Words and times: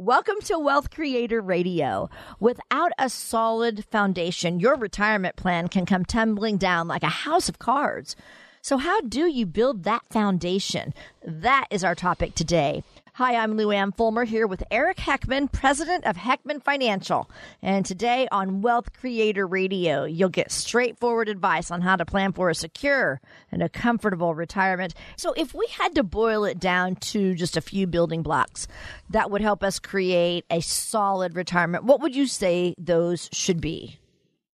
Welcome 0.00 0.36
to 0.44 0.58
Wealth 0.58 0.88
Creator 0.88 1.42
Radio. 1.42 2.08
Without 2.38 2.90
a 2.98 3.10
solid 3.10 3.84
foundation, 3.84 4.58
your 4.58 4.76
retirement 4.76 5.36
plan 5.36 5.68
can 5.68 5.84
come 5.84 6.06
tumbling 6.06 6.56
down 6.56 6.88
like 6.88 7.02
a 7.02 7.08
house 7.08 7.50
of 7.50 7.58
cards. 7.58 8.16
So, 8.62 8.78
how 8.78 9.02
do 9.02 9.26
you 9.26 9.44
build 9.44 9.84
that 9.84 10.06
foundation? 10.08 10.94
That 11.22 11.66
is 11.70 11.84
our 11.84 11.94
topic 11.94 12.34
today. 12.34 12.82
Hi, 13.20 13.34
I'm 13.36 13.58
Lou 13.58 13.70
Ann 13.70 13.92
Fulmer 13.92 14.24
here 14.24 14.46
with 14.46 14.64
Eric 14.70 14.96
Heckman, 14.96 15.52
president 15.52 16.06
of 16.06 16.16
Heckman 16.16 16.62
Financial. 16.62 17.30
And 17.60 17.84
today 17.84 18.26
on 18.32 18.62
Wealth 18.62 18.94
Creator 18.94 19.46
Radio, 19.46 20.04
you'll 20.04 20.30
get 20.30 20.50
straightforward 20.50 21.28
advice 21.28 21.70
on 21.70 21.82
how 21.82 21.96
to 21.96 22.06
plan 22.06 22.32
for 22.32 22.48
a 22.48 22.54
secure 22.54 23.20
and 23.52 23.62
a 23.62 23.68
comfortable 23.68 24.34
retirement. 24.34 24.94
So, 25.18 25.34
if 25.34 25.52
we 25.52 25.66
had 25.66 25.94
to 25.96 26.02
boil 26.02 26.44
it 26.44 26.58
down 26.58 26.96
to 26.96 27.34
just 27.34 27.58
a 27.58 27.60
few 27.60 27.86
building 27.86 28.22
blocks 28.22 28.66
that 29.10 29.30
would 29.30 29.42
help 29.42 29.62
us 29.62 29.78
create 29.78 30.46
a 30.48 30.62
solid 30.62 31.36
retirement, 31.36 31.84
what 31.84 32.00
would 32.00 32.16
you 32.16 32.26
say 32.26 32.74
those 32.78 33.28
should 33.34 33.60
be? 33.60 33.99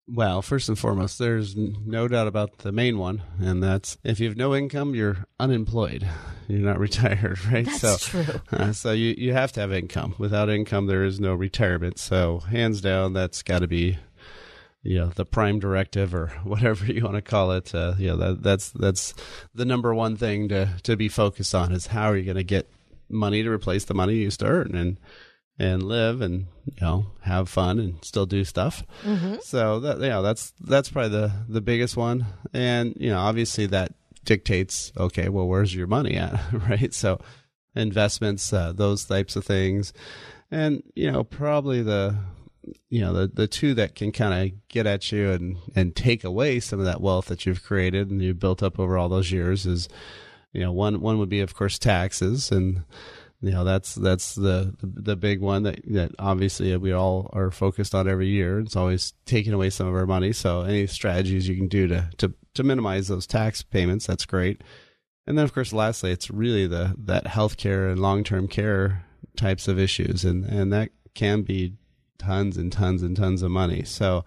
Well, 0.08 0.44
first 0.44 0.70
and 0.70 0.78
foremost, 0.78 1.18
there's 1.18 1.56
no 1.56 2.08
doubt 2.08 2.28
about 2.28 2.60
the 2.60 2.72
main 2.72 3.00
one, 3.00 3.24
and 3.40 3.64
that's 3.64 3.98
if 4.04 4.20
you 4.20 4.28
have 4.28 4.38
no 4.38 4.56
income, 4.56 4.94
you're 4.94 5.26
unemployed. 5.40 6.08
You're 6.48 6.60
not 6.60 6.78
retired, 6.78 7.44
right? 7.52 7.66
That's 7.66 7.80
so, 7.80 7.96
true. 7.98 8.42
Uh, 8.52 8.72
so 8.72 8.92
you 8.92 9.16
you 9.18 9.34
have 9.34 9.52
to 9.54 9.62
have 9.62 9.74
income. 9.74 10.14
Without 10.20 10.48
income, 10.48 10.86
there 10.86 11.04
is 11.04 11.20
no 11.20 11.34
retirement. 11.34 11.98
So, 11.98 12.38
hands 12.38 12.82
down, 12.82 13.14
that's 13.14 13.42
got 13.42 13.64
to 13.64 13.68
be, 13.68 13.98
you 14.84 15.00
know, 15.00 15.08
the 15.08 15.26
prime 15.26 15.58
directive 15.58 16.14
or 16.14 16.28
whatever 16.44 16.86
you 16.86 17.04
want 17.04 17.16
to 17.16 17.24
call 17.24 17.52
it. 17.52 17.74
Uh, 17.74 17.96
you 17.98 18.10
know, 18.10 18.18
that 18.18 18.44
that's 18.44 18.70
that's 18.70 19.16
the 19.56 19.66
number 19.66 19.96
one 19.96 20.18
thing 20.18 20.48
to 20.50 20.70
to 20.84 20.96
be 20.96 21.10
focused 21.10 21.56
on 21.56 21.72
is 21.72 21.88
how 21.88 22.12
are 22.12 22.16
you 22.16 22.26
going 22.26 22.38
to 22.38 22.44
get 22.44 22.70
money 23.10 23.42
to 23.42 23.50
replace 23.50 23.86
the 23.86 23.96
money 23.96 24.14
you 24.14 24.22
used 24.22 24.42
to 24.42 24.46
earn 24.46 24.76
and 24.76 24.98
and 25.58 25.84
live 25.84 26.22
and 26.22 26.48
you 26.66 26.74
know 26.82 27.06
have 27.22 27.48
fun 27.48 27.80
and 27.80 28.04
still 28.04 28.26
do 28.26 28.44
stuff. 28.44 28.84
Mm-hmm. 29.04 29.36
So 29.42 29.80
that 29.80 30.00
yeah, 30.02 30.22
that's 30.22 30.54
that's 30.60 30.90
probably 30.90 31.12
the 31.12 31.32
the 31.48 31.62
biggest 31.62 31.96
one. 31.96 32.26
And 32.54 32.96
you 32.98 33.10
know, 33.10 33.20
obviously 33.20 33.66
that 33.68 33.94
dictates 34.24 34.92
okay, 34.98 35.30
well, 35.30 35.48
where's 35.48 35.74
your 35.74 35.88
money 35.88 36.16
at, 36.16 36.40
right? 36.70 36.94
So 36.94 37.20
investments, 37.76 38.52
uh, 38.52 38.74
those 38.74 39.06
types 39.06 39.36
of 39.36 39.46
things, 39.46 39.94
and 40.52 40.84
you 40.96 41.12
know, 41.12 41.24
probably 41.24 41.82
the 41.82 42.18
you 42.90 43.02
know 43.02 43.14
the 43.14 43.28
the 43.28 43.48
two 43.48 43.74
that 43.76 43.96
can 43.96 44.12
kind 44.12 44.52
of 44.52 44.68
get 44.68 44.88
at 44.88 45.12
you 45.12 45.32
and 45.32 45.58
and 45.76 45.96
take 45.96 46.24
away 46.24 46.60
some 46.60 46.80
of 46.80 46.86
that 46.86 47.02
wealth 47.02 47.28
that 47.28 47.46
you've 47.46 47.64
created 47.64 48.10
and 48.10 48.22
you've 48.22 48.40
built 48.40 48.64
up 48.64 48.80
over 48.80 48.98
all 48.98 49.10
those 49.10 49.32
years 49.32 49.66
is 49.66 49.88
you 50.52 50.62
know 50.62 50.72
one 50.72 51.00
one 51.02 51.20
would 51.20 51.30
be 51.30 51.42
of 51.42 51.54
course 51.54 51.78
taxes 51.78 52.52
and 52.52 52.84
you 53.46 53.52
know 53.52 53.64
that's 53.64 53.94
that's 53.94 54.34
the 54.34 54.74
the 54.82 55.16
big 55.16 55.40
one 55.40 55.64
that 55.64 55.82
that 55.94 56.12
obviously 56.18 56.76
we 56.78 56.92
all 56.92 57.30
are 57.32 57.52
focused 57.52 57.94
on 57.94 58.08
every 58.08 58.28
year. 58.28 58.60
It's 58.60 58.76
always 58.76 59.14
taking 59.26 59.54
away 59.54 59.70
some 59.70 59.88
of 59.88 59.94
our 59.94 60.08
money. 60.08 60.34
So 60.34 60.62
any 60.62 60.88
strategies 60.88 61.48
you 61.48 61.56
can 61.56 61.68
do 61.68 61.88
to 61.88 62.10
to 62.18 62.34
to 62.56 62.64
minimize 62.64 63.08
those 63.08 63.28
tax 63.28 63.62
payments, 63.62 64.08
that's 64.08 64.26
great. 64.26 64.64
And 65.28 65.38
then 65.38 65.46
of 65.46 65.54
course, 65.54 65.74
lastly, 65.74 66.12
it's 66.12 66.32
really 66.32 66.66
the 66.66 66.96
that 66.98 67.26
healthcare 67.26 67.92
and 67.92 68.02
long 68.02 68.24
term 68.24 68.48
care 68.48 69.06
types 69.38 69.68
of 69.68 69.78
issues, 69.78 70.26
and 70.26 70.44
and 70.46 70.74
that 70.74 70.90
can 71.14 71.44
be 71.44 71.76
tons 72.18 72.58
and 72.58 72.72
tons 72.72 73.04
and 73.04 73.16
tons 73.16 73.44
of 73.44 73.52
money. 73.52 73.84
So 73.84 74.26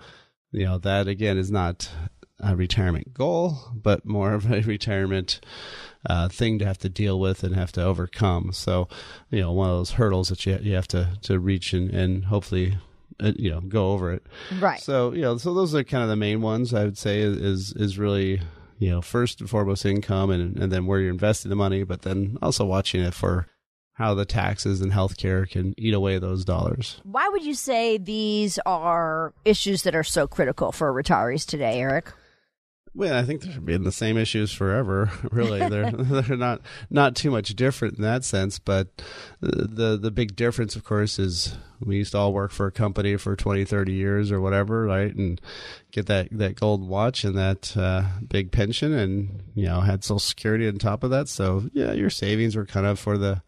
you 0.53 0.65
know 0.65 0.79
that 0.79 1.09
again 1.09 1.39
is 1.39 1.51
not 1.51 1.91
a 2.39 2.55
retirement 2.55 3.15
goal, 3.15 3.59
but 3.75 4.05
more 4.07 4.33
of 4.33 4.51
a 4.51 4.61
retirement 4.61 5.41
uh, 6.07 6.29
thing 6.29 6.59
to 6.59 6.65
have 6.65 6.79
to 6.79 6.89
deal 6.89 7.19
with 7.19 7.43
and 7.43 7.55
have 7.55 7.73
to 7.73 7.83
overcome. 7.83 8.53
So, 8.53 8.89
you 9.31 9.41
know, 9.41 9.53
one 9.53 9.71
of 9.71 9.77
those 9.77 9.93
hurdles 9.93 10.29
that 10.29 10.45
you 10.47 10.59
you 10.63 10.75
have 10.75 10.89
to 10.89 11.19
to 11.23 11.39
reach 11.39 11.73
and 11.73 11.91
and 11.91 12.27
hopefully. 12.27 12.77
Uh, 13.21 13.33
you 13.35 13.51
know, 13.51 13.61
go 13.61 13.91
over 13.91 14.13
it. 14.13 14.25
Right. 14.61 14.79
So, 14.79 15.13
you 15.13 15.23
know, 15.23 15.39
so 15.39 15.53
those 15.53 15.75
are 15.75 15.83
kind 15.83 16.05
of 16.05 16.09
the 16.09 16.15
main 16.15 16.41
ones 16.41 16.73
I 16.73 16.85
would 16.85 16.97
say 16.97 17.19
is 17.19 17.73
is 17.73 17.99
really 17.99 18.41
you 18.79 18.91
know 18.91 19.03
first 19.03 19.41
and 19.41 19.51
foremost 19.51 19.85
income 19.85 20.31
and 20.31 20.57
and 20.57 20.71
then 20.71 20.87
where 20.87 21.01
you're 21.01 21.11
investing 21.11 21.49
the 21.49 21.57
money, 21.57 21.83
but 21.83 22.03
then 22.03 22.39
also 22.41 22.65
watching 22.65 23.01
it 23.01 23.15
for 23.15 23.49
how 23.99 24.15
the 24.15 24.25
taxes 24.25 24.81
and 24.81 24.93
healthcare 24.93 25.51
can 25.51 25.75
eat 25.77 25.93
away 25.93 26.19
those 26.19 26.45
dollars. 26.45 27.01
Why 27.03 27.29
would 27.29 27.45
you 27.45 27.55
say 27.55 27.99
these 27.99 28.61
are 28.65 29.35
issues 29.45 29.83
that 29.83 29.97
are 29.97 30.05
so 30.05 30.29
critical 30.29 30.71
for 30.71 30.93
retirees 30.93 31.45
today, 31.45 31.81
Eric? 31.81 32.13
Well, 32.95 33.17
I 33.17 33.23
think 33.23 33.43
they've 33.43 33.65
been 33.65 33.85
the 33.85 33.93
same 33.93 34.17
issues 34.17 34.53
forever. 34.53 35.11
Really, 35.31 35.69
they're 35.69 35.91
they're 35.93 36.37
not 36.37 36.63
not 36.91 37.15
too 37.15 37.31
much 37.31 37.55
different 37.55 37.97
in 37.97 38.03
that 38.03 38.25
sense. 38.25 38.59
But 38.59 38.89
the 39.41 39.99
the 40.01 40.11
big 40.11 40.37
difference, 40.37 40.75
of 40.75 40.85
course, 40.85 41.19
is 41.19 41.57
we 41.81 41.97
used 41.97 42.13
to 42.13 42.19
all 42.19 42.33
work 42.33 42.51
for 42.51 42.67
a 42.67 42.73
company 42.73 43.17
for 43.17 43.37
20, 43.37 43.65
30 43.65 43.93
years 43.93 44.33
or 44.33 44.41
whatever, 44.41 44.85
right? 44.85 45.15
And 45.15 45.41
get 45.93 46.07
that 46.07 46.29
that 46.33 46.57
gold 46.57 46.87
watch 46.89 47.25
and 47.25 47.37
that 47.37 47.77
uh, 47.77 48.05
big 48.27 48.53
pension, 48.53 48.93
and 48.93 49.43
you 49.55 49.67
know 49.67 49.81
had 49.81 50.03
Social 50.03 50.19
Security 50.19 50.67
on 50.67 50.79
top 50.79 51.05
of 51.05 51.11
that. 51.11 51.29
So 51.29 51.69
yeah, 51.73 51.93
your 51.93 52.11
savings 52.11 52.57
were 52.57 52.67
kind 52.67 52.87
of 52.87 52.99
for 52.99 53.19
the 53.19 53.43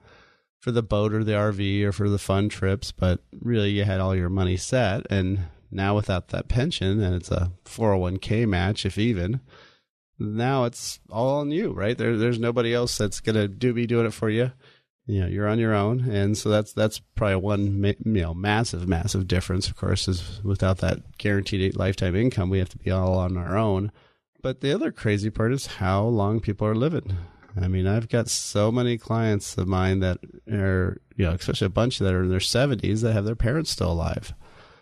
for 0.61 0.71
the 0.71 0.83
boat 0.83 1.15
or 1.15 1.25
the 1.25 1.33
RV 1.33 1.83
or 1.84 1.93
for 1.93 2.09
the 2.09 2.19
fun 2.19 2.49
trips, 2.49 2.93
but 2.93 3.21
really 3.41 3.71
you 3.71 3.84
had 3.84 4.00
all 4.00 4.15
your 4.15 4.29
money 4.29 4.56
set 4.56 5.06
and 5.11 5.41
now 5.70 5.94
without 5.94 6.28
that 6.28 6.48
pension 6.48 7.03
and 7.03 7.14
it's 7.14 7.31
a 7.31 7.53
401k 7.64 8.47
match 8.48 8.84
if 8.84 8.98
even. 8.98 9.41
Now 10.19 10.64
it's 10.64 11.00
all 11.08 11.41
on 11.41 11.50
you 11.50 11.72
right? 11.72 11.97
There 11.97 12.16
there's 12.16 12.38
nobody 12.38 12.75
else 12.75 12.98
that's 12.98 13.20
going 13.20 13.36
to 13.36 13.48
do 13.48 13.72
be 13.72 13.86
doing 13.86 14.06
it 14.06 14.14
for 14.14 14.28
you. 14.28 14.53
You 15.06 15.20
know 15.22 15.26
you're 15.26 15.48
on 15.48 15.58
your 15.58 15.75
own. 15.75 16.08
And 16.10 16.36
so 16.36 16.50
that's 16.50 16.72
that's 16.72 17.00
probably 17.14 17.36
one 17.36 17.82
you 17.84 18.22
know 18.22 18.34
massive 18.34 18.86
massive 18.86 19.26
difference 19.26 19.69
of 19.69 19.76
course 19.76 20.08
is 20.08 20.41
without 20.44 20.78
that 20.78 21.19
guaranteed 21.19 21.76
lifetime 21.76 22.14
income 22.14 22.50
we 22.50 22.58
have 22.58 22.69
to 22.70 22.78
be 22.78 22.91
all 22.91 23.19
on 23.19 23.37
our 23.37 23.56
own. 23.56 23.92
But 24.42 24.60
the 24.60 24.72
other 24.72 24.91
crazy 24.91 25.31
part 25.31 25.52
is 25.52 25.66
how 25.66 26.04
long 26.04 26.41
people 26.41 26.66
are 26.66 26.75
living. 26.75 27.16
I 27.60 27.69
mean, 27.69 27.87
I've 27.87 28.08
got 28.08 28.28
so 28.28 28.70
many 28.70 28.97
clients 28.97 29.58
of 29.58 29.66
mine 29.66 30.00
that 30.00 30.19
are, 30.50 31.00
you 31.16 31.25
know, 31.26 31.32
especially 31.32 31.66
a 31.66 31.70
bunch 31.70 31.98
that 31.98 32.14
are 32.14 32.22
in 32.22 32.31
their 32.31 32.38
70s 32.38 33.02
that 33.02 33.12
have 33.12 33.25
their 33.25 33.34
parents 33.34 33.70
still 33.70 33.92
alive 33.92 34.32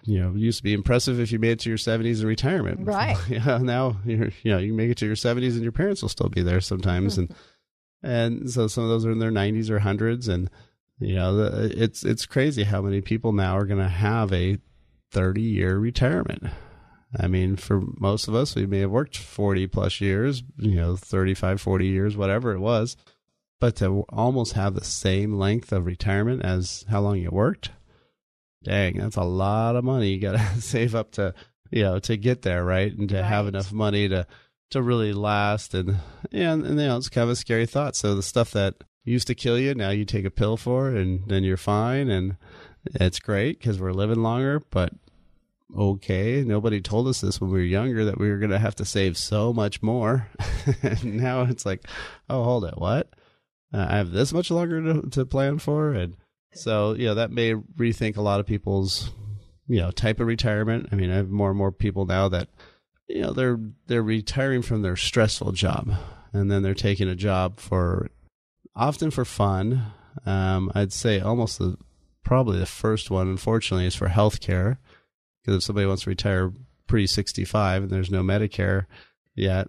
you 0.09 0.19
know, 0.19 0.31
it 0.31 0.39
used 0.39 0.59
to 0.59 0.65
be 0.65 0.73
impressive 0.73 1.21
if 1.21 1.31
you 1.31 1.39
made 1.39 1.51
it 1.51 1.59
to 1.61 1.69
your 1.69 1.77
70s 1.77 2.23
in 2.23 2.27
retirement. 2.27 2.87
Right. 2.87 3.19
yeah. 3.29 3.59
Now 3.59 3.99
you're, 4.07 4.31
you 4.43 4.53
know, 4.53 4.59
you 4.59 4.73
make 4.73 4.91
it 4.91 4.97
to 4.99 5.07
your 5.07 5.17
70s 5.17 5.53
and 5.53 5.63
your 5.63 5.73
parents 5.73 6.01
will 6.01 6.09
still 6.09 6.31
be 6.31 6.41
there 6.41 6.63
sometimes. 6.63 7.19
and, 7.19 7.35
and 8.03 8.51
so 8.51 8.69
some 8.69 8.85
of 8.85 8.89
those 8.89 9.05
are 9.05 9.11
in 9.11 9.19
their 9.19 9.31
90s 9.31 9.69
or 9.69 9.81
hundreds. 9.81 10.27
And, 10.27 10.49
you 10.99 11.15
know, 11.15 11.37
the, 11.37 11.83
it's, 11.83 12.05
it's 12.05 12.25
crazy 12.25 12.65
how 12.65 12.81
many 12.81 13.03
people 13.03 13.33
now 13.33 13.55
are 13.59 13.67
going 13.67 13.83
to 13.83 13.89
have 13.89 14.33
a 14.33 14.57
30 15.11 15.43
year 15.43 15.77
retirement. 15.77 16.45
I 17.19 17.27
mean, 17.27 17.57
for 17.57 17.83
most 17.99 18.29
of 18.29 18.35
us, 18.35 18.55
we 18.55 18.65
may 18.65 18.81
have 18.81 18.91
worked 18.91 19.19
40 19.19 19.67
plus 19.67 20.01
years, 20.01 20.43
you 20.57 20.77
know, 20.77 20.97
35, 20.97 21.61
40 21.61 21.87
years, 21.87 22.17
whatever 22.17 22.53
it 22.53 22.61
was. 22.61 22.97
But 23.61 23.77
to 23.77 24.07
almost 24.09 24.55
have 24.55 24.75
the 24.75 24.85
same 24.85 25.35
length 25.35 25.71
of 25.71 25.85
retirement 25.85 26.45
as 26.45 26.87
how 26.89 27.01
long 27.01 27.19
you 27.19 27.31
worked, 27.31 27.73
dang, 28.63 28.99
that's 28.99 29.17
a 29.17 29.23
lot 29.23 29.77
of 29.77 29.85
money 29.85 30.11
you 30.11 30.21
got 30.21 30.33
to 30.33 30.61
save 30.61 30.95
up 30.95 31.13
to, 31.13 31.35
you 31.71 31.83
know, 31.83 31.99
to 32.01 32.17
get 32.17 32.43
there, 32.43 32.65
right? 32.65 32.93
And 32.97 33.09
to 33.11 33.17
Right. 33.17 33.25
have 33.25 33.47
enough 33.47 33.73
money 33.73 34.09
to 34.09 34.27
to 34.71 34.83
really 34.83 35.13
last. 35.13 35.75
And 35.75 35.97
and, 36.33 36.65
and 36.65 36.81
you 36.81 36.87
know, 36.87 36.97
it's 36.97 37.09
kind 37.09 37.25
of 37.25 37.31
a 37.31 37.37
scary 37.37 37.67
thought. 37.67 37.97
So 37.97 38.15
the 38.15 38.23
stuff 38.23 38.51
that 38.53 38.75
used 39.05 39.27
to 39.29 39.35
kill 39.35 39.59
you, 39.59 39.75
now 39.75 39.91
you 39.91 40.05
take 40.05 40.25
a 40.25 40.31
pill 40.31 40.57
for, 40.57 40.89
and 40.89 41.27
then 41.27 41.43
you're 41.45 41.57
fine, 41.57 42.11
and 42.11 42.37
it's 42.95 43.19
great 43.21 43.59
because 43.59 43.81
we're 43.81 43.93
living 43.93 44.23
longer. 44.23 44.61
But 44.71 44.93
okay, 45.77 46.43
nobody 46.47 46.81
told 46.81 47.09
us 47.09 47.21
this 47.21 47.41
when 47.41 47.51
we 47.51 47.59
were 47.59 47.65
younger 47.65 48.05
that 48.07 48.19
we 48.19 48.31
were 48.31 48.39
going 48.39 48.51
to 48.51 48.59
have 48.59 48.75
to 48.77 48.85
save 48.85 49.17
so 49.17 49.53
much 49.53 49.83
more. 49.83 50.29
and 50.83 51.17
now 51.17 51.43
it's 51.43 51.67
like, 51.67 51.87
oh, 52.29 52.43
hold 52.45 52.65
it, 52.65 52.79
what? 52.79 53.11
Uh, 53.73 53.87
I 53.89 53.97
have 53.99 54.11
this 54.11 54.33
much 54.33 54.51
longer 54.51 54.83
to, 54.83 55.11
to 55.11 55.27
plan 55.27 55.59
for, 55.59 55.93
and 55.93 56.17
so 56.59 56.95
know 57.07 57.15
that 57.15 57.31
may 57.31 57.55
rethink 57.55 58.17
a 58.17 58.23
lot 58.23 58.41
of 58.41 58.47
people's 58.47 59.11
you 59.69 59.81
know 59.81 59.91
type 59.91 60.21
of 60.21 60.27
retirement. 60.27 60.89
I 60.93 60.97
mean, 60.97 61.11
I 61.11 61.17
have 61.17 61.31
more 61.31 61.51
and 61.51 61.59
more 61.59 61.73
people 61.73 62.07
now 62.07 62.29
that 62.29 62.49
you 63.07 63.23
know 63.23 63.33
they're 63.33 63.61
they're 63.87 64.03
retiring 64.03 64.63
from 64.63 64.83
their 64.83 64.97
stressful 64.97 65.53
job, 65.53 65.93
and 66.33 66.51
then 66.51 66.63
they're 66.63 66.75
taking 66.75 67.09
a 67.09 67.15
job 67.15 67.61
for 67.61 68.11
often 68.75 69.11
for 69.11 69.25
fun. 69.25 69.93
Um, 70.27 70.73
I'd 70.75 70.93
say 70.93 71.21
almost 71.21 71.59
the 71.59 71.77
probably 72.25 72.59
the 72.59 72.67
first 72.67 73.11
one, 73.11 73.29
unfortunately, 73.29 73.87
is 73.87 73.95
for 73.95 74.09
healthcare. 74.09 74.79
Because 75.41 75.57
if 75.57 75.63
somebody 75.63 75.87
wants 75.87 76.03
to 76.03 76.11
retire 76.11 76.53
pre 76.87 77.07
65 77.07 77.85
and 77.85 77.91
there's 77.91 78.11
no 78.11 78.23
Medicare 78.23 78.87
yet, 79.35 79.69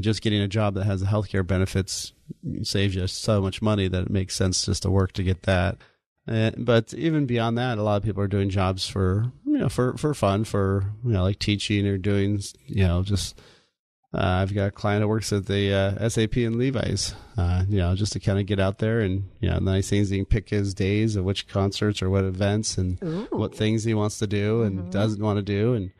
just 0.00 0.22
getting 0.22 0.40
a 0.40 0.48
job 0.48 0.74
that 0.74 0.84
has 0.84 1.00
the 1.00 1.06
healthcare 1.06 1.46
benefits 1.46 2.12
saves 2.62 2.94
you 2.94 3.06
so 3.06 3.40
much 3.40 3.62
money 3.62 3.88
that 3.88 4.02
it 4.02 4.10
makes 4.10 4.34
sense 4.34 4.66
just 4.66 4.82
to 4.82 4.90
work 4.90 5.12
to 5.12 5.22
get 5.22 5.42
that. 5.42 5.78
Uh, 6.26 6.50
but 6.56 6.94
even 6.94 7.26
beyond 7.26 7.58
that, 7.58 7.76
a 7.78 7.82
lot 7.82 7.96
of 7.96 8.02
people 8.02 8.22
are 8.22 8.26
doing 8.28 8.48
jobs 8.50 8.88
for 8.88 9.30
you 9.46 9.58
know 9.58 9.68
for 9.68 9.96
for 9.96 10.14
fun, 10.14 10.44
for 10.44 10.84
you 11.04 11.12
know 11.12 11.22
like 11.22 11.38
teaching 11.38 11.86
or 11.86 11.98
doing 11.98 12.40
you 12.66 12.86
know 12.86 13.02
just. 13.02 13.40
Uh, 14.16 14.42
I've 14.42 14.54
got 14.54 14.66
a 14.68 14.70
client 14.70 15.02
that 15.02 15.08
works 15.08 15.32
at 15.32 15.46
the 15.46 15.72
uh, 15.74 16.08
SAP 16.08 16.36
and 16.36 16.54
Levi's, 16.54 17.16
uh, 17.36 17.64
you 17.68 17.78
know, 17.78 17.96
just 17.96 18.12
to 18.12 18.20
kind 18.20 18.38
of 18.38 18.46
get 18.46 18.60
out 18.60 18.78
there 18.78 19.00
and 19.00 19.28
you 19.40 19.50
know, 19.50 19.58
nice 19.58 19.90
things 19.90 20.08
he 20.08 20.18
can 20.18 20.24
pick 20.24 20.50
his 20.50 20.72
days 20.72 21.16
of 21.16 21.24
which 21.24 21.48
concerts 21.48 22.00
or 22.00 22.08
what 22.08 22.22
events 22.22 22.78
and 22.78 23.02
Ooh. 23.02 23.26
what 23.32 23.56
things 23.56 23.82
he 23.82 23.92
wants 23.92 24.20
to 24.20 24.28
do 24.28 24.62
and 24.62 24.84
Mhm. 24.84 24.90
doesn't 24.92 25.20
want 25.20 25.38
to 25.38 25.42
do, 25.42 25.74
and 25.74 25.90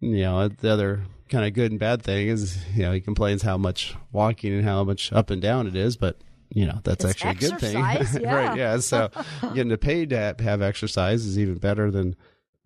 you 0.00 0.22
know, 0.22 0.48
the 0.48 0.68
other 0.68 1.04
kind 1.28 1.44
of 1.46 1.52
good 1.54 1.70
and 1.70 1.78
bad 1.78 2.02
thing 2.02 2.26
is 2.26 2.58
you 2.74 2.82
know 2.82 2.90
he 2.90 3.00
complains 3.00 3.42
how 3.42 3.56
much 3.56 3.94
walking 4.10 4.52
and 4.52 4.64
how 4.64 4.82
much 4.82 5.12
up 5.12 5.30
and 5.30 5.40
down 5.40 5.68
it 5.68 5.76
is, 5.76 5.96
but 5.96 6.16
you 6.50 6.66
know 6.66 6.80
that's 6.84 7.04
It's 7.04 7.22
actually 7.24 7.46
a 7.46 7.50
good 7.50 7.60
thing, 7.60 7.78
yeah. 7.78 8.34
right? 8.34 8.58
Yeah, 8.58 8.78
so 8.78 9.10
getting 9.54 9.70
to 9.70 9.78
pay 9.78 10.06
to 10.06 10.34
have- 10.38 10.62
exercise 10.62 11.24
is 11.24 11.38
even 11.38 11.56
better 11.58 11.90
than 11.90 12.16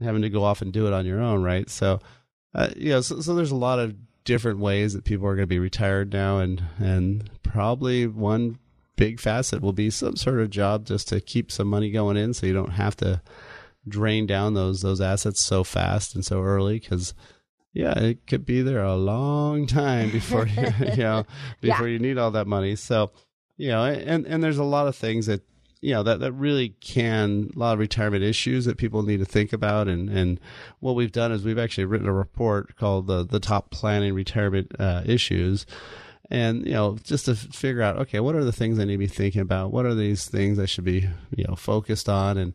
having 0.00 0.22
to 0.22 0.30
go 0.30 0.42
off 0.42 0.62
and 0.62 0.72
do 0.72 0.86
it 0.86 0.92
on 0.92 1.06
your 1.06 1.20
own, 1.20 1.42
right? 1.42 1.68
So, 1.70 2.00
uh, 2.54 2.68
you 2.76 2.90
know, 2.90 3.00
so, 3.00 3.20
so 3.20 3.34
there's 3.34 3.50
a 3.50 3.56
lot 3.56 3.78
of 3.78 3.94
different 4.24 4.58
ways 4.58 4.94
that 4.94 5.04
people 5.04 5.26
are 5.26 5.34
going 5.34 5.44
to 5.44 5.46
be 5.46 5.58
retired 5.58 6.12
now, 6.12 6.38
and 6.38 6.62
and 6.78 7.30
probably 7.42 8.06
one 8.06 8.58
big 8.96 9.20
facet 9.20 9.60
will 9.60 9.72
be 9.72 9.90
some 9.90 10.16
sort 10.16 10.40
of 10.40 10.50
job 10.50 10.86
just 10.86 11.08
to 11.08 11.20
keep 11.20 11.50
some 11.50 11.68
money 11.68 11.90
going 11.90 12.16
in, 12.16 12.32
so 12.32 12.46
you 12.46 12.52
don't 12.52 12.72
have 12.72 12.96
to 12.96 13.20
drain 13.86 14.26
down 14.26 14.54
those 14.54 14.80
those 14.80 15.00
assets 15.00 15.40
so 15.40 15.62
fast 15.62 16.14
and 16.14 16.24
so 16.24 16.40
early 16.42 16.78
because 16.78 17.12
yeah 17.74 17.92
it 17.98 18.26
could 18.26 18.46
be 18.46 18.62
there 18.62 18.82
a 18.82 18.96
long 18.96 19.66
time 19.66 20.10
before 20.10 20.46
you, 20.46 20.66
you 20.92 20.96
know 20.96 21.26
before 21.60 21.88
you 21.88 21.98
need 21.98 22.16
all 22.16 22.30
that 22.30 22.46
money 22.46 22.74
so 22.76 23.10
you 23.56 23.68
know 23.68 23.84
and 23.84 24.26
and 24.26 24.42
there's 24.42 24.58
a 24.58 24.64
lot 24.64 24.86
of 24.86 24.96
things 24.96 25.26
that 25.26 25.42
you 25.84 25.92
know 25.92 26.02
that 26.02 26.20
that 26.20 26.32
really 26.32 26.70
can 26.80 27.50
a 27.54 27.58
lot 27.58 27.74
of 27.74 27.78
retirement 27.78 28.24
issues 28.24 28.64
that 28.64 28.78
people 28.78 29.02
need 29.02 29.18
to 29.18 29.26
think 29.26 29.52
about. 29.52 29.86
And 29.86 30.08
and 30.08 30.40
what 30.80 30.94
we've 30.94 31.12
done 31.12 31.30
is 31.30 31.44
we've 31.44 31.58
actually 31.58 31.84
written 31.84 32.08
a 32.08 32.12
report 32.12 32.74
called 32.76 33.06
the 33.06 33.22
the 33.22 33.38
top 33.38 33.68
planning 33.70 34.14
retirement 34.14 34.72
uh, 34.78 35.02
issues. 35.04 35.66
And 36.30 36.64
you 36.64 36.72
know 36.72 36.96
just 37.04 37.26
to 37.26 37.34
figure 37.34 37.82
out 37.82 37.98
okay 37.98 38.18
what 38.18 38.34
are 38.34 38.44
the 38.44 38.52
things 38.52 38.78
i 38.78 38.84
need 38.84 38.94
to 38.94 38.98
be 38.98 39.06
thinking 39.06 39.42
about? 39.42 39.72
What 39.72 39.84
are 39.84 39.94
these 39.94 40.24
things 40.26 40.58
i 40.58 40.64
should 40.64 40.84
be 40.84 41.06
you 41.36 41.44
know 41.46 41.54
focused 41.54 42.08
on? 42.08 42.38
And 42.38 42.54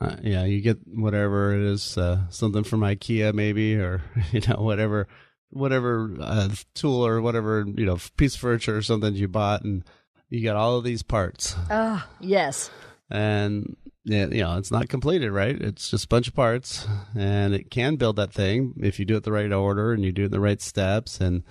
uh, 0.00 0.16
yeah, 0.22 0.44
you 0.44 0.60
get 0.60 0.78
whatever 0.86 1.54
it 1.54 1.62
is, 1.62 1.96
uh, 1.98 2.28
something 2.30 2.64
from 2.64 2.80
IKEA 2.80 3.32
maybe, 3.34 3.74
or 3.76 4.02
you 4.32 4.40
know 4.48 4.56
whatever, 4.62 5.08
whatever 5.50 6.10
uh, 6.20 6.48
tool 6.74 7.06
or 7.06 7.20
whatever 7.20 7.64
you 7.76 7.84
know 7.86 7.98
piece 8.16 8.34
of 8.34 8.40
furniture 8.40 8.76
or 8.76 8.82
something 8.82 9.14
you 9.14 9.28
bought, 9.28 9.62
and 9.62 9.84
you 10.30 10.42
got 10.44 10.56
all 10.56 10.76
of 10.78 10.84
these 10.84 11.02
parts, 11.02 11.54
Oh, 11.70 12.04
yes. 12.20 12.70
and 13.10 13.76
yeah, 14.04 14.26
you 14.26 14.42
know 14.42 14.58
it's 14.58 14.70
not 14.70 14.88
completed, 14.88 15.30
right? 15.32 15.58
It's 15.60 15.90
just 15.90 16.04
a 16.04 16.08
bunch 16.08 16.28
of 16.28 16.34
parts, 16.34 16.86
and 17.16 17.54
it 17.54 17.70
can 17.70 17.96
build 17.96 18.16
that 18.16 18.32
thing 18.32 18.74
if 18.80 18.98
you 18.98 19.04
do 19.04 19.16
it 19.16 19.24
the 19.24 19.32
right 19.32 19.50
order 19.52 19.92
and 19.92 20.04
you 20.04 20.12
do 20.12 20.22
it 20.22 20.26
in 20.26 20.30
the 20.32 20.40
right 20.40 20.60
steps, 20.60 21.20
and 21.20 21.42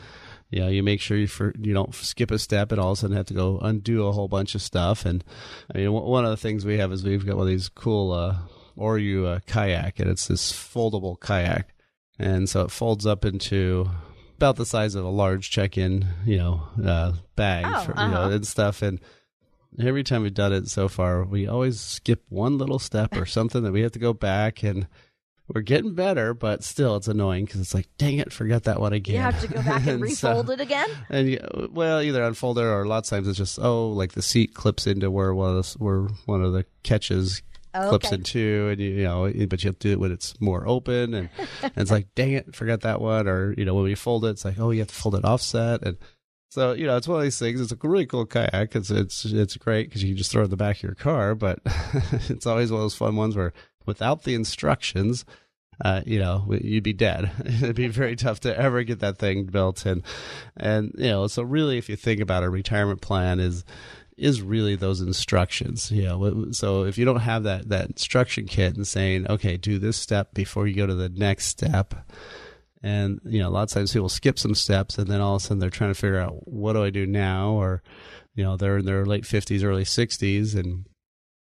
you 0.54 0.60
know 0.60 0.68
you 0.70 0.84
make 0.84 1.02
sure 1.02 1.18
you 1.18 1.28
for, 1.28 1.54
you 1.60 1.74
don't 1.74 1.94
skip 1.96 2.30
a 2.32 2.38
step 2.38 2.72
and 2.72 2.80
all 2.80 2.92
of 2.92 2.98
a 2.98 3.02
sudden 3.02 3.18
have 3.18 3.26
to 3.26 3.34
go 3.34 3.58
undo 3.60 4.06
a 4.08 4.12
whole 4.12 4.28
bunch 4.28 4.54
of 4.56 4.62
stuff. 4.62 5.06
And 5.06 5.24
I 5.74 5.80
mean, 5.80 5.86
w- 5.88 6.06
one 6.08 6.26
of 6.26 6.32
the 6.32 6.38
things 6.38 6.64
we 6.66 6.78
have 6.78 6.92
is 6.92 7.04
we've 7.04 7.26
got 7.26 7.38
one 7.38 7.48
of 7.48 7.52
these 7.52 7.70
cool 7.70 8.12
uh, 8.12 8.36
Oru 8.78 9.26
uh, 9.26 9.40
kayak, 9.48 10.00
and 10.00 10.10
it's 10.10 10.28
this 10.28 10.52
foldable 10.52 11.20
kayak, 11.20 11.74
and 12.20 12.48
so 12.48 12.62
it 12.62 12.72
folds 12.72 13.06
up 13.06 13.26
into 13.26 13.90
about 14.38 14.56
the 14.58 14.66
size 14.66 14.96
of 14.96 15.06
a 15.06 15.10
large 15.10 15.50
check-in, 15.52 16.06
you 16.26 16.38
know, 16.38 16.64
uh, 16.84 17.14
bag, 17.36 17.66
Oh, 17.68 17.84
for, 17.84 17.92
you 17.92 18.10
know, 18.10 18.22
uh-huh. 18.22 18.32
and 18.32 18.48
stuff, 18.48 18.82
and 18.82 19.00
every 19.80 20.04
time 20.04 20.24
we've 20.24 20.34
done 20.34 20.54
it 20.54 20.68
so 20.70 20.88
far, 20.88 21.24
we 21.24 21.48
always 21.48 21.80
skip 21.80 22.24
one 22.30 22.58
little 22.58 22.80
step 22.80 23.16
or 23.16 23.26
something 23.26 23.64
that 23.64 23.72
we 23.72 23.82
have 23.82 23.92
to 23.94 24.00
go 24.00 24.12
back 24.14 24.64
and 24.64 24.88
we're 25.48 25.62
getting 25.62 25.94
better, 25.94 26.34
but 26.34 26.63
still 26.63 26.95
it's 26.95 27.07
annoying 27.07 27.45
because 27.45 27.60
it's 27.62 27.74
like, 27.74 27.90
dang 27.98 28.18
it, 28.18 28.31
forgot 28.31 28.63
that 28.63 28.80
one 28.80 28.94
again. 28.94 29.16
You 29.16 29.22
have 29.22 29.42
to 29.42 29.48
go 29.48 29.62
back 29.62 29.86
and 29.88 30.00
so- 30.16 30.30
refold 30.30 30.50
it 30.51 30.62
again? 30.62 30.90
And 31.10 31.30
you, 31.30 31.69
well, 31.72 32.01
either 32.01 32.24
unfold 32.24 32.57
it 32.60 32.63
or 32.63 32.86
lots 32.86 33.12
of 33.12 33.18
times 33.18 33.28
it's 33.28 33.38
just 33.38 33.60
oh, 33.60 33.90
like 33.90 34.13
the 34.13 34.22
seat 34.22 34.54
clips 34.54 34.88
into 34.88 35.12
where 35.12 35.34
one 35.34 35.57
of 35.57 35.74
the, 35.74 35.78
where 35.84 36.01
one 36.25 36.44
of 36.44 36.54
the 36.54 36.66
catches 36.84 37.42
Oh, 37.75 37.90
clips 37.90 38.12
into, 38.12 38.68
and 38.72 38.80
you, 38.80 38.92
you 38.92 39.04
know, 39.04 39.24
but 39.48 39.63
you 39.63 39.68
have 39.69 39.80
to 39.80 39.88
do 39.88 39.92
it 39.94 40.00
when 40.00 40.12
it's 40.12 40.40
more 40.40 40.68
open, 40.68 41.16
and, 41.16 41.30
and 41.63 41.72
it's 41.75 41.90
like, 41.90 42.06
dang 42.13 42.34
it, 42.34 42.56
forgot 42.56 42.81
that 42.81 43.01
one, 43.01 43.28
or 43.28 43.54
you 43.57 43.66
know, 43.66 43.74
when 43.74 43.86
we 43.86 43.95
fold 43.95 44.25
it, 44.25 44.30
it's 44.30 44.45
like, 44.45 44.60
oh, 44.60 44.69
you 44.69 44.81
have 44.81 44.90
to 44.90 44.94
fold 44.94 45.16
it 45.16 45.25
offset, 45.25 45.81
and 45.81 45.98
so 46.51 46.74
you 46.74 46.86
know, 46.86 46.95
it's 46.98 47.07
one 47.07 47.18
of 47.18 47.24
these 47.24 47.40
things. 47.40 47.60
It's 47.60 47.72
a 47.72 47.78
really 47.81 48.06
cool 48.06 48.28
kayak. 48.28 48.75
It's 48.75 48.92
it's 48.92 49.25
it's 49.25 49.57
great 49.57 49.90
because 49.90 50.04
you 50.04 50.10
can 50.10 50.18
just 50.18 50.31
throw 50.31 50.42
it 50.42 50.45
in 50.45 50.50
the 50.51 50.56
back 50.56 50.75
of 50.78 50.84
your 50.84 50.94
car, 50.94 51.34
but 51.34 51.62
it's 52.30 52.45
always 52.45 52.72
one 52.72 52.81
of 52.81 52.84
those 52.84 52.94
fun 52.94 53.16
ones 53.16 53.36
where 53.36 53.54
without 53.85 54.24
the 54.24 54.35
instructions, 54.35 55.25
uh, 55.83 56.02
you 56.06 56.19
know, 56.19 56.45
you'd 56.61 56.83
be 56.83 56.94
dead. 56.94 57.31
It'd 57.45 57.75
be 57.75 57.87
very 57.87 58.16
tough 58.16 58.42
to 58.42 58.57
ever 58.57 58.83
get 58.83 58.99
that 58.99 59.18
thing 59.18 59.45
built, 59.45 59.85
and 59.85 60.04
and 60.56 60.92
you 60.97 61.09
know, 61.09 61.28
so 61.28 61.44
really, 61.44 61.78
if 61.78 61.90
you 61.90 61.95
think 61.95 62.21
about 62.21 62.44
a 62.44 62.49
retirement 62.49 63.02
plan, 63.02 63.40
is 63.40 63.66
is 64.18 64.42
really 64.42 64.75
those 64.75 65.02
instructions. 65.02 65.92
You 65.92 66.04
know, 66.04 66.52
so 66.52 66.83
if 66.83 66.97
you 66.97 67.06
don't 67.06 67.21
have 67.21 67.44
that 67.44 67.69
that 67.69 67.87
instruction 67.87 68.45
kit 68.45 68.75
and 68.75 68.87
saying, 68.87 69.28
okay, 69.30 69.57
do 69.57 69.80
this 69.80 69.97
step 69.97 70.33
before 70.33 70.68
you 70.68 70.75
go 70.75 70.87
to 70.87 70.95
the 70.95 71.09
next 71.09 71.47
step. 71.47 71.94
And 72.85 73.21
you 73.23 73.40
know, 73.40 73.47
a 73.47 73.52
lot 73.52 73.63
of 73.63 73.69
times 73.69 73.94
people 73.94 74.09
skip 74.09 74.37
some 74.37 74.56
steps, 74.56 74.97
and 74.97 75.07
then 75.07 75.21
all 75.21 75.35
of 75.35 75.42
a 75.42 75.45
sudden 75.45 75.59
they're 75.59 75.69
trying 75.69 75.92
to 75.92 75.99
figure 75.99 76.19
out 76.19 76.47
what 76.47 76.73
do 76.73 76.83
I 76.83 76.90
do 76.90 77.06
now, 77.06 77.52
or 77.52 77.81
you 78.35 78.44
know, 78.44 78.57
they're 78.57 78.78
in 78.78 78.85
their 78.85 79.06
late 79.06 79.25
fifties, 79.25 79.63
early 79.63 79.85
sixties, 79.85 80.54
and 80.54 80.85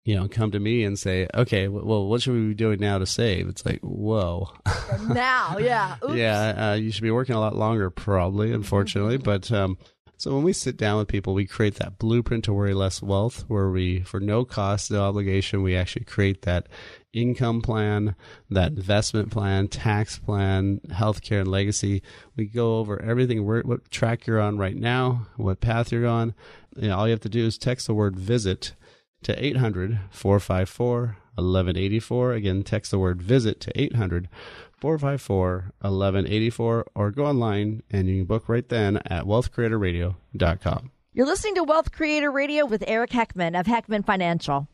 you 0.05 0.17
know, 0.17 0.29
come 0.29 0.51
to 0.51 0.61
me 0.61 0.85
and 0.85 0.99
say, 0.99 1.29
okay, 1.35 1.69
well, 1.69 2.07
what 2.07 2.23
should 2.23 2.35
we 2.35 2.49
be 2.49 2.55
doing 2.55 2.81
now 2.81 2.99
to 2.99 3.07
save? 3.07 3.49
It's 3.49 3.67
like, 3.67 3.81
whoa, 3.81 4.51
now, 5.09 5.59
yeah. 5.59 5.97
Oops. 6.03 6.15
yeah, 6.15 6.71
uh, 6.71 6.75
you 6.75 6.91
should 6.91 7.03
be 7.03 7.11
working 7.11 7.35
a 7.35 7.41
lot 7.41 7.57
longer, 7.57 7.91
probably, 7.91 8.53
unfortunately. 8.53 9.19
But 9.19 9.53
um, 9.53 9.77
so 10.17 10.35
when 10.35 10.43
we 10.43 10.55
sit 10.55 10.79
down 10.79 10.99
with 10.99 11.09
people, 11.09 11.35
we 11.35 11.47
create 11.47 11.77
that 11.77 11.99
blueprint 11.99 12.45
to 12.45 12.53
worry 12.55 12.73
less 12.73 13.03
wealth, 13.03 13.45
where 13.49 13.71
we, 13.71 14.01
for 14.01 14.21
no 14.21 14.45
cost, 14.45 14.91
no 14.91 15.03
obligation, 15.03 15.63
we 15.63 15.77
actually 15.77 16.07
create 16.07 16.43
that 16.43 16.69
income 17.13 17.61
plan, 17.61 18.15
that 18.49 18.73
investment 18.73 19.31
plan, 19.31 19.69
tax 19.69 20.19
plan, 20.19 20.81
healthcare, 20.89 21.41
and 21.41 21.51
legacy. 21.51 22.03
We 22.37 22.47
go 22.47 22.79
over 22.79 23.01
everything, 23.03 23.45
where, 23.45 23.63
what 23.63 23.91
track 23.91 24.27
you're 24.27 24.41
on 24.41 24.57
right 24.57 24.77
now, 24.77 25.27
what 25.37 25.61
path 25.61 25.93
you're 25.93 26.07
on. 26.07 26.35
You 26.77 26.89
know, 26.89 26.99
all 26.99 27.07
you 27.07 27.13
have 27.13 27.21
to 27.21 27.29
do 27.29 27.47
is 27.47 27.59
text 27.59 27.87
the 27.87 27.95
word 27.95 28.19
visit 28.19 28.75
to 29.23 29.45
800 29.45 30.01
454 30.11 31.17
1184. 31.35 32.33
Again, 32.33 32.63
text 32.63 32.91
the 32.91 32.99
word 32.99 33.23
visit 33.23 33.61
to 33.61 33.81
800 33.81 34.29
454 34.77 35.73
1184 35.81 36.87
or 36.95 37.11
go 37.11 37.27
online 37.27 37.83
and 37.91 38.09
you 38.09 38.19
can 38.19 38.25
book 38.25 38.49
right 38.49 38.69
then 38.69 38.99
at 39.07 39.25
wealthcreatorradio.com. 39.25 40.91
You're 41.13 41.27
listening 41.27 41.57
to 41.57 41.65
Wealth 41.65 41.93
Creator 41.93 42.31
Radio 42.31 42.65
with 42.67 42.85
Eric 42.87 43.11
Heckman 43.11 43.59
of 43.59 43.67
Heckman 43.67 44.07
Financial. 44.07 44.69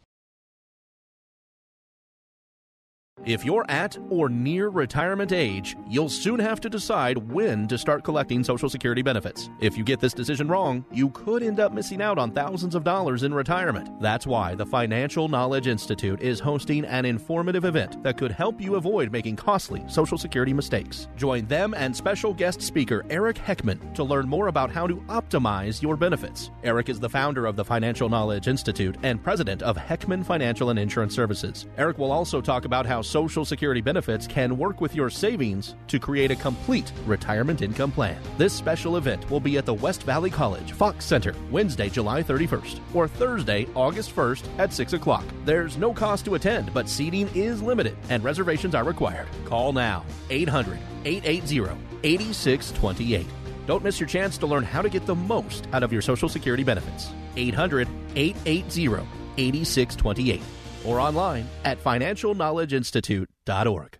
If 3.24 3.44
you're 3.44 3.64
at 3.68 3.96
or 4.10 4.28
near 4.28 4.68
retirement 4.68 5.32
age, 5.32 5.74
you'll 5.88 6.10
soon 6.10 6.38
have 6.38 6.60
to 6.60 6.68
decide 6.68 7.16
when 7.18 7.66
to 7.66 7.78
start 7.78 8.04
collecting 8.04 8.44
Social 8.44 8.68
Security 8.68 9.02
benefits. 9.02 9.48
If 9.58 9.76
you 9.76 9.82
get 9.84 10.00
this 10.00 10.12
decision 10.12 10.48
wrong, 10.48 10.84
you 10.92 11.08
could 11.10 11.42
end 11.42 11.58
up 11.58 11.72
missing 11.72 12.02
out 12.02 12.18
on 12.18 12.30
thousands 12.30 12.74
of 12.74 12.84
dollars 12.84 13.22
in 13.22 13.32
retirement. 13.34 13.88
That's 14.00 14.28
why 14.28 14.54
the 14.54 14.66
Financial 14.66 15.28
Knowledge 15.28 15.66
Institute 15.66 16.20
is 16.20 16.38
hosting 16.38 16.84
an 16.84 17.04
informative 17.04 17.64
event 17.64 18.00
that 18.04 18.18
could 18.18 18.30
help 18.30 18.60
you 18.60 18.76
avoid 18.76 19.10
making 19.10 19.36
costly 19.36 19.82
Social 19.88 20.18
Security 20.18 20.52
mistakes. 20.52 21.08
Join 21.16 21.46
them 21.46 21.74
and 21.74 21.96
special 21.96 22.34
guest 22.34 22.60
speaker 22.60 23.04
Eric 23.08 23.38
Heckman 23.38 23.94
to 23.94 24.04
learn 24.04 24.28
more 24.28 24.48
about 24.48 24.70
how 24.70 24.86
to 24.86 24.96
optimize 25.08 25.82
your 25.82 25.96
benefits. 25.96 26.50
Eric 26.62 26.90
is 26.90 27.00
the 27.00 27.10
founder 27.10 27.46
of 27.46 27.56
the 27.56 27.64
Financial 27.64 28.08
Knowledge 28.10 28.46
Institute 28.46 28.98
and 29.02 29.24
president 29.24 29.62
of 29.62 29.76
Heckman 29.76 30.24
Financial 30.24 30.70
and 30.70 30.78
Insurance 30.78 31.14
Services. 31.14 31.66
Eric 31.78 31.98
will 31.98 32.12
also 32.12 32.40
talk 32.40 32.66
about 32.66 32.84
how 32.86 33.02
Social 33.06 33.44
Security 33.44 33.80
benefits 33.80 34.26
can 34.26 34.58
work 34.58 34.80
with 34.80 34.94
your 34.94 35.08
savings 35.08 35.74
to 35.86 35.98
create 35.98 36.30
a 36.30 36.36
complete 36.36 36.92
retirement 37.06 37.62
income 37.62 37.92
plan. 37.92 38.20
This 38.36 38.52
special 38.52 38.96
event 38.96 39.30
will 39.30 39.40
be 39.40 39.58
at 39.58 39.64
the 39.64 39.74
West 39.74 40.02
Valley 40.02 40.30
College 40.30 40.72
Fox 40.72 41.04
Center 41.04 41.34
Wednesday, 41.50 41.88
July 41.88 42.22
31st, 42.22 42.80
or 42.94 43.06
Thursday, 43.06 43.66
August 43.74 44.14
1st 44.14 44.44
at 44.58 44.72
6 44.72 44.92
o'clock. 44.94 45.24
There's 45.44 45.76
no 45.76 45.94
cost 45.94 46.24
to 46.24 46.34
attend, 46.34 46.74
but 46.74 46.88
seating 46.88 47.28
is 47.34 47.62
limited 47.62 47.96
and 48.08 48.24
reservations 48.24 48.74
are 48.74 48.84
required. 48.84 49.28
Call 49.44 49.72
now 49.72 50.04
800 50.30 50.78
880 51.04 51.76
8628. 52.02 53.26
Don't 53.66 53.84
miss 53.84 54.00
your 54.00 54.08
chance 54.08 54.36
to 54.38 54.46
learn 54.46 54.64
how 54.64 54.82
to 54.82 54.88
get 54.88 55.06
the 55.06 55.14
most 55.14 55.68
out 55.72 55.82
of 55.82 55.92
your 55.92 56.02
Social 56.02 56.28
Security 56.28 56.64
benefits. 56.64 57.10
800 57.36 57.88
880 58.16 59.06
8628 59.38 60.42
or 60.86 61.00
online 61.00 61.46
at 61.64 61.82
financialknowledgeinstitute.org. 61.82 63.98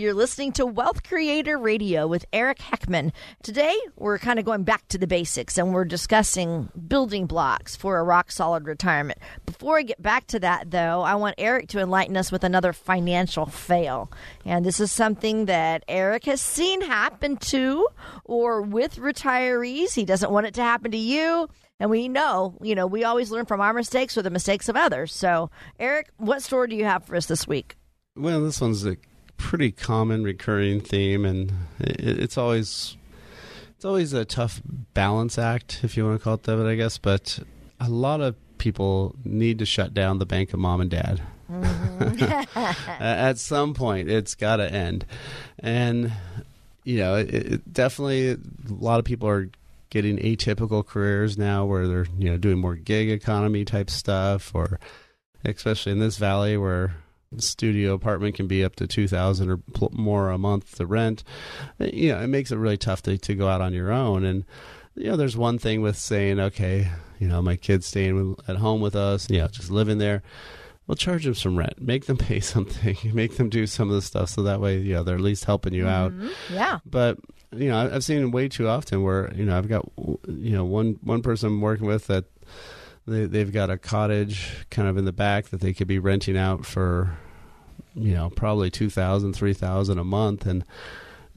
You're 0.00 0.14
listening 0.14 0.52
to 0.52 0.64
Wealth 0.64 1.02
Creator 1.02 1.58
Radio 1.58 2.06
with 2.06 2.24
Eric 2.32 2.56
Heckman. 2.56 3.12
Today, 3.42 3.76
we're 3.96 4.18
kind 4.18 4.38
of 4.38 4.46
going 4.46 4.62
back 4.62 4.88
to 4.88 4.96
the 4.96 5.06
basics 5.06 5.58
and 5.58 5.74
we're 5.74 5.84
discussing 5.84 6.70
building 6.88 7.26
blocks 7.26 7.76
for 7.76 7.98
a 7.98 8.02
rock 8.02 8.32
solid 8.32 8.64
retirement. 8.64 9.18
Before 9.44 9.76
I 9.76 9.82
get 9.82 10.00
back 10.00 10.26
to 10.28 10.40
that, 10.40 10.70
though, 10.70 11.02
I 11.02 11.16
want 11.16 11.34
Eric 11.36 11.68
to 11.68 11.80
enlighten 11.80 12.16
us 12.16 12.32
with 12.32 12.44
another 12.44 12.72
financial 12.72 13.44
fail. 13.44 14.10
And 14.46 14.64
this 14.64 14.80
is 14.80 14.90
something 14.90 15.44
that 15.44 15.84
Eric 15.86 16.24
has 16.24 16.40
seen 16.40 16.80
happen 16.80 17.36
to 17.36 17.86
or 18.24 18.62
with 18.62 18.96
retirees. 18.96 19.92
He 19.92 20.06
doesn't 20.06 20.32
want 20.32 20.46
it 20.46 20.54
to 20.54 20.62
happen 20.62 20.92
to 20.92 20.96
you. 20.96 21.46
And 21.78 21.90
we 21.90 22.08
know, 22.08 22.56
you 22.62 22.74
know, 22.74 22.86
we 22.86 23.04
always 23.04 23.30
learn 23.30 23.44
from 23.44 23.60
our 23.60 23.74
mistakes 23.74 24.16
or 24.16 24.22
the 24.22 24.30
mistakes 24.30 24.70
of 24.70 24.76
others. 24.76 25.14
So, 25.14 25.50
Eric, 25.78 26.08
what 26.16 26.42
story 26.42 26.68
do 26.68 26.76
you 26.76 26.86
have 26.86 27.04
for 27.04 27.16
us 27.16 27.26
this 27.26 27.46
week? 27.46 27.76
Well, 28.16 28.42
this 28.42 28.62
one's 28.62 28.86
a 28.86 28.96
pretty 29.40 29.72
common 29.72 30.22
recurring 30.22 30.80
theme, 30.80 31.24
and 31.24 31.52
it, 31.80 32.20
it's 32.20 32.38
always 32.38 32.96
it's 33.74 33.84
always 33.84 34.12
a 34.12 34.24
tough 34.24 34.60
balance 34.94 35.38
act, 35.38 35.80
if 35.82 35.96
you 35.96 36.04
want 36.04 36.20
to 36.20 36.22
call 36.22 36.34
it 36.34 36.42
that, 36.44 36.66
I 36.66 36.74
guess. 36.74 36.98
But 36.98 37.40
a 37.80 37.88
lot 37.88 38.20
of 38.20 38.36
people 38.58 39.16
need 39.24 39.58
to 39.58 39.66
shut 39.66 39.94
down 39.94 40.18
the 40.18 40.26
bank 40.26 40.52
of 40.52 40.60
mom 40.60 40.82
and 40.82 40.90
dad. 40.90 41.22
Mm-hmm. 41.50 42.58
At 43.02 43.38
some 43.38 43.74
point, 43.74 44.10
it's 44.10 44.34
got 44.34 44.56
to 44.56 44.70
end, 44.70 45.06
and 45.58 46.12
you 46.84 46.98
know, 46.98 47.16
it, 47.16 47.34
it 47.34 47.72
definitely 47.72 48.32
a 48.32 48.38
lot 48.68 48.98
of 48.98 49.04
people 49.04 49.28
are 49.28 49.48
getting 49.88 50.18
atypical 50.18 50.86
careers 50.86 51.36
now, 51.36 51.64
where 51.64 51.88
they're 51.88 52.06
you 52.18 52.30
know 52.30 52.36
doing 52.36 52.58
more 52.58 52.76
gig 52.76 53.10
economy 53.10 53.64
type 53.64 53.90
stuff, 53.90 54.54
or 54.54 54.78
especially 55.44 55.92
in 55.92 55.98
this 55.98 56.18
valley 56.18 56.56
where 56.56 56.94
studio 57.38 57.94
apartment 57.94 58.34
can 58.34 58.46
be 58.46 58.64
up 58.64 58.76
to 58.76 58.86
2000 58.86 59.50
or 59.50 59.56
pl- 59.56 59.92
more 59.92 60.30
a 60.30 60.38
month 60.38 60.76
to 60.76 60.86
rent. 60.86 61.22
You 61.78 62.12
know 62.12 62.20
it 62.20 62.26
makes 62.26 62.50
it 62.50 62.56
really 62.56 62.76
tough 62.76 63.02
to, 63.02 63.16
to 63.18 63.34
go 63.34 63.48
out 63.48 63.60
on 63.60 63.72
your 63.72 63.92
own. 63.92 64.24
And 64.24 64.44
you 64.96 65.10
know 65.10 65.16
there's 65.16 65.36
one 65.36 65.58
thing 65.58 65.80
with 65.82 65.96
saying 65.96 66.40
okay 66.40 66.90
you 67.18 67.28
know 67.28 67.40
my 67.40 67.56
kids 67.56 67.86
staying 67.86 68.36
at 68.48 68.56
home 68.56 68.80
with 68.80 68.96
us 68.96 69.30
you 69.30 69.38
know 69.38 69.48
just 69.48 69.70
living 69.70 69.98
there. 69.98 70.22
We'll 70.86 70.96
charge 70.96 71.24
them 71.24 71.34
some 71.34 71.56
rent. 71.56 71.80
Make 71.80 72.06
them 72.06 72.16
pay 72.18 72.40
something. 72.40 72.96
Make 73.14 73.36
them 73.36 73.48
do 73.48 73.68
some 73.68 73.88
of 73.88 73.94
the 73.94 74.02
stuff 74.02 74.30
so 74.30 74.42
that 74.42 74.60
way 74.60 74.78
you 74.78 74.94
know 74.94 75.04
they're 75.04 75.14
at 75.14 75.20
least 75.20 75.44
helping 75.44 75.72
you 75.72 75.84
mm-hmm. 75.84 76.26
out 76.26 76.32
yeah. 76.50 76.78
But 76.84 77.18
you 77.52 77.68
know 77.68 77.90
i've 77.92 78.04
seen 78.04 78.30
way 78.30 78.48
too 78.48 78.68
often 78.68 79.02
where 79.02 79.32
you 79.34 79.44
know 79.44 79.58
i've 79.58 79.68
got 79.68 79.84
you 80.28 80.52
know 80.52 80.64
one 80.64 80.96
one 81.02 81.20
person 81.20 81.48
i'm 81.48 81.60
working 81.60 81.84
with 81.84 82.06
that 82.06 82.24
they, 83.06 83.26
they've 83.26 83.52
got 83.52 83.70
a 83.70 83.78
cottage 83.78 84.66
kind 84.70 84.88
of 84.88 84.96
in 84.96 85.04
the 85.04 85.12
back 85.12 85.46
that 85.46 85.60
they 85.60 85.72
could 85.72 85.88
be 85.88 85.98
renting 85.98 86.36
out 86.36 86.64
for, 86.64 87.18
you 87.94 88.14
know, 88.14 88.30
probably 88.30 88.70
two 88.70 88.90
thousand, 88.90 89.34
three 89.34 89.54
thousand 89.54 89.98
a 89.98 90.04
month, 90.04 90.46
and 90.46 90.64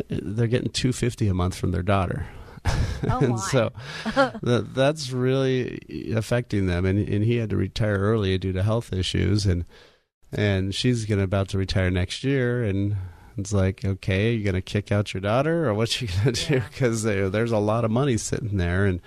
they're 0.09 0.47
getting 0.47 0.71
two 0.71 0.93
fifty 0.93 1.27
a 1.27 1.33
month 1.33 1.55
from 1.55 1.71
their 1.71 1.83
daughter. 1.83 2.27
Oh 2.65 3.19
and 3.21 3.39
so 3.39 3.71
that, 4.15 4.73
that's 4.73 5.11
really 5.11 6.11
affecting 6.15 6.67
them. 6.67 6.85
And, 6.85 7.07
and 7.07 7.23
he 7.23 7.37
had 7.37 7.49
to 7.49 7.57
retire 7.57 7.97
early 7.97 8.37
due 8.37 8.53
to 8.53 8.63
health 8.63 8.93
issues, 8.93 9.45
and 9.45 9.65
and 10.31 10.73
she's 10.73 11.05
gonna 11.05 11.23
about 11.23 11.49
to 11.49 11.57
retire 11.57 11.91
next 11.91 12.23
year, 12.23 12.63
and 12.63 12.95
it's 13.37 13.53
like, 13.53 13.83
okay, 13.83 14.33
you're 14.33 14.45
gonna 14.45 14.61
kick 14.61 14.91
out 14.91 15.13
your 15.13 15.21
daughter, 15.21 15.67
or 15.67 15.73
what 15.73 16.01
you 16.01 16.07
gonna 16.07 16.31
do? 16.31 16.61
Because 16.71 17.03
there's 17.03 17.51
a 17.51 17.57
lot 17.57 17.85
of 17.85 17.91
money 17.91 18.17
sitting 18.17 18.57
there, 18.57 18.85
and 18.85 19.01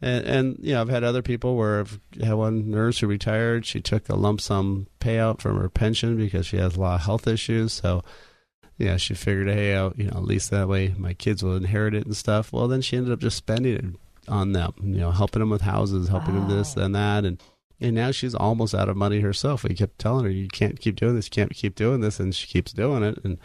and, 0.00 0.24
and 0.26 0.56
you 0.60 0.74
know, 0.74 0.82
I've 0.82 0.88
had 0.88 1.04
other 1.04 1.22
people 1.22 1.56
where 1.56 1.80
I've 1.80 2.00
had 2.20 2.34
one 2.34 2.70
nurse 2.70 2.98
who 2.98 3.06
retired. 3.06 3.64
She 3.64 3.80
took 3.80 4.08
a 4.08 4.14
lump 4.14 4.40
sum 4.40 4.88
payout 5.00 5.40
from 5.40 5.58
her 5.58 5.68
pension 5.68 6.16
because 6.16 6.46
she 6.46 6.58
has 6.58 6.76
a 6.76 6.80
lot 6.80 6.96
of 6.96 7.06
health 7.06 7.26
issues. 7.26 7.72
So, 7.72 8.04
yeah, 8.76 8.98
she 8.98 9.14
figured, 9.14 9.48
hey, 9.48 9.74
out, 9.74 9.98
you 9.98 10.04
know, 10.04 10.18
at 10.18 10.24
least 10.24 10.50
that 10.50 10.68
way 10.68 10.94
my 10.98 11.14
kids 11.14 11.42
will 11.42 11.56
inherit 11.56 11.94
it 11.94 12.04
and 12.04 12.16
stuff. 12.16 12.52
Well, 12.52 12.68
then 12.68 12.82
she 12.82 12.96
ended 12.96 13.12
up 13.12 13.20
just 13.20 13.38
spending 13.38 13.74
it 13.74 13.84
on 14.28 14.52
them, 14.52 14.74
you 14.82 14.98
know, 14.98 15.12
helping 15.12 15.40
them 15.40 15.50
with 15.50 15.62
houses, 15.62 16.08
helping 16.08 16.34
wow. 16.34 16.46
them 16.46 16.56
this 16.56 16.76
and 16.76 16.94
that, 16.94 17.24
and 17.24 17.42
and 17.78 17.94
now 17.94 18.10
she's 18.10 18.34
almost 18.34 18.74
out 18.74 18.88
of 18.88 18.96
money 18.96 19.20
herself. 19.20 19.62
We 19.62 19.74
kept 19.74 19.98
telling 19.98 20.24
her, 20.24 20.30
you 20.30 20.48
can't 20.48 20.80
keep 20.80 20.96
doing 20.96 21.14
this, 21.14 21.26
you 21.26 21.30
can't 21.30 21.54
keep 21.54 21.74
doing 21.74 22.00
this, 22.00 22.18
and 22.18 22.34
she 22.34 22.46
keeps 22.46 22.72
doing 22.72 23.02
it, 23.02 23.18
and 23.24 23.38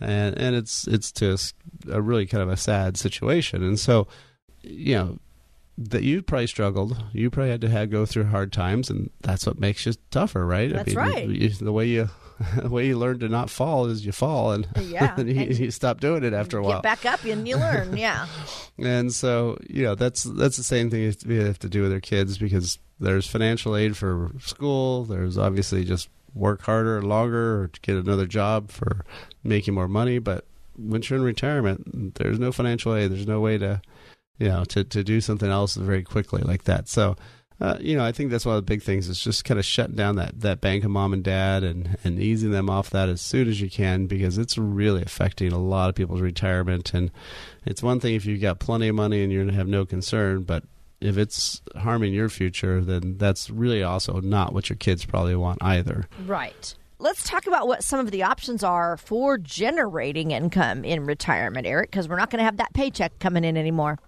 and 0.00 0.38
and 0.38 0.54
it's 0.54 0.86
it's 0.86 1.10
just 1.10 1.56
a 1.90 2.00
really 2.00 2.26
kind 2.26 2.42
of 2.42 2.48
a 2.48 2.56
sad 2.56 2.96
situation. 2.96 3.64
And 3.64 3.80
so, 3.80 4.06
you 4.62 4.94
know 4.94 5.18
that 5.90 6.02
you 6.02 6.22
probably 6.22 6.46
struggled. 6.46 7.02
You 7.12 7.30
probably 7.30 7.50
had 7.50 7.60
to 7.62 7.68
have, 7.68 7.90
go 7.90 8.06
through 8.06 8.24
hard 8.24 8.52
times, 8.52 8.90
and 8.90 9.10
that's 9.20 9.46
what 9.46 9.58
makes 9.58 9.86
you 9.86 9.94
tougher, 10.10 10.46
right? 10.46 10.72
That's 10.72 10.96
I 10.96 11.04
mean, 11.04 11.14
right. 11.14 11.28
You, 11.28 11.48
the 11.50 11.72
way 11.72 11.86
you 11.86 12.10
the 12.56 12.68
way 12.68 12.86
you 12.86 12.98
learn 12.98 13.18
to 13.20 13.28
not 13.28 13.50
fall 13.50 13.86
is 13.86 14.04
you 14.04 14.12
fall, 14.12 14.52
and, 14.52 14.66
yeah. 14.80 15.14
and, 15.18 15.28
you, 15.28 15.64
you, 15.64 15.70
stop 15.70 16.00
doing 16.00 16.24
it 16.24 16.32
after 16.32 16.58
a 16.58 16.62
while. 16.62 16.82
Get 16.82 16.82
back 16.82 17.06
up, 17.06 17.24
and 17.24 17.46
you 17.46 17.56
learn. 17.56 17.96
Yeah. 17.96 18.26
and 18.78 19.12
so 19.12 19.58
you 19.68 19.82
know 19.82 19.94
that's 19.94 20.24
that's 20.24 20.56
the 20.56 20.64
same 20.64 20.90
thing 20.90 21.14
we 21.26 21.36
have 21.36 21.58
to 21.60 21.68
do 21.68 21.82
with 21.82 21.92
our 21.92 22.00
kids 22.00 22.38
because 22.38 22.78
there's 23.00 23.26
financial 23.26 23.76
aid 23.76 23.96
for 23.96 24.30
school. 24.40 25.04
There's 25.04 25.38
obviously 25.38 25.84
just 25.84 26.08
work 26.34 26.62
harder, 26.62 27.02
longer, 27.02 27.62
or 27.62 27.68
to 27.68 27.80
get 27.80 27.96
another 27.96 28.26
job 28.26 28.70
for 28.70 29.04
making 29.44 29.74
more 29.74 29.88
money. 29.88 30.18
But 30.18 30.46
once 30.76 31.10
you're 31.10 31.18
in 31.18 31.24
retirement, 31.24 32.14
there's 32.14 32.38
no 32.38 32.52
financial 32.52 32.94
aid. 32.94 33.10
There's 33.10 33.26
no 33.26 33.40
way 33.40 33.58
to 33.58 33.82
you 34.42 34.48
know, 34.48 34.64
to, 34.64 34.82
to 34.82 35.04
do 35.04 35.20
something 35.20 35.48
else 35.48 35.76
very 35.76 36.02
quickly 36.02 36.42
like 36.42 36.64
that. 36.64 36.88
So, 36.88 37.14
uh, 37.60 37.76
you 37.80 37.96
know, 37.96 38.04
I 38.04 38.10
think 38.10 38.32
that's 38.32 38.44
one 38.44 38.56
of 38.56 38.66
the 38.66 38.68
big 38.68 38.82
things 38.82 39.08
is 39.08 39.22
just 39.22 39.44
kind 39.44 39.60
of 39.60 39.64
shutting 39.64 39.94
down 39.94 40.16
that, 40.16 40.40
that 40.40 40.60
bank 40.60 40.82
of 40.82 40.90
mom 40.90 41.12
and 41.12 41.22
dad 41.22 41.62
and, 41.62 41.96
and 42.02 42.18
easing 42.18 42.50
them 42.50 42.68
off 42.68 42.90
that 42.90 43.08
as 43.08 43.20
soon 43.20 43.46
as 43.46 43.60
you 43.60 43.70
can 43.70 44.06
because 44.06 44.38
it's 44.38 44.58
really 44.58 45.00
affecting 45.00 45.52
a 45.52 45.58
lot 45.58 45.88
of 45.88 45.94
people's 45.94 46.20
retirement. 46.20 46.92
And 46.92 47.12
it's 47.64 47.84
one 47.84 48.00
thing 48.00 48.16
if 48.16 48.26
you've 48.26 48.40
got 48.40 48.58
plenty 48.58 48.88
of 48.88 48.96
money 48.96 49.22
and 49.22 49.32
you're 49.32 49.42
going 49.42 49.52
to 49.52 49.58
have 49.58 49.68
no 49.68 49.86
concern, 49.86 50.42
but 50.42 50.64
if 51.00 51.16
it's 51.16 51.62
harming 51.76 52.12
your 52.12 52.28
future, 52.28 52.80
then 52.80 53.16
that's 53.16 53.48
really 53.48 53.84
also 53.84 54.20
not 54.20 54.52
what 54.52 54.70
your 54.70 54.76
kids 54.76 55.04
probably 55.04 55.36
want 55.36 55.62
either. 55.62 56.08
Right. 56.26 56.74
Let's 56.98 57.22
talk 57.22 57.46
about 57.46 57.68
what 57.68 57.84
some 57.84 58.00
of 58.00 58.10
the 58.10 58.24
options 58.24 58.64
are 58.64 58.96
for 58.96 59.38
generating 59.38 60.32
income 60.32 60.84
in 60.84 61.06
retirement, 61.06 61.64
Eric, 61.64 61.92
because 61.92 62.08
we're 62.08 62.18
not 62.18 62.30
going 62.30 62.38
to 62.38 62.44
have 62.44 62.56
that 62.56 62.72
paycheck 62.74 63.20
coming 63.20 63.44
in 63.44 63.56
anymore. 63.56 64.00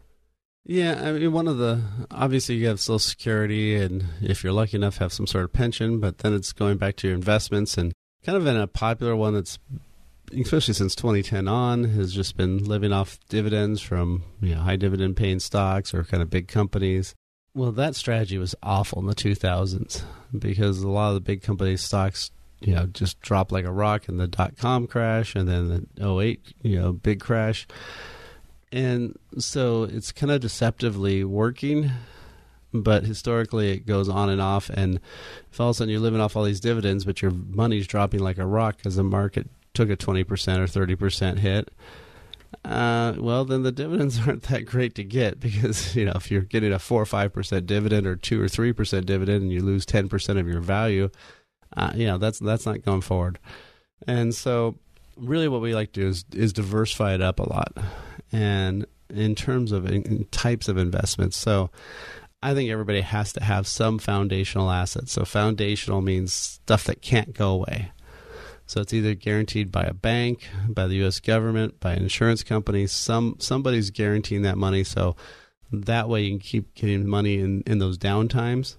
Yeah, 0.67 1.03
I 1.03 1.13
mean, 1.13 1.33
one 1.33 1.47
of 1.47 1.59
the 1.59 1.83
obviously 2.11 2.55
you 2.55 2.69
have 2.69 2.81
Social 2.81 2.99
Security, 2.99 3.77
and 3.77 4.05
if 4.23 4.43
you're 4.43 4.53
lucky 4.53 4.77
enough, 4.77 4.97
have 4.97 5.13
some 5.13 5.27
sort 5.27 5.45
of 5.45 5.53
pension. 5.53 6.01
But 6.01 6.19
then 6.19 6.33
it's 6.33 6.53
going 6.53 6.79
back 6.79 6.97
to 6.97 7.09
your 7.09 7.17
investments, 7.17 7.77
and 7.77 7.93
kind 8.25 8.37
of 8.37 8.47
in 8.47 8.57
a 8.57 8.67
popular 8.67 9.15
one 9.15 9.35
that's 9.35 9.59
especially 10.33 10.75
since 10.75 10.95
2010 10.95 11.47
on 11.47 11.85
has 11.85 12.13
just 12.13 12.37
been 12.37 12.65
living 12.65 12.93
off 12.93 13.19
dividends 13.29 13.81
from 13.81 14.25
you 14.41 14.55
know, 14.55 14.61
high 14.63 14.77
dividend 14.77 15.17
paying 15.17 15.39
stocks 15.39 15.93
or 15.93 16.03
kind 16.05 16.23
of 16.23 16.31
big 16.31 16.49
companies. 16.49 17.15
Well, 17.55 17.73
that 17.73 17.95
strategy 17.95 18.39
was 18.39 18.55
awful 18.63 19.01
in 19.01 19.07
the 19.07 19.15
2000s 19.15 20.03
because 20.37 20.81
a 20.81 20.89
lot 20.89 21.09
of 21.09 21.15
the 21.15 21.21
big 21.21 21.43
company 21.43 21.77
stocks, 21.77 22.31
you 22.61 22.75
know, 22.75 22.87
just 22.87 23.21
dropped 23.21 23.53
like 23.53 23.65
a 23.65 23.71
rock 23.71 24.09
in 24.09 24.17
the 24.17 24.27
dot 24.27 24.57
com 24.57 24.87
crash 24.87 25.37
and 25.37 25.49
then 25.49 25.87
the 25.95 26.19
08, 26.19 26.41
you 26.63 26.81
know, 26.81 26.93
big 26.93 27.21
crash 27.21 27.67
and 28.75 29.17
so 29.39 29.85
it's 29.85 30.13
kind 30.13 30.33
of 30.33 30.41
deceptively 30.41 31.25
working 31.25 31.91
but 32.75 33.05
historically 33.05 33.71
it 33.71 33.87
goes 33.87 34.09
on 34.09 34.29
and 34.29 34.41
off. 34.41 34.69
And 34.69 35.01
if 35.53 35.61
all 35.61 35.71
of 35.71 35.77
a 35.77 35.79
sudden 35.79 35.93
you're 35.93 36.01
living 36.01 36.21
off 36.21 36.37
all 36.37 36.43
these 36.43 36.61
dividends, 36.61 37.05
but 37.05 37.23
your 37.23 37.31
money's 37.31 37.87
dropping 37.87 38.21
like 38.21 38.39
a 38.39 38.45
rock 38.45 38.79
because 38.79 38.97
the 38.97 39.05
market 39.05 39.49
took 39.73 39.89
a 39.91 39.97
20% 39.97 40.23
or 40.23 40.27
30% 40.27 41.39
hit, 41.39 41.71
uh, 42.65 43.15
well, 43.19 43.45
then 43.45 43.63
the 43.63 43.73
dividends 43.73 44.19
aren't 44.27 44.43
that 44.45 44.67
great 44.67 44.95
to 44.97 45.05
get 45.05 45.39
because, 45.39 45.95
you 45.97 46.05
know, 46.05 46.13
if 46.17 46.31
you're 46.31 46.43
getting 46.43 46.73
a 46.73 46.79
4 46.79 47.03
or 47.03 47.05
5% 47.05 47.67
dividend 47.67 48.07
or 48.07 48.17
2 48.17 48.43
or 48.43 48.47
3% 48.47 49.07
dividend 49.07 49.43
and 49.43 49.53
you 49.53 49.63
lose 49.63 49.87
10% 49.87 50.41
of 50.41 50.49
your 50.49 50.61
value, 50.61 51.11
uh, 51.77 51.93
you 51.95 52.07
know, 52.07 52.19
that's, 52.19 52.41
that's 52.41 52.67
not 52.67 52.83
going 52.83 53.01
forward. 53.01 53.39
And 54.07 54.35
so, 54.35 54.77
really, 55.17 55.49
what 55.49 55.61
we 55.61 55.75
like 55.75 55.93
to 55.93 56.01
do 56.01 56.09
is, 56.09 56.25
is 56.35 56.53
diversify 56.53 57.15
it 57.15 57.23
up 57.23 57.39
a 57.39 57.49
lot. 57.49 57.73
And 58.35 58.87
in 59.11 59.37
terms 59.37 59.71
of 59.71 59.87
in, 59.87 60.27
types 60.33 60.69
of 60.69 60.77
investments, 60.77 61.37
so 61.37 61.71
I 62.43 62.53
think 62.53 62.69
everybody 62.69 63.01
has 63.01 63.33
to 63.35 63.45
have 63.45 63.67
some 63.67 63.99
foundational 63.99 64.71
assets. 64.71 65.13
So, 65.13 65.25
foundational 65.25 66.01
means 66.01 66.33
stuff 66.33 66.85
that 66.85 67.01
can't 67.01 67.33
go 67.33 67.51
away. 67.51 67.93
So 68.67 68.81
it's 68.81 68.93
either 68.93 69.15
guaranteed 69.15 69.71
by 69.71 69.85
a 69.85 69.95
bank, 69.95 70.49
by 70.69 70.87
the 70.87 70.97
U.S. 70.97 71.21
government, 71.21 71.81
by 71.81 71.93
an 71.93 72.03
insurance 72.03 72.43
company. 72.43 72.87
Some 72.87 73.37
somebody's 73.39 73.91
guaranteeing 73.91 74.43
that 74.43 74.59
money, 74.59 74.85
so 74.85 75.17
that 75.71 76.09
way 76.09 76.23
you 76.23 76.31
can 76.31 76.39
keep 76.39 76.75
getting 76.75 77.07
money 77.07 77.39
in, 77.39 77.63
in 77.67 77.79
those 77.79 77.99
downtimes. 77.99 78.77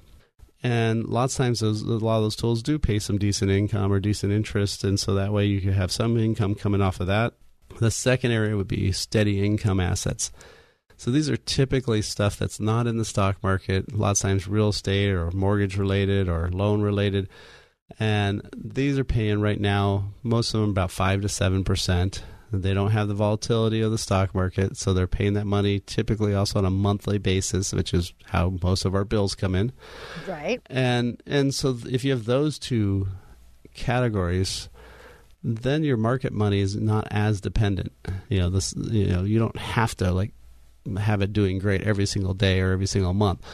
And 0.64 1.06
lots 1.06 1.36
of 1.36 1.38
times, 1.38 1.60
those, 1.60 1.82
a 1.82 1.86
lot 1.86 2.18
of 2.18 2.24
those 2.24 2.36
tools 2.36 2.64
do 2.64 2.80
pay 2.80 2.98
some 2.98 3.20
decent 3.20 3.52
income 3.52 3.94
or 3.94 4.00
decent 4.00 4.34
interest, 4.34 4.84
and 4.84 5.00
so 5.00 5.14
that 5.14 5.32
way 5.32 5.46
you 5.46 5.62
can 5.62 5.74
have 5.74 5.92
some 5.92 6.18
income 6.18 6.56
coming 6.56 6.82
off 6.82 7.00
of 7.00 7.08
that. 7.08 7.34
The 7.80 7.92
second 7.92 8.32
area 8.32 8.56
would 8.56 8.68
be 8.68 8.92
steady 8.92 9.46
income 9.46 9.80
assets. 9.80 10.32
So 10.98 11.12
these 11.12 11.30
are 11.30 11.38
typically 11.38 12.02
stuff 12.02 12.38
that's 12.38 12.60
not 12.60 12.88
in 12.88 12.98
the 12.98 13.06
stock 13.06 13.44
market. 13.44 13.92
A 13.92 13.98
lot 13.98 14.12
of 14.12 14.20
times, 14.20 14.48
real 14.48 14.70
estate 14.70 15.12
or 15.12 15.30
mortgage 15.32 15.78
related 15.78 16.30
or 16.30 16.50
loan 16.50 16.82
related 16.82 17.28
and 18.00 18.48
these 18.56 18.98
are 18.98 19.04
paying 19.04 19.42
right 19.42 19.60
now 19.60 20.12
most 20.24 20.54
of 20.54 20.62
them 20.62 20.70
about 20.70 20.92
five 20.92 21.22
to 21.22 21.30
seven 21.30 21.64
percent. 21.64 22.24
They 22.52 22.74
don't 22.74 22.92
have 22.92 23.08
the 23.08 23.14
volatility 23.14 23.82
of 23.82 23.92
the 23.92 23.98
stock 23.98 24.34
market, 24.34 24.78
so 24.78 24.94
they're 24.94 25.08
paying 25.08 25.34
that 25.34 25.46
money 25.46 25.80
typically 25.80 26.34
also 26.34 26.60
on 26.60 26.66
a 26.66 26.70
monthly 26.70 27.18
basis, 27.18 27.74
which 27.74 27.94
is 27.94 28.14
how 28.26 28.58
most 28.62 28.86
of 28.86 28.96
our 28.96 29.04
bills 29.04 29.36
come 29.36 29.56
in. 29.56 29.72
Right. 30.28 30.62
And 30.68 31.22
and 31.26 31.54
so 31.54 31.78
if 31.86 32.04
you 32.04 32.12
have 32.12 32.26
those 32.26 32.58
two 32.58 33.08
categories, 33.74 34.70
then 35.48 35.84
your 35.84 35.96
market 35.96 36.34
money 36.34 36.60
is 36.60 36.76
not 36.76 37.08
as 37.12 37.40
dependent. 37.40 37.92
You 38.30 38.40
know, 38.40 38.50
this 38.50 38.74
you 38.76 39.08
know, 39.08 39.24
you 39.24 39.38
don't 39.38 39.58
have 39.58 39.96
to 39.98 40.12
like 40.12 40.34
have 40.98 41.22
it 41.22 41.34
doing 41.34 41.60
great 41.60 41.84
every 41.84 42.08
single 42.08 42.34
day 42.34 42.62
or 42.62 42.72
every 42.72 42.88
single 42.88 43.14
month. 43.14 43.46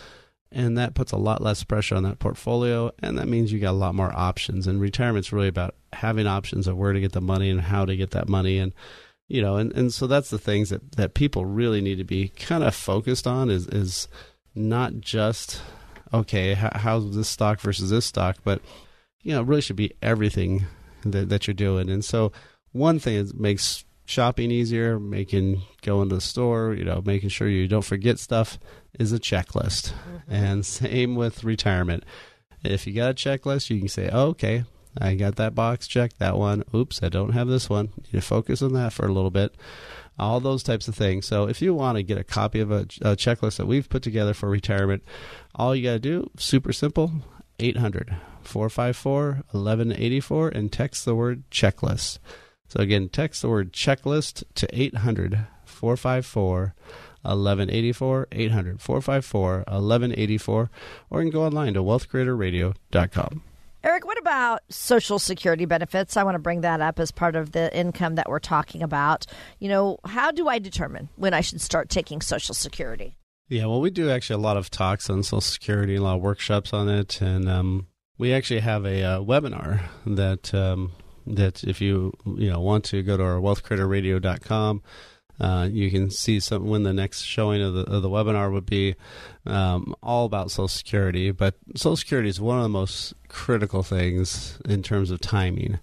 And 0.53 0.77
that 0.77 0.95
puts 0.95 1.11
a 1.11 1.17
lot 1.17 1.41
less 1.41 1.63
pressure 1.63 1.95
on 1.95 2.03
that 2.03 2.19
portfolio 2.19 2.91
and 2.99 3.17
that 3.17 3.27
means 3.27 3.51
you 3.51 3.59
got 3.59 3.71
a 3.71 3.73
lot 3.73 3.93
more 3.93 4.11
options. 4.15 4.67
And 4.67 4.79
retirement's 4.79 5.33
really 5.33 5.49
about 5.49 5.75
having 5.91 6.27
options 6.27 6.65
of 6.65 6.77
where 6.77 6.93
to 6.93 7.01
get 7.01 7.11
the 7.11 7.21
money 7.21 7.49
and 7.49 7.59
how 7.59 7.83
to 7.83 7.97
get 7.97 8.11
that 8.11 8.29
money. 8.29 8.57
And 8.57 8.73
you 9.27 9.41
know 9.41 9.55
and, 9.55 9.71
and 9.73 9.93
so 9.93 10.07
that's 10.07 10.29
the 10.29 10.37
things 10.37 10.69
that, 10.69 10.93
that 10.93 11.13
people 11.13 11.45
really 11.45 11.81
need 11.81 11.97
to 11.97 12.03
be 12.03 12.29
kind 12.29 12.63
of 12.63 12.75
focused 12.75 13.25
on 13.25 13.49
is 13.49 13.65
is 13.67 14.09
not 14.55 14.99
just 14.99 15.61
okay 16.13 16.53
how, 16.53 16.69
how's 16.73 17.15
this 17.15 17.29
stock 17.29 17.61
versus 17.61 17.89
this 17.89 18.05
stock 18.05 18.35
but 18.43 18.61
you 19.21 19.33
know 19.33 19.39
it 19.39 19.47
really 19.47 19.61
should 19.61 19.77
be 19.77 19.93
everything 20.01 20.65
that, 21.05 21.29
that 21.29 21.47
you're 21.47 21.53
doing 21.53 21.89
and 21.89 22.05
so 22.05 22.31
one 22.71 22.99
thing 22.99 23.15
is 23.15 23.33
makes 23.33 23.83
shopping 24.05 24.51
easier, 24.51 24.99
making 24.99 25.61
going 25.81 26.09
to 26.09 26.15
the 26.15 26.21
store, 26.21 26.73
you 26.73 26.83
know, 26.83 27.01
making 27.05 27.29
sure 27.29 27.47
you 27.47 27.67
don't 27.67 27.85
forget 27.85 28.19
stuff 28.19 28.59
is 28.99 29.13
a 29.13 29.19
checklist. 29.19 29.93
Mm-hmm. 29.93 30.33
And 30.33 30.65
same 30.65 31.15
with 31.15 31.43
retirement. 31.43 32.03
If 32.63 32.85
you 32.85 32.93
got 32.93 33.11
a 33.11 33.13
checklist, 33.13 33.69
you 33.69 33.79
can 33.79 33.87
say, 33.87 34.09
oh, 34.11 34.27
okay, 34.29 34.65
I 34.99 35.15
got 35.15 35.37
that 35.37 35.55
box 35.55 35.87
checked, 35.87 36.19
that 36.19 36.37
one. 36.37 36.63
Oops, 36.75 37.01
I 37.01 37.09
don't 37.09 37.31
have 37.31 37.47
this 37.47 37.69
one. 37.69 37.89
You 38.11 38.21
focus 38.21 38.61
on 38.61 38.73
that 38.73 38.93
for 38.93 39.05
a 39.07 39.11
little 39.11 39.31
bit. 39.31 39.55
All 40.19 40.39
those 40.39 40.61
types 40.61 40.87
of 40.87 40.95
things. 40.95 41.25
So 41.25 41.47
if 41.47 41.61
you 41.61 41.73
want 41.73 41.97
to 41.97 42.03
get 42.03 42.17
a 42.17 42.23
copy 42.23 42.59
of 42.59 42.69
a, 42.69 42.81
a 43.01 43.15
checklist 43.15 43.57
that 43.57 43.65
we've 43.65 43.89
put 43.89 44.03
together 44.03 44.33
for 44.33 44.49
retirement, 44.49 45.03
all 45.55 45.75
you 45.75 45.83
got 45.83 45.93
to 45.93 45.99
do, 45.99 46.29
super 46.37 46.73
simple, 46.73 47.11
800 47.61 48.15
454 48.43 49.25
1184 49.51 50.49
and 50.49 50.71
text 50.71 51.05
the 51.05 51.15
word 51.15 51.43
checklist. 51.51 52.19
So 52.67 52.79
again, 52.79 53.09
text 53.09 53.41
the 53.41 53.49
word 53.49 53.71
checklist 53.71 54.43
to 54.55 54.67
800 54.71 55.45
454 55.65 56.73
1184 57.23 58.27
800 58.31 58.81
454 58.81 59.51
1184 59.67 60.69
or 61.09 61.21
you 61.21 61.29
can 61.29 61.39
go 61.39 61.45
online 61.45 61.73
to 61.75 61.83
wealthcreatorradio.com. 61.83 63.43
Eric, 63.83 64.05
what 64.05 64.19
about 64.19 64.61
Social 64.69 65.17
Security 65.17 65.65
benefits? 65.65 66.15
I 66.15 66.23
want 66.23 66.35
to 66.35 66.39
bring 66.39 66.61
that 66.61 66.81
up 66.81 66.99
as 66.99 67.11
part 67.11 67.35
of 67.35 67.51
the 67.51 67.75
income 67.75 68.15
that 68.15 68.29
we're 68.29 68.39
talking 68.39 68.83
about. 68.83 69.25
You 69.59 69.69
know, 69.69 69.97
how 70.05 70.31
do 70.31 70.47
I 70.47 70.59
determine 70.59 71.09
when 71.15 71.33
I 71.33 71.41
should 71.41 71.61
start 71.61 71.89
taking 71.89 72.21
Social 72.21 72.53
Security? 72.53 73.15
Yeah, 73.51 73.65
well, 73.65 73.81
we 73.81 73.89
do 73.89 74.09
actually 74.09 74.35
a 74.35 74.45
lot 74.45 74.55
of 74.55 74.69
talks 74.69 75.09
on 75.09 75.23
Social 75.23 75.41
Security, 75.41 75.95
a 75.95 76.01
lot 76.01 76.15
of 76.15 76.21
workshops 76.21 76.71
on 76.71 76.87
it, 76.87 77.19
and 77.19 77.49
um, 77.49 77.87
we 78.17 78.31
actually 78.33 78.61
have 78.61 78.85
a 78.85 79.03
uh, 79.03 79.19
webinar 79.19 79.81
that 80.05 80.53
um, 80.53 80.93
that 81.27 81.61
if 81.65 81.81
you 81.81 82.13
you 82.25 82.49
know 82.49 82.61
want 82.61 82.85
to 82.85 83.03
go 83.03 83.17
to 83.17 83.23
our 83.23 83.41
wealthcreatorradio.com 83.41 84.81
uh, 85.41 85.67
you 85.69 85.89
can 85.91 86.09
see 86.09 86.39
some 86.39 86.67
when 86.67 86.83
the 86.83 86.93
next 86.93 87.23
showing 87.23 87.61
of 87.61 87.73
the, 87.73 87.81
of 87.91 88.01
the 88.01 88.09
webinar 88.09 88.53
would 88.53 88.65
be 88.65 88.95
um, 89.47 89.95
all 90.01 90.25
about 90.25 90.51
Social 90.51 90.67
Security. 90.67 91.31
But 91.31 91.55
Social 91.75 91.97
Security 91.97 92.29
is 92.29 92.39
one 92.39 92.57
of 92.57 92.63
the 92.63 92.69
most 92.69 93.15
critical 93.27 93.81
things 93.81 94.59
in 94.63 94.83
terms 94.83 95.09
of 95.09 95.19
timing. 95.19 95.79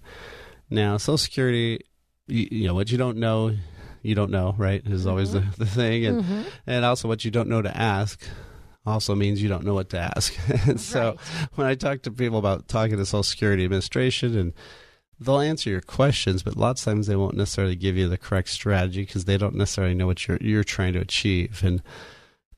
Now, 0.69 0.97
Social 0.97 1.17
Security, 1.17 1.81
you, 2.27 2.47
you 2.49 2.67
know, 2.67 2.73
what 2.73 2.89
you 2.89 2.97
don't 2.97 3.17
know, 3.17 3.57
you 4.01 4.15
don't 4.15 4.31
know, 4.31 4.55
right? 4.57 4.81
Is 4.85 5.07
always 5.07 5.31
mm-hmm. 5.31 5.49
the, 5.51 5.57
the 5.57 5.65
thing, 5.65 6.05
and 6.05 6.23
mm-hmm. 6.23 6.41
and 6.67 6.85
also 6.85 7.07
what 7.07 7.25
you 7.25 7.31
don't 7.31 7.49
know 7.49 7.61
to 7.61 7.75
ask 7.75 8.21
also 8.85 9.15
means 9.15 9.41
you 9.41 9.49
don't 9.49 9.63
know 9.63 9.73
what 9.73 9.89
to 9.89 9.99
ask. 9.99 10.33
and 10.67 10.79
so 10.79 11.09
right. 11.09 11.19
when 11.55 11.67
I 11.67 11.75
talk 11.75 12.01
to 12.03 12.11
people 12.11 12.39
about 12.39 12.67
talking 12.67 12.97
to 12.97 13.05
Social 13.05 13.23
Security 13.23 13.63
Administration 13.63 14.37
and 14.37 14.53
they'll 15.19 15.39
answer 15.39 15.69
your 15.69 15.81
questions, 15.81 16.43
but 16.43 16.55
lots 16.55 16.81
of 16.81 16.85
times 16.85 17.07
they 17.07 17.15
won't 17.15 17.35
necessarily 17.35 17.75
give 17.75 17.97
you 17.97 18.07
the 18.07 18.17
correct 18.17 18.49
strategy 18.49 19.01
because 19.01 19.25
they 19.25 19.37
don't 19.37 19.55
necessarily 19.55 19.93
know 19.93 20.07
what 20.07 20.27
you're 20.27 20.37
you're 20.41 20.63
trying 20.63 20.93
to 20.93 20.99
achieve, 20.99 21.61
and 21.63 21.81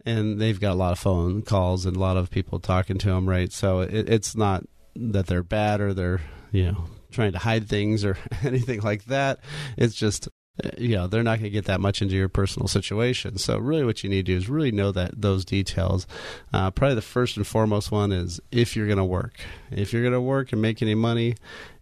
and 0.06 0.40
they've 0.40 0.60
got 0.60 0.74
a 0.74 0.76
lot 0.76 0.92
of 0.92 1.00
phone 1.00 1.42
calls 1.42 1.86
and 1.86 1.96
a 1.96 2.00
lot 2.00 2.18
of 2.18 2.30
people 2.30 2.60
talking 2.60 2.98
to 3.00 3.08
them, 3.08 3.28
right? 3.28 3.52
So 3.52 3.82
it, 3.82 4.10
it's 4.10 4.36
not 4.36 4.64
that 4.96 5.28
they're 5.28 5.44
bad 5.44 5.82
or 5.82 5.94
they're 5.94 6.22
you 6.52 6.72
know 6.72 6.86
trying 7.12 7.32
to 7.34 7.40
hide 7.40 7.68
things 7.68 8.06
or 8.06 8.18
anything 8.44 8.82
like 8.82 9.06
that. 9.06 9.40
It's 9.78 9.96
just 9.96 10.30
you 10.78 10.96
know 10.96 11.08
they're 11.08 11.24
not 11.24 11.40
going 11.40 11.44
to 11.44 11.50
get 11.50 11.66
that 11.66 11.82
much 11.82 12.02
into 12.02 12.16
your 12.16 12.30
personal 12.30 12.68
situation 12.68 13.38
so 13.38 13.58
really 13.58 13.84
what 13.84 14.04
you 14.04 14.10
need 14.10 14.26
to 14.26 14.34
do 14.34 14.38
is 14.38 14.50
really 14.50 14.72
know 14.72 14.92
that 14.92 15.20
those 15.20 15.46
details 15.46 16.08
uh, 16.54 16.70
probably 16.72 16.96
the 16.96 17.02
first 17.02 17.38
and 17.38 17.48
foremost 17.48 17.92
one 17.92 18.12
is 18.12 18.40
if 18.52 18.76
you're 18.76 18.88
going 18.88 18.98
to 18.98 19.04
work 19.04 19.40
if 19.72 19.94
you're 19.94 20.04
going 20.04 20.14
to 20.14 20.22
work 20.22 20.52
and 20.52 20.62
make 20.62 20.82
any 20.82 20.96
money 20.96 21.36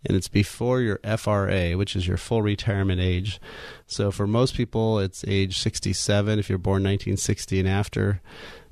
and 0.05 0.15
it's 0.15 0.27
before 0.27 0.81
your 0.81 0.99
FRA, 1.17 1.73
which 1.73 1.95
is 1.95 2.07
your 2.07 2.17
full 2.17 2.41
retirement 2.41 3.01
age. 3.01 3.39
So 3.87 4.11
for 4.11 4.27
most 4.27 4.55
people, 4.55 4.99
it's 4.99 5.25
age 5.27 5.59
67 5.59 6.39
if 6.39 6.49
you're 6.49 6.57
born 6.57 6.83
1960 6.83 7.59
and 7.59 7.69
after. 7.69 8.21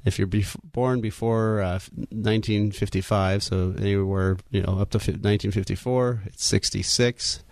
If 0.06 0.18
you're 0.18 0.30
born 0.64 1.02
before 1.02 1.62
uh, 1.62 1.80
1955, 2.12 3.44
so 3.44 3.76
anywhere 3.78 4.38
you 4.52 4.62
know 4.62 4.80
up 4.80 4.92
to 4.92 5.00
1954, 5.00 6.24
it's 6.28 6.46
66. 6.46 7.44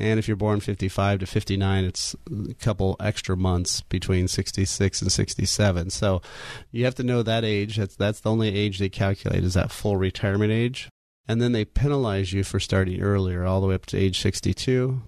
And 0.00 0.18
if 0.18 0.26
you're 0.26 0.36
born 0.36 0.60
55 0.60 1.20
to 1.20 1.26
59, 1.26 1.84
it's 1.84 2.16
a 2.50 2.54
couple 2.54 2.96
extra 3.00 3.36
months 3.36 3.82
between 3.82 4.28
66 4.28 5.02
and 5.02 5.12
67. 5.12 5.90
So 5.90 6.22
you 6.70 6.84
have 6.84 6.94
to 6.96 7.02
know 7.02 7.22
that 7.22 7.44
age. 7.44 7.76
That's 7.76 7.96
that's 7.96 8.20
the 8.20 8.30
only 8.30 8.54
age 8.54 8.78
they 8.78 8.88
calculate 8.88 9.44
is 9.44 9.54
that 9.54 9.70
full 9.70 9.96
retirement 9.96 10.52
age 10.52 10.88
and 11.30 11.40
then 11.40 11.52
they 11.52 11.64
penalize 11.64 12.32
you 12.32 12.42
for 12.42 12.58
starting 12.58 13.00
earlier, 13.00 13.44
all 13.44 13.60
the 13.60 13.68
way 13.68 13.76
up 13.76 13.86
to 13.86 13.96
age 13.96 14.20
62. 14.20 15.00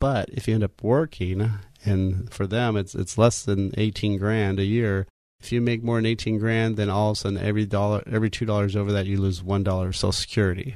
But 0.00 0.28
if 0.30 0.48
you 0.48 0.54
end 0.54 0.64
up 0.64 0.82
working, 0.82 1.52
and 1.84 2.32
for 2.34 2.48
them 2.48 2.76
it's 2.76 2.96
it's 2.96 3.16
less 3.16 3.44
than 3.44 3.72
18 3.78 4.18
grand 4.18 4.58
a 4.58 4.64
year. 4.64 5.06
If 5.40 5.52
you 5.52 5.60
make 5.60 5.84
more 5.84 5.98
than 5.98 6.06
18 6.06 6.38
grand, 6.38 6.76
then 6.76 6.90
all 6.90 7.10
of 7.10 7.16
a 7.16 7.20
sudden 7.20 7.38
every 7.38 7.64
dollar, 7.64 8.02
every 8.10 8.28
two 8.28 8.44
dollars 8.44 8.74
over 8.74 8.90
that, 8.90 9.06
you 9.06 9.20
lose 9.20 9.40
one 9.40 9.62
dollar 9.62 9.88
of 9.88 9.96
Social 9.96 10.10
Security. 10.10 10.74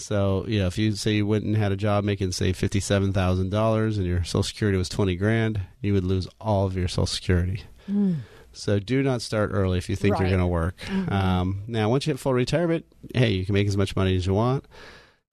So 0.00 0.44
you 0.48 0.60
know, 0.60 0.66
if 0.66 0.78
you 0.78 0.92
say 0.92 1.12
you 1.12 1.26
went 1.26 1.44
and 1.44 1.56
had 1.56 1.72
a 1.72 1.76
job 1.76 2.04
making 2.04 2.32
say 2.32 2.52
fifty-seven 2.52 3.12
thousand 3.12 3.50
dollars, 3.50 3.98
and 3.98 4.06
your 4.06 4.24
Social 4.24 4.42
Security 4.42 4.78
was 4.78 4.88
twenty 4.88 5.16
grand, 5.16 5.60
you 5.80 5.92
would 5.92 6.04
lose 6.04 6.28
all 6.40 6.66
of 6.66 6.76
your 6.76 6.88
Social 6.88 7.06
Security. 7.06 7.62
Mm. 7.90 8.16
So 8.52 8.78
do 8.78 9.02
not 9.02 9.22
start 9.22 9.50
early 9.52 9.78
if 9.78 9.88
you 9.88 9.94
think 9.94 10.14
right. 10.14 10.22
you're 10.22 10.30
going 10.30 10.40
to 10.40 10.46
work. 10.46 10.76
Mm-hmm. 10.86 11.12
Um, 11.12 11.62
now, 11.68 11.88
once 11.90 12.06
you 12.06 12.12
hit 12.12 12.18
full 12.18 12.34
retirement, 12.34 12.86
hey, 13.14 13.30
you 13.30 13.46
can 13.46 13.52
make 13.52 13.68
as 13.68 13.76
much 13.76 13.94
money 13.94 14.16
as 14.16 14.26
you 14.26 14.34
want. 14.34 14.64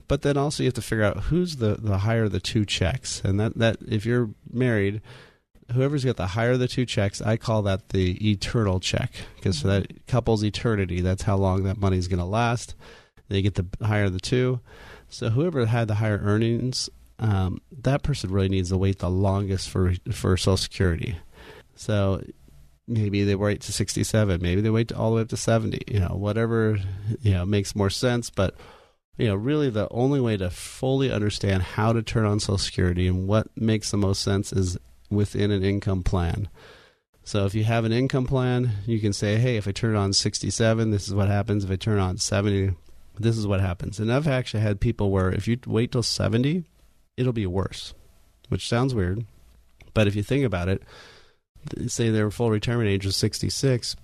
But 0.07 0.21
then 0.21 0.37
also 0.37 0.61
you 0.61 0.67
have 0.67 0.75
to 0.75 0.81
figure 0.81 1.03
out 1.03 1.23
who's 1.23 1.55
the, 1.55 1.75
the 1.79 1.99
higher 1.99 2.29
the 2.29 2.39
two 2.39 2.65
checks, 2.65 3.21
and 3.23 3.39
that, 3.39 3.57
that 3.57 3.77
if 3.87 4.05
you're 4.05 4.29
married, 4.51 5.01
whoever's 5.71 6.05
got 6.05 6.17
the 6.17 6.27
higher 6.27 6.57
the 6.57 6.67
two 6.67 6.85
checks, 6.85 7.21
I 7.21 7.37
call 7.37 7.63
that 7.63 7.89
the 7.89 8.29
eternal 8.29 8.79
check 8.79 9.11
because 9.35 9.61
for 9.61 9.67
that 9.69 10.05
couple's 10.05 10.43
eternity, 10.43 11.01
that's 11.01 11.23
how 11.23 11.37
long 11.37 11.63
that 11.63 11.79
money's 11.79 12.07
going 12.07 12.19
to 12.19 12.25
last. 12.25 12.75
They 13.27 13.41
get 13.41 13.55
the 13.55 13.65
higher 13.85 14.09
the 14.09 14.19
two. 14.19 14.59
So 15.09 15.29
whoever 15.29 15.65
had 15.65 15.87
the 15.87 15.95
higher 15.95 16.19
earnings, 16.23 16.89
um, 17.19 17.61
that 17.81 18.03
person 18.03 18.31
really 18.31 18.49
needs 18.49 18.69
to 18.69 18.77
wait 18.77 18.99
the 18.99 19.09
longest 19.09 19.69
for 19.69 19.93
for 20.11 20.37
Social 20.37 20.57
Security. 20.57 21.17
So 21.75 22.21
maybe 22.87 23.23
they 23.23 23.35
wait 23.35 23.61
to 23.61 23.71
67 23.71 24.41
maybe 24.41 24.61
they 24.61 24.69
wait 24.69 24.89
to 24.89 24.95
all 24.95 25.09
the 25.09 25.15
way 25.15 25.21
up 25.21 25.29
to 25.29 25.37
70 25.37 25.81
you 25.87 25.99
know 25.99 26.15
whatever 26.15 26.77
you 27.21 27.31
know 27.31 27.45
makes 27.45 27.75
more 27.75 27.89
sense 27.89 28.29
but 28.29 28.55
you 29.17 29.27
know 29.27 29.35
really 29.35 29.69
the 29.69 29.87
only 29.91 30.19
way 30.19 30.37
to 30.37 30.49
fully 30.49 31.11
understand 31.11 31.63
how 31.63 31.93
to 31.93 32.03
turn 32.03 32.25
on 32.25 32.39
social 32.39 32.57
security 32.57 33.07
and 33.07 33.27
what 33.27 33.47
makes 33.57 33.91
the 33.91 33.97
most 33.97 34.21
sense 34.21 34.53
is 34.53 34.77
within 35.09 35.51
an 35.51 35.63
income 35.63 36.03
plan 36.03 36.47
so 37.23 37.45
if 37.45 37.55
you 37.55 37.63
have 37.63 37.85
an 37.85 37.91
income 37.91 38.25
plan 38.25 38.69
you 38.85 38.99
can 38.99 39.13
say 39.13 39.37
hey 39.37 39.57
if 39.57 39.67
i 39.67 39.71
turn 39.71 39.95
on 39.95 40.13
67 40.13 40.91
this 40.91 41.07
is 41.07 41.13
what 41.13 41.27
happens 41.27 41.63
if 41.63 41.71
i 41.71 41.75
turn 41.75 41.99
on 41.99 42.17
70 42.17 42.75
this 43.19 43.37
is 43.37 43.47
what 43.47 43.61
happens 43.61 43.99
and 43.99 44.11
i've 44.11 44.27
actually 44.27 44.61
had 44.61 44.79
people 44.79 45.11
where 45.11 45.29
if 45.29 45.47
you 45.47 45.57
wait 45.65 45.91
till 45.91 46.03
70 46.03 46.65
it'll 47.17 47.33
be 47.33 47.45
worse 47.45 47.93
which 48.49 48.67
sounds 48.67 48.93
weird 48.93 49.25
but 49.93 50.07
if 50.07 50.15
you 50.15 50.23
think 50.23 50.45
about 50.45 50.67
it 50.69 50.81
say 51.87 52.09
their 52.09 52.31
full 52.31 52.51
retirement 52.51 52.89
age 52.89 53.05
was 53.05 53.15
66, 53.15 53.95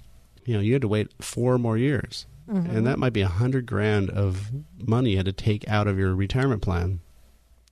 you 0.45 0.53
know, 0.53 0.59
you 0.59 0.73
had 0.73 0.81
to 0.81 0.87
wait 0.87 1.11
four 1.21 1.57
more 1.57 1.77
years. 1.77 2.25
Mm-hmm. 2.49 2.75
And 2.75 2.87
that 2.87 2.99
might 2.99 3.13
be 3.13 3.21
a 3.21 3.27
hundred 3.27 3.65
grand 3.65 4.09
of 4.09 4.51
money 4.77 5.11
you 5.11 5.17
had 5.17 5.25
to 5.27 5.31
take 5.31 5.67
out 5.69 5.87
of 5.87 5.97
your 5.97 6.13
retirement 6.15 6.61
plan 6.61 6.99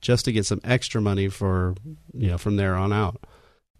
just 0.00 0.24
to 0.24 0.32
get 0.32 0.46
some 0.46 0.60
extra 0.64 1.00
money 1.00 1.28
for, 1.28 1.74
you 2.14 2.28
know, 2.28 2.38
from 2.38 2.56
there 2.56 2.74
on 2.74 2.92
out. 2.92 3.26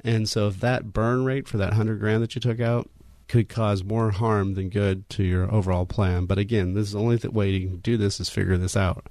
And 0.05 0.29
so 0.29 0.49
if 0.49 0.61
that 0.61 0.93
burn 0.93 1.25
rate 1.25 1.49
for 1.49 1.59
that 1.59 1.75
hundred 1.75 2.01
grand 2.01 2.23
that 2.23 2.35
you 2.35 2.41
took 2.41 2.61
out 2.61 2.91
could 3.31 3.49
cause 3.49 3.85
more 3.85 4.11
harm 4.11 4.55
than 4.55 4.69
good 4.69 5.09
to 5.09 5.23
your 5.23 5.53
overall 5.55 5.87
plan. 5.87 6.27
But 6.27 6.39
again, 6.39 6.75
this 6.75 6.89
is 6.89 6.93
the 6.95 6.99
only 6.99 7.17
th- 7.17 7.33
way 7.33 7.51
you 7.51 7.69
can 7.69 7.77
do 7.77 7.97
this 7.97 8.19
is 8.19 8.29
figure 8.29 8.57
this 8.57 8.77
out 8.77 9.07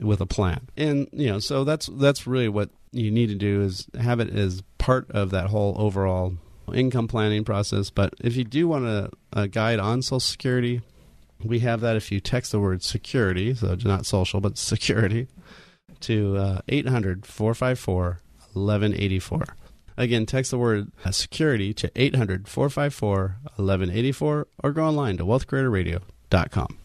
with 0.00 0.20
a 0.20 0.26
plan. 0.26 0.66
And 0.76 1.06
you 1.12 1.28
know, 1.28 1.38
so 1.38 1.62
that's 1.62 1.86
that's 1.86 2.26
really 2.26 2.48
what 2.48 2.70
you 2.90 3.12
need 3.12 3.28
to 3.28 3.36
do 3.36 3.62
is 3.62 3.86
have 3.98 4.18
it 4.18 4.28
as 4.34 4.64
part 4.78 5.08
of 5.12 5.30
that 5.30 5.46
whole 5.46 5.76
overall 5.78 6.34
income 6.74 7.06
planning 7.06 7.44
process. 7.44 7.90
But 7.90 8.14
if 8.18 8.34
you 8.34 8.42
do 8.42 8.66
want 8.66 8.86
a, 8.86 9.10
a 9.32 9.46
guide 9.46 9.78
on 9.78 10.02
Social 10.02 10.18
Security, 10.18 10.82
we 11.44 11.60
have 11.60 11.80
that 11.80 11.94
if 11.94 12.10
you 12.10 12.18
text 12.18 12.50
the 12.50 12.58
word 12.58 12.82
security, 12.82 13.54
so 13.54 13.76
not 13.84 14.04
social, 14.04 14.40
but 14.40 14.58
security, 14.58 15.28
to 16.00 16.36
uh, 16.36 16.60
800 16.68 17.24
454 17.24 18.20
1184. 18.52 19.44
Again, 20.00 20.24
text 20.24 20.50
the 20.50 20.56
word 20.56 20.90
uh, 21.04 21.10
security 21.10 21.74
to 21.74 21.92
800 21.94 22.48
454 22.48 23.36
1184 23.44 24.46
or 24.64 24.72
go 24.72 24.86
online 24.86 25.18
to 25.18 25.26
wealthcreatorradio.com. 25.26 26.78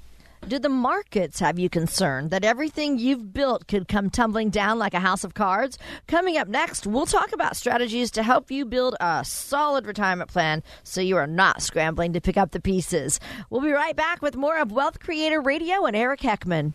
Do 0.50 0.60
the 0.60 0.68
markets 0.68 1.40
have 1.40 1.58
you 1.58 1.70
concerned 1.70 2.32
that 2.32 2.44
everything 2.44 3.00
you've 3.00 3.34
built 3.34 3.68
could 3.70 3.88
come 3.88 4.10
tumbling 4.10 4.50
down 4.50 4.80
like 4.80 4.94
a 4.94 5.00
house 5.00 5.24
of 5.24 5.34
cards? 5.34 5.80
Coming 6.08 6.38
up 6.38 6.50
next, 6.50 6.86
we'll 6.86 7.06
talk 7.06 7.32
about 7.32 7.56
strategies 7.56 8.12
to 8.12 8.22
help 8.22 8.52
you 8.52 8.66
build 8.66 8.98
a 9.00 9.24
solid 9.24 9.86
retirement 9.88 10.30
plan 10.30 10.62
so 10.84 11.00
you 11.00 11.16
are 11.16 11.26
not 11.26 11.62
scrambling 11.62 12.12
to 12.14 12.22
pick 12.22 12.36
up 12.36 12.52
the 12.52 12.60
pieces. 12.60 13.22
We'll 13.50 13.62
be 13.62 13.72
right 13.72 13.96
back 13.96 14.22
with 14.22 14.36
more 14.36 14.58
of 14.58 14.74
Wealth 14.74 15.00
Creator 15.00 15.40
Radio 15.40 15.86
and 15.86 15.96
Eric 15.96 16.20
Heckman. 16.20 16.74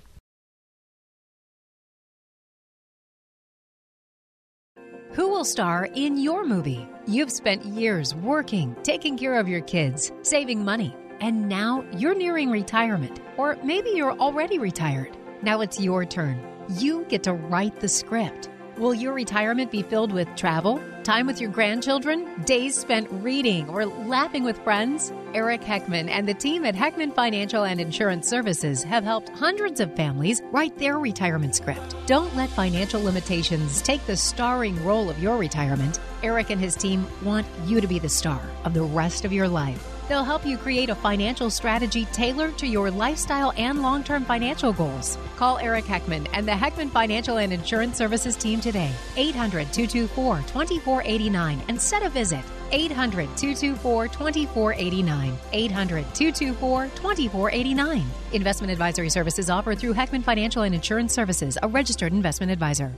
Who 5.13 5.29
will 5.29 5.45
star 5.45 5.89
in 5.95 6.19
your 6.19 6.45
movie? 6.45 6.89
You've 7.07 7.33
spent 7.33 7.65
years 7.65 8.15
working, 8.15 8.77
taking 8.83 9.19
care 9.19 9.39
of 9.39 9.49
your 9.49 9.61
kids, 9.63 10.13
saving 10.23 10.65
money 10.65 10.95
and 11.21 11.49
now 11.49 11.85
you're 11.93 12.15
nearing 12.15 12.51
retirement, 12.51 13.21
or 13.37 13.59
maybe 13.63 13.91
you're 13.91 14.19
already 14.19 14.59
retired. 14.59 15.17
Now 15.43 15.61
it's 15.61 15.81
your 15.81 16.05
turn. 16.05 16.43
You 16.79 17.05
get 17.09 17.23
to 17.25 17.35
write 17.35 17.81
the 17.81 17.89
script. 17.89 18.49
Will 18.79 18.95
your 18.95 19.13
retirement 19.13 19.71
be 19.71 19.83
filled 19.83 20.13
with 20.13 20.35
travel, 20.37 20.81
time 21.11 21.27
with 21.27 21.41
your 21.41 21.51
grandchildren, 21.51 22.41
days 22.45 22.79
spent 22.79 23.09
reading, 23.11 23.69
or 23.69 23.85
laughing 23.85 24.45
with 24.45 24.57
friends? 24.63 25.13
Eric 25.35 25.61
Heckman 25.61 26.09
and 26.09 26.29
the 26.29 26.35
team 26.35 26.65
at 26.65 26.77
Heckman 26.77 27.13
Financial 27.13 27.65
and 27.65 27.81
Insurance 27.81 28.29
Services 28.29 28.85
have 28.85 29.03
helped 29.03 29.29
hundreds 29.31 29.81
of 29.81 29.93
families 29.97 30.41
write 30.53 30.79
their 30.79 31.01
retirement 31.01 31.57
script. 31.57 31.97
Don't 32.07 32.33
let 32.37 32.49
financial 32.51 33.03
limitations 33.03 33.83
take 33.83 34.07
the 34.07 34.17
starring 34.17 34.85
role 34.85 35.11
of 35.11 35.21
your 35.21 35.37
retirement. 35.37 35.99
Eric 36.23 36.51
and 36.51 36.61
his 36.61 36.77
team 36.77 37.05
want 37.25 37.45
you 37.67 37.81
to 37.81 37.89
be 37.89 37.99
the 37.99 38.09
star 38.09 38.41
of 38.65 38.73
the 38.73 38.85
rest 38.85 39.25
of 39.25 39.33
your 39.33 39.49
life. 39.49 39.90
They'll 40.11 40.25
help 40.25 40.45
you 40.45 40.59
create 40.59 40.91
a 40.91 40.95
financial 40.97 41.51
strategy 41.51 42.05
tailored 42.07 42.59
to 42.59 42.67
your 42.67 42.91
lifestyle 42.91 43.53
and 43.57 43.81
long 43.81 44.03
term 44.03 44.25
financial 44.25 44.73
goals. 44.73 45.17
Call 45.37 45.59
Eric 45.59 45.85
Heckman 45.85 46.27
and 46.33 46.49
the 46.49 46.53
Heckman 46.53 46.91
Financial 46.91 47.37
and 47.37 47.53
Insurance 47.53 47.97
Services 47.97 48.35
team 48.35 48.61
today, 48.61 48.91
800 49.17 49.73
224 49.73 50.39
2489, 50.39 51.63
and 51.69 51.81
set 51.81 52.03
a 52.03 52.09
visit. 52.09 52.43
800 52.73 53.37
224 53.37 54.09
2489. 54.09 55.39
800 55.53 56.03
224 56.13 56.87
2489. 56.87 58.05
Investment 58.33 58.73
advisory 58.73 59.11
services 59.11 59.49
offered 59.49 59.79
through 59.79 59.95
Heckman 59.95 60.25
Financial 60.25 60.63
and 60.63 60.75
Insurance 60.75 61.15
Services, 61.15 61.57
a 61.63 61.69
registered 61.69 62.13
investment 62.13 62.51
advisor. 62.51 62.93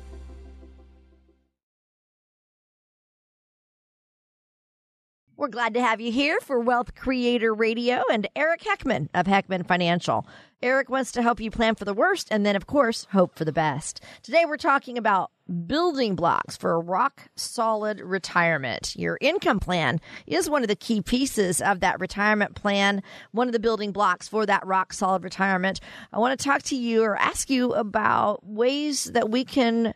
We're 5.42 5.48
glad 5.48 5.74
to 5.74 5.82
have 5.82 6.00
you 6.00 6.12
here 6.12 6.38
for 6.38 6.60
Wealth 6.60 6.94
Creator 6.94 7.52
Radio 7.52 8.04
and 8.12 8.28
Eric 8.36 8.60
Heckman 8.60 9.08
of 9.12 9.26
Heckman 9.26 9.66
Financial. 9.66 10.24
Eric 10.62 10.88
wants 10.88 11.10
to 11.10 11.22
help 11.22 11.40
you 11.40 11.50
plan 11.50 11.74
for 11.74 11.84
the 11.84 11.92
worst 11.92 12.28
and 12.30 12.46
then, 12.46 12.54
of 12.54 12.68
course, 12.68 13.08
hope 13.10 13.34
for 13.34 13.44
the 13.44 13.50
best. 13.50 14.00
Today, 14.22 14.44
we're 14.46 14.56
talking 14.56 14.96
about 14.96 15.32
building 15.66 16.14
blocks 16.14 16.56
for 16.56 16.74
a 16.74 16.78
rock 16.78 17.28
solid 17.34 17.98
retirement. 18.00 18.94
Your 18.94 19.18
income 19.20 19.58
plan 19.58 20.00
is 20.28 20.48
one 20.48 20.62
of 20.62 20.68
the 20.68 20.76
key 20.76 21.02
pieces 21.02 21.60
of 21.60 21.80
that 21.80 21.98
retirement 21.98 22.54
plan, 22.54 23.02
one 23.32 23.48
of 23.48 23.52
the 23.52 23.58
building 23.58 23.90
blocks 23.90 24.28
for 24.28 24.46
that 24.46 24.64
rock 24.64 24.92
solid 24.92 25.24
retirement. 25.24 25.80
I 26.12 26.20
want 26.20 26.38
to 26.38 26.44
talk 26.44 26.62
to 26.62 26.76
you 26.76 27.02
or 27.02 27.16
ask 27.16 27.50
you 27.50 27.74
about 27.74 28.46
ways 28.46 29.06
that 29.06 29.28
we 29.28 29.44
can 29.44 29.92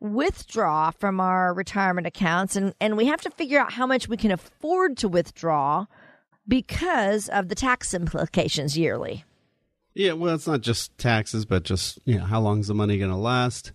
withdraw 0.00 0.90
from 0.90 1.20
our 1.20 1.52
retirement 1.52 2.06
accounts 2.06 2.56
and, 2.56 2.74
and 2.80 2.96
we 2.96 3.06
have 3.06 3.20
to 3.20 3.30
figure 3.30 3.60
out 3.60 3.72
how 3.72 3.86
much 3.86 4.08
we 4.08 4.16
can 4.16 4.30
afford 4.30 4.96
to 4.96 5.08
withdraw 5.08 5.86
because 6.48 7.28
of 7.28 7.48
the 7.48 7.54
tax 7.54 7.94
implications 7.94 8.76
yearly. 8.76 9.24
Yeah, 9.94 10.12
well, 10.12 10.34
it's 10.34 10.46
not 10.46 10.60
just 10.60 10.96
taxes, 10.98 11.44
but 11.44 11.64
just 11.64 11.98
you 12.04 12.16
know 12.18 12.24
how 12.24 12.40
long 12.40 12.60
is 12.60 12.68
the 12.68 12.74
money 12.74 12.98
going 12.98 13.10
to 13.10 13.16
last, 13.16 13.72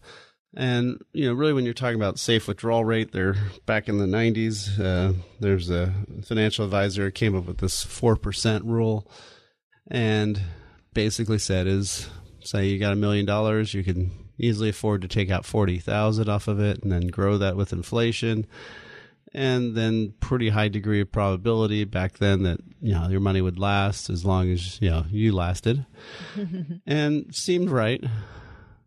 and 0.55 0.97
you 1.11 1.25
know 1.27 1.33
really 1.33 1.53
when 1.53 1.65
you're 1.65 1.73
talking 1.73 1.97
about 1.97 2.19
safe 2.19 2.47
withdrawal 2.47 2.85
rate, 2.85 3.11
there 3.11 3.35
back 3.65 3.89
in 3.89 3.97
the 3.97 4.05
'90s, 4.05 4.79
uh, 4.79 5.13
there's 5.39 5.69
a 5.69 5.93
financial 6.25 6.63
advisor 6.63 7.11
came 7.11 7.35
up 7.35 7.45
with 7.45 7.57
this 7.57 7.83
four 7.83 8.15
percent 8.15 8.63
rule, 8.63 9.11
and 9.91 10.41
basically 10.93 11.37
said 11.37 11.67
is 11.67 12.09
say 12.39 12.67
you 12.67 12.79
got 12.79 12.93
a 12.93 12.97
million 12.97 13.25
dollars, 13.25 13.73
you 13.73 13.83
can 13.83 14.11
easily 14.37 14.69
afford 14.69 15.01
to 15.01 15.07
take 15.07 15.29
out 15.29 15.45
40,000 15.45 16.29
off 16.29 16.47
of 16.47 16.59
it 16.59 16.83
and 16.83 16.91
then 16.91 17.07
grow 17.07 17.37
that 17.37 17.55
with 17.55 17.73
inflation. 17.73 18.45
And 19.33 19.75
then 19.75 20.13
pretty 20.21 20.49
high 20.49 20.69
degree 20.69 21.01
of 21.01 21.11
probability 21.11 21.83
back 21.83 22.19
then 22.19 22.43
that 22.43 22.59
you 22.81 22.93
know 22.93 23.09
your 23.09 23.19
money 23.19 23.41
would 23.41 23.59
last 23.59 24.09
as 24.09 24.23
long 24.23 24.49
as 24.49 24.81
you 24.81 24.89
know 24.89 25.05
you 25.09 25.33
lasted. 25.33 25.85
And 26.87 27.35
seemed 27.35 27.69
right. 27.69 28.01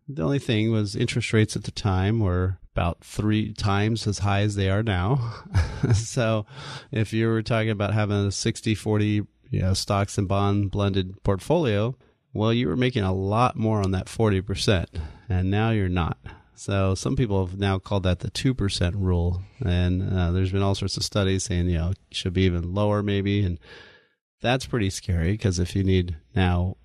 The 0.07 0.23
only 0.23 0.39
thing 0.39 0.71
was 0.71 0.95
interest 0.95 1.33
rates 1.33 1.55
at 1.55 1.65
the 1.65 1.71
time 1.71 2.19
were 2.19 2.57
about 2.73 3.03
three 3.03 3.53
times 3.53 4.07
as 4.07 4.19
high 4.19 4.41
as 4.41 4.55
they 4.55 4.69
are 4.69 4.81
now. 4.81 5.35
So 5.93 6.45
if 6.91 7.13
you 7.13 7.27
were 7.27 7.41
talking 7.41 7.69
about 7.69 7.93
having 7.93 8.25
a 8.27 8.31
60 8.31 8.75
40 8.75 9.21
you 9.51 9.61
know 9.61 9.73
stocks 9.73 10.17
and 10.17 10.27
bond 10.27 10.71
blended 10.71 11.21
portfolio 11.23 11.95
well 12.33 12.53
you 12.53 12.67
were 12.67 12.75
making 12.75 13.03
a 13.03 13.13
lot 13.13 13.55
more 13.55 13.81
on 13.81 13.91
that 13.91 14.07
40% 14.07 14.85
and 15.29 15.49
now 15.51 15.69
you're 15.69 15.87
not. 15.87 16.17
So 16.55 16.93
some 16.93 17.15
people 17.15 17.45
have 17.45 17.57
now 17.57 17.79
called 17.79 18.03
that 18.03 18.19
the 18.19 18.29
two 18.29 18.53
percent 18.53 18.95
rule, 18.95 19.43
and 19.63 20.13
uh, 20.13 20.31
there's 20.31 20.51
been 20.51 20.63
all 20.63 20.75
sorts 20.75 20.97
of 20.97 21.03
studies 21.03 21.45
saying 21.45 21.69
you 21.69 21.77
know 21.77 21.91
it 21.91 21.97
should 22.11 22.33
be 22.33 22.41
even 22.41 22.73
lower 22.73 23.01
maybe, 23.01 23.43
and 23.43 23.59
that's 24.41 24.65
pretty 24.65 24.89
scary 24.89 25.31
because 25.31 25.59
if 25.59 25.75
you 25.75 25.83
need 25.83 26.17
now 26.35 26.75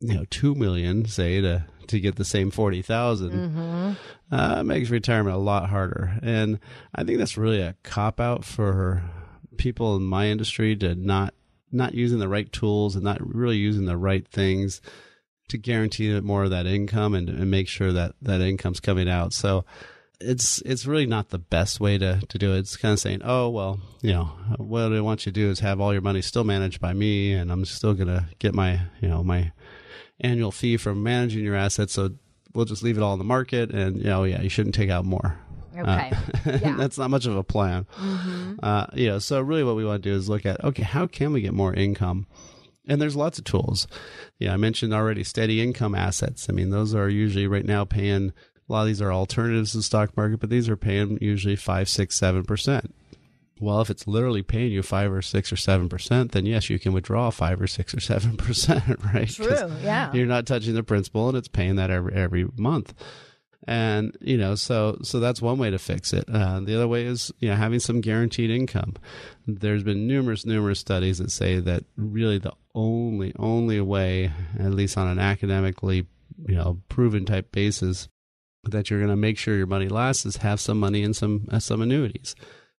you 0.00 0.14
know 0.14 0.24
two 0.30 0.54
million 0.54 1.06
say 1.06 1.40
to 1.40 1.64
to 1.88 2.00
get 2.00 2.16
the 2.16 2.24
same 2.24 2.50
40,000 2.50 3.30
mm-hmm. 3.30 4.34
uh, 4.34 4.62
makes 4.62 4.90
retirement 4.90 5.34
a 5.34 5.38
lot 5.38 5.68
harder 5.68 6.18
and 6.22 6.58
i 6.94 7.04
think 7.04 7.18
that's 7.18 7.36
really 7.36 7.60
a 7.60 7.74
cop 7.82 8.20
out 8.20 8.44
for 8.44 9.02
people 9.56 9.96
in 9.96 10.02
my 10.02 10.28
industry 10.28 10.76
to 10.76 10.94
not 10.94 11.34
not 11.70 11.94
using 11.94 12.18
the 12.18 12.28
right 12.28 12.52
tools 12.52 12.94
and 12.94 13.04
not 13.04 13.18
really 13.20 13.56
using 13.56 13.84
the 13.84 13.96
right 13.96 14.26
things 14.28 14.80
to 15.52 15.58
guarantee 15.58 16.18
more 16.20 16.44
of 16.44 16.50
that 16.50 16.66
income 16.66 17.14
and, 17.14 17.28
and 17.28 17.50
make 17.50 17.68
sure 17.68 17.92
that 17.92 18.14
that 18.20 18.40
income's 18.40 18.80
coming 18.80 19.08
out. 19.08 19.32
So 19.32 19.64
it's 20.20 20.60
it's 20.62 20.86
really 20.86 21.06
not 21.06 21.30
the 21.30 21.38
best 21.38 21.80
way 21.80 21.98
to, 21.98 22.20
to 22.28 22.38
do 22.38 22.52
it. 22.54 22.58
It's 22.58 22.76
kind 22.76 22.92
of 22.92 23.00
saying, 23.00 23.22
oh 23.24 23.48
well, 23.48 23.80
you 24.02 24.12
know, 24.12 24.24
what 24.58 24.92
I 24.92 25.00
want 25.00 25.26
you 25.26 25.32
to 25.32 25.40
do 25.40 25.50
is 25.50 25.60
have 25.60 25.80
all 25.80 25.92
your 25.92 26.02
money 26.02 26.22
still 26.22 26.44
managed 26.44 26.80
by 26.80 26.92
me, 26.92 27.32
and 27.32 27.50
I'm 27.50 27.64
still 27.64 27.94
gonna 27.94 28.28
get 28.38 28.54
my 28.54 28.80
you 29.00 29.08
know 29.08 29.22
my 29.24 29.52
annual 30.20 30.52
fee 30.52 30.76
from 30.76 31.02
managing 31.02 31.44
your 31.44 31.56
assets. 31.56 31.92
So 31.94 32.10
we'll 32.54 32.66
just 32.66 32.82
leave 32.82 32.96
it 32.98 33.02
all 33.02 33.12
in 33.14 33.18
the 33.18 33.24
market, 33.24 33.70
and 33.70 33.96
you 33.96 34.04
know, 34.04 34.24
yeah, 34.24 34.42
you 34.42 34.48
shouldn't 34.48 34.74
take 34.74 34.90
out 34.90 35.04
more. 35.04 35.38
Okay. 35.76 36.12
Uh, 36.12 36.18
Yeah. 36.62 36.76
that's 36.76 36.98
not 36.98 37.08
much 37.10 37.24
of 37.26 37.34
a 37.36 37.42
plan. 37.42 37.86
Uh, 38.62 38.86
you 38.92 39.08
know, 39.08 39.18
so 39.18 39.40
really 39.40 39.64
what 39.64 39.74
we 39.74 39.84
want 39.84 40.02
to 40.02 40.10
do 40.10 40.14
is 40.14 40.28
look 40.28 40.44
at, 40.44 40.62
okay, 40.62 40.82
how 40.82 41.06
can 41.06 41.32
we 41.32 41.40
get 41.40 41.54
more 41.54 41.72
income? 41.72 42.26
And 42.86 43.00
there's 43.00 43.16
lots 43.16 43.38
of 43.38 43.44
tools. 43.44 43.86
Yeah, 44.38 44.52
I 44.52 44.56
mentioned 44.56 44.92
already 44.92 45.22
steady 45.22 45.62
income 45.62 45.94
assets. 45.94 46.48
I 46.48 46.52
mean, 46.52 46.70
those 46.70 46.94
are 46.94 47.08
usually 47.08 47.46
right 47.46 47.64
now 47.64 47.84
paying, 47.84 48.32
a 48.68 48.72
lot 48.72 48.82
of 48.82 48.86
these 48.88 49.00
are 49.02 49.12
alternatives 49.12 49.72
to 49.72 49.78
the 49.78 49.82
stock 49.84 50.16
market, 50.16 50.40
but 50.40 50.50
these 50.50 50.68
are 50.68 50.76
paying 50.76 51.18
usually 51.20 51.56
five, 51.56 51.88
six, 51.88 52.16
seven 52.16 52.42
percent. 52.44 52.92
Well, 53.60 53.80
if 53.80 53.90
it's 53.90 54.08
literally 54.08 54.42
paying 54.42 54.72
you 54.72 54.82
five 54.82 55.12
or 55.12 55.22
six 55.22 55.52
or 55.52 55.56
seven 55.56 55.88
percent, 55.88 56.32
then 56.32 56.46
yes, 56.46 56.68
you 56.68 56.80
can 56.80 56.92
withdraw 56.92 57.30
five 57.30 57.60
or 57.62 57.68
six 57.68 57.94
or 57.94 58.00
seven 58.00 58.36
percent, 58.36 58.98
right? 59.14 59.28
True, 59.28 59.70
yeah. 59.82 60.12
You're 60.12 60.26
not 60.26 60.46
touching 60.46 60.74
the 60.74 60.82
principal, 60.82 61.28
and 61.28 61.38
it's 61.38 61.46
paying 61.46 61.76
that 61.76 61.90
every 61.90 62.12
every 62.12 62.48
month. 62.56 62.92
And 63.66 64.16
you 64.20 64.36
know, 64.36 64.54
so 64.54 64.98
so 65.02 65.20
that's 65.20 65.40
one 65.40 65.58
way 65.58 65.70
to 65.70 65.78
fix 65.78 66.12
it. 66.12 66.24
Uh, 66.32 66.60
the 66.60 66.74
other 66.74 66.88
way 66.88 67.04
is 67.04 67.32
you 67.38 67.48
know 67.48 67.56
having 67.56 67.78
some 67.78 68.00
guaranteed 68.00 68.50
income. 68.50 68.94
There's 69.46 69.84
been 69.84 70.06
numerous 70.06 70.44
numerous 70.44 70.80
studies 70.80 71.18
that 71.18 71.30
say 71.30 71.60
that 71.60 71.84
really 71.96 72.38
the 72.38 72.54
only 72.74 73.32
only 73.38 73.80
way, 73.80 74.32
at 74.58 74.72
least 74.72 74.98
on 74.98 75.06
an 75.06 75.18
academically 75.18 76.06
you 76.46 76.56
know 76.56 76.78
proven 76.88 77.24
type 77.24 77.52
basis, 77.52 78.08
that 78.64 78.90
you're 78.90 79.00
going 79.00 79.10
to 79.10 79.16
make 79.16 79.38
sure 79.38 79.56
your 79.56 79.66
money 79.66 79.88
lasts 79.88 80.26
is 80.26 80.38
have 80.38 80.60
some 80.60 80.78
money 80.80 81.02
in 81.02 81.14
some 81.14 81.46
uh, 81.50 81.58
some 81.58 81.82
annuities 81.82 82.34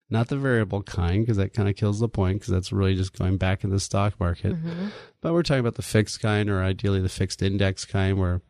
not 0.10 0.28
the 0.28 0.38
variable 0.38 0.84
kind 0.84 1.24
because 1.24 1.38
that 1.38 1.54
kind 1.54 1.68
of 1.68 1.76
kills 1.76 2.00
the 2.00 2.10
point 2.10 2.40
because 2.40 2.52
that's 2.54 2.72
really 2.72 2.94
just 2.94 3.18
going 3.18 3.38
back 3.38 3.64
in 3.64 3.70
the 3.70 3.80
stock 3.80 4.18
market 4.20 4.54
but 5.22 5.34
we're 5.34 5.44
talking 5.44 5.60
about 5.60 5.76
the 5.76 5.82
fixed 5.82 6.22
kind 6.22 6.50
or 6.50 6.62
ideally 6.62 7.02
the 7.02 7.10
fixed 7.10 7.42
index 7.42 7.84
kind 7.84 8.20
where 8.20 8.42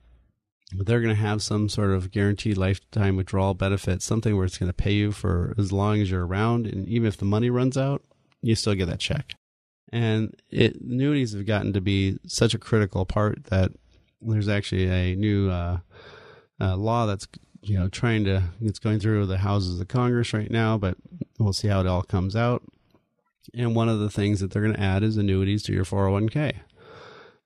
they're 0.76 1.02
going 1.02 1.16
to 1.16 1.22
have 1.22 1.42
some 1.42 1.70
sort 1.70 1.92
of 1.92 2.12
guaranteed 2.12 2.58
lifetime 2.58 3.16
withdrawal 3.16 3.54
benefit 3.54 4.02
something 4.02 4.36
where 4.36 4.46
it's 4.46 4.58
going 4.58 4.70
to 4.70 4.74
pay 4.74 4.94
you 4.94 5.12
for 5.12 5.54
as 5.58 5.72
long 5.72 6.02
as 6.02 6.10
you're 6.10 6.26
around 6.26 6.68
and 6.68 6.88
even 6.88 7.08
if 7.08 7.18
the 7.18 7.26
money 7.26 7.50
runs 7.50 7.78
out 7.78 8.04
you 8.42 8.56
still 8.56 8.76
get 8.76 8.88
that 8.88 9.00
check 9.00 9.34
and 9.92 10.36
it 10.50 10.80
annuities 10.82 11.34
have 11.34 11.46
gotten 11.46 11.74
to 11.74 11.82
be 11.82 12.18
such 12.26 12.54
a 12.54 12.60
critical 12.60 13.06
part 13.06 13.44
that 13.46 13.72
there's 14.26 14.50
actually 14.50 14.90
a 14.90 15.16
new 15.16 15.50
uh, 15.50 15.78
uh, 16.60 16.76
law 16.76 17.06
that's 17.06 17.28
you 17.62 17.78
know 17.78 17.88
trying 17.90 18.24
to 18.26 18.44
it's 18.62 18.80
going 18.80 19.00
through 19.00 19.26
the 19.26 19.38
houses 19.38 19.80
of 19.80 19.88
Congress 19.88 20.34
right 20.34 20.52
now, 20.52 20.78
but 20.78 20.98
we'll 21.40 21.54
see 21.54 21.68
how 21.68 21.82
it 21.82 21.88
all 21.88 22.04
comes 22.04 22.36
out. 22.36 22.64
And 23.54 23.76
one 23.76 23.90
of 23.90 24.00
the 24.00 24.10
things 24.10 24.40
that 24.40 24.52
they're 24.52 24.62
going 24.62 24.76
to 24.76 24.82
add 24.82 25.04
is 25.04 25.18
annuities 25.18 25.64
to 25.64 25.74
your 25.74 25.84
401k. 25.84 26.54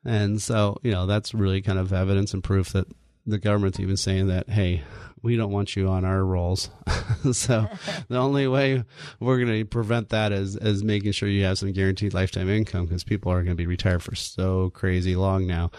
And 0.05 0.41
so, 0.41 0.77
you 0.83 0.91
know, 0.91 1.05
that's 1.07 1.33
really 1.33 1.61
kind 1.61 1.79
of 1.79 1.91
evidence 1.91 2.33
and 2.33 2.43
proof 2.43 2.71
that 2.73 2.87
the 3.27 3.37
government's 3.37 3.79
even 3.79 3.97
saying 3.97 4.27
that, 4.27 4.49
hey, 4.49 4.83
we 5.21 5.35
don't 5.35 5.51
want 5.51 5.75
you 5.75 5.89
on 5.89 6.05
our 6.05 6.23
rolls. 6.23 6.69
so 7.33 7.67
the 8.07 8.17
only 8.17 8.47
way 8.47 8.83
we're 9.19 9.37
going 9.37 9.51
to 9.51 9.65
prevent 9.65 10.09
that 10.09 10.31
is, 10.31 10.55
is 10.55 10.83
making 10.83 11.11
sure 11.11 11.27
you 11.27 11.43
have 11.43 11.57
some 11.57 11.73
guaranteed 11.73 12.13
lifetime 12.13 12.49
income 12.49 12.85
because 12.85 13.03
people 13.03 13.31
are 13.31 13.43
going 13.43 13.55
to 13.55 13.55
be 13.55 13.67
retired 13.67 14.01
for 14.03 14.15
so 14.15 14.69
crazy 14.69 15.15
long 15.15 15.45
now. 15.45 15.71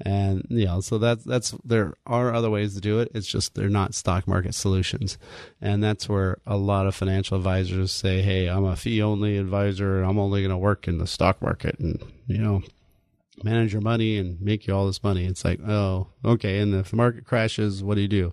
And, 0.00 0.44
you 0.48 0.64
know, 0.64 0.80
so 0.80 0.98
that's, 0.98 1.22
that's, 1.24 1.54
there 1.64 1.94
are 2.06 2.34
other 2.34 2.50
ways 2.50 2.74
to 2.74 2.80
do 2.80 2.98
it. 2.98 3.12
It's 3.14 3.28
just 3.28 3.54
they're 3.54 3.68
not 3.68 3.94
stock 3.94 4.26
market 4.26 4.54
solutions. 4.54 5.18
And 5.60 5.82
that's 5.82 6.08
where 6.08 6.38
a 6.46 6.56
lot 6.56 6.86
of 6.86 6.94
financial 6.94 7.36
advisors 7.36 7.92
say, 7.92 8.22
hey, 8.22 8.48
I'm 8.48 8.64
a 8.64 8.74
fee 8.74 9.02
only 9.02 9.38
advisor. 9.38 10.02
I'm 10.02 10.18
only 10.18 10.40
going 10.40 10.50
to 10.50 10.58
work 10.58 10.88
in 10.88 10.98
the 10.98 11.06
stock 11.06 11.40
market. 11.40 11.78
And, 11.78 12.02
you 12.26 12.38
know, 12.38 12.62
manage 13.44 13.72
your 13.72 13.82
money 13.82 14.18
and 14.18 14.40
make 14.40 14.66
you 14.66 14.74
all 14.74 14.86
this 14.86 15.02
money. 15.02 15.24
It's 15.26 15.44
like, 15.44 15.60
oh, 15.66 16.08
okay. 16.24 16.58
And 16.58 16.74
if 16.74 16.90
the 16.90 16.96
market 16.96 17.24
crashes, 17.24 17.82
what 17.82 17.94
do 17.96 18.00
you 18.02 18.08
do? 18.08 18.32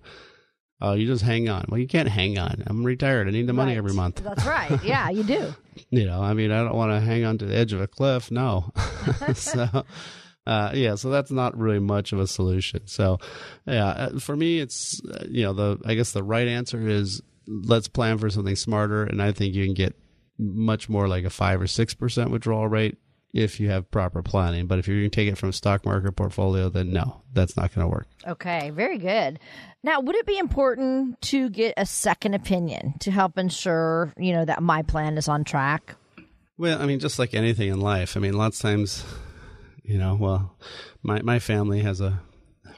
Oh, 0.81 0.93
you 0.93 1.07
just 1.07 1.23
hang 1.23 1.47
on. 1.47 1.65
Well, 1.69 1.79
you 1.79 1.87
can't 1.87 2.09
hang 2.09 2.37
on. 2.37 2.63
I'm 2.67 2.83
retired. 2.83 3.27
I 3.27 3.31
need 3.31 3.47
the 3.47 3.53
money 3.53 3.71
Right. 3.71 3.77
every 3.77 3.93
month. 3.93 4.21
That's 4.23 4.45
right. 4.45 4.77
Yeah, 4.83 5.09
you 5.09 5.23
do. 5.23 5.53
You 5.89 6.05
know, 6.05 6.21
I 6.21 6.33
mean, 6.33 6.51
I 6.51 6.63
don't 6.63 6.75
want 6.75 6.91
to 6.91 6.99
hang 6.99 7.23
on 7.23 7.37
to 7.39 7.45
the 7.45 7.55
edge 7.55 7.71
of 7.73 7.81
a 7.81 7.87
cliff. 7.87 8.29
No. 8.29 8.71
so, 9.33 9.85
uh, 10.45 10.71
yeah, 10.73 10.95
so 10.95 11.09
that's 11.09 11.31
not 11.31 11.57
really 11.57 11.79
much 11.79 12.11
of 12.13 12.19
a 12.19 12.27
solution. 12.27 12.87
So, 12.87 13.19
yeah, 13.65 13.87
uh, 13.87 14.19
for 14.19 14.35
me, 14.35 14.59
it's, 14.59 15.01
uh, 15.05 15.25
you 15.29 15.43
know, 15.43 15.53
the, 15.53 15.79
I 15.85 15.95
guess 15.95 16.11
the 16.11 16.23
right 16.23 16.47
answer 16.47 16.87
is 16.87 17.21
let's 17.47 17.87
plan 17.87 18.17
for 18.17 18.29
something 18.29 18.55
smarter. 18.55 19.03
And 19.05 19.21
I 19.21 19.31
think 19.31 19.55
you 19.55 19.63
can 19.65 19.75
get 19.75 19.95
much 20.37 20.89
more 20.89 21.07
like 21.07 21.23
a 21.23 21.29
five 21.29 21.61
or 21.61 21.65
6% 21.65 22.29
withdrawal 22.31 22.67
rate 22.67 22.97
if 23.35 23.59
you 23.59 23.69
have 23.69 23.91
proper 23.91 24.23
planning. 24.23 24.65
But 24.65 24.79
if 24.79 24.87
you're 24.87 24.97
going 24.97 25.11
to 25.11 25.15
take 25.15 25.27
it 25.27 25.37
from 25.37 25.49
a 25.49 25.53
stock 25.53 25.85
market 25.85 26.13
portfolio, 26.13 26.69
then 26.69 26.93
no, 26.93 27.21
that's 27.33 27.57
not 27.57 27.75
going 27.75 27.85
to 27.85 27.91
work. 27.91 28.07
Okay, 28.25 28.69
very 28.69 28.97
good. 28.97 29.39
Now, 29.83 29.99
would 29.99 30.15
it 30.15 30.25
be 30.25 30.37
important 30.37 31.21
to 31.23 31.49
get 31.49 31.73
a 31.75 31.85
second 31.85 32.33
opinion 32.33 32.93
to 33.01 33.11
help 33.11 33.37
ensure, 33.37 34.13
you 34.17 34.31
know, 34.31 34.45
that 34.45 34.63
my 34.63 34.81
plan 34.83 35.17
is 35.17 35.27
on 35.27 35.43
track? 35.43 35.95
Well, 36.57 36.81
I 36.81 36.85
mean, 36.85 36.99
just 36.99 37.19
like 37.19 37.33
anything 37.33 37.67
in 37.67 37.81
life, 37.81 38.15
I 38.15 38.21
mean, 38.21 38.33
lots 38.33 38.57
of 38.57 38.61
times, 38.69 39.03
you 39.83 39.97
know, 39.97 40.15
well, 40.15 40.55
my 41.03 41.21
my 41.21 41.37
family 41.39 41.81
has 41.81 41.99
a 41.99 42.21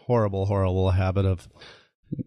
horrible, 0.08 0.48
horrible 0.48 0.90
habit 0.90 1.26
of, 1.28 1.48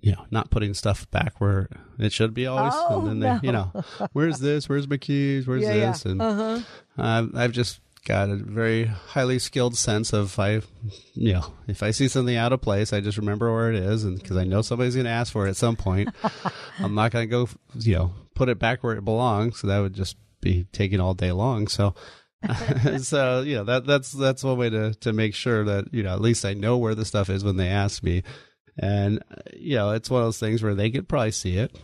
you 0.01 0.12
know, 0.12 0.25
not 0.31 0.51
putting 0.51 0.73
stuff 0.75 1.11
back 1.11 1.40
where 1.40 1.69
it 1.99 2.12
should 2.12 2.33
be 2.35 2.47
always, 2.47 2.73
Oh, 2.77 3.01
and 3.01 3.09
then 3.09 3.19
they, 3.40 3.47
you 3.49 3.53
know, 3.53 3.73
where's 4.12 4.38
this? 4.38 4.69
Where's 4.69 4.87
my 4.88 4.99
keys? 4.99 5.49
Where's 5.49 5.62
Yeah, 5.62 5.75
yeah. 5.75 5.90
this? 5.90 6.05
And 6.07 6.23
uh-huh. 6.23 6.61
I've 6.97 7.35
I've 7.35 7.53
just 7.53 7.81
got 8.04 8.30
a 8.30 8.36
very 8.36 8.84
highly 8.86 9.38
skilled 9.38 9.76
sense 9.76 10.12
of 10.12 10.38
I, 10.38 10.62
you 11.14 11.34
know, 11.34 11.54
if 11.68 11.82
I 11.82 11.90
see 11.90 12.08
something 12.08 12.36
out 12.36 12.52
of 12.52 12.60
place, 12.60 12.92
I 12.92 13.00
just 13.00 13.18
remember 13.18 13.52
where 13.52 13.72
it 13.72 13.76
is, 13.76 14.04
and 14.04 14.18
because 14.18 14.36
I 14.36 14.44
know 14.44 14.62
somebody's 14.62 14.94
going 14.94 15.04
to 15.04 15.10
ask 15.10 15.32
for 15.32 15.46
it 15.46 15.50
at 15.50 15.56
some 15.56 15.76
point, 15.76 16.08
I'm 16.78 16.94
not 16.94 17.12
going 17.12 17.28
to 17.28 17.30
go, 17.30 17.48
you 17.74 17.96
know, 17.96 18.14
put 18.34 18.48
it 18.48 18.58
back 18.58 18.82
where 18.82 18.96
it 18.96 19.04
belongs. 19.04 19.60
So 19.60 19.66
that 19.66 19.80
would 19.80 19.94
just 19.94 20.16
be 20.40 20.66
taking 20.72 21.00
all 21.00 21.14
day 21.14 21.32
long. 21.32 21.68
So. 21.68 21.94
so 23.00 23.42
you 23.42 23.54
know 23.54 23.64
that 23.64 23.84
that's 23.84 24.12
that's 24.12 24.42
one 24.42 24.56
way 24.56 24.70
to 24.70 24.94
to 24.94 25.12
make 25.12 25.34
sure 25.34 25.62
that 25.62 25.92
you 25.92 26.02
know 26.02 26.14
at 26.14 26.22
least 26.22 26.46
I 26.46 26.54
know 26.54 26.78
where 26.78 26.94
the 26.94 27.04
stuff 27.04 27.28
is 27.28 27.44
when 27.44 27.58
they 27.58 27.68
ask 27.68 28.02
me, 28.02 28.22
and 28.78 29.22
you 29.54 29.76
know 29.76 29.90
it's 29.90 30.08
one 30.08 30.22
of 30.22 30.26
those 30.26 30.38
things 30.38 30.62
where 30.62 30.74
they 30.74 30.90
could 30.90 31.06
probably 31.06 31.32
see 31.32 31.58
it. 31.58 31.78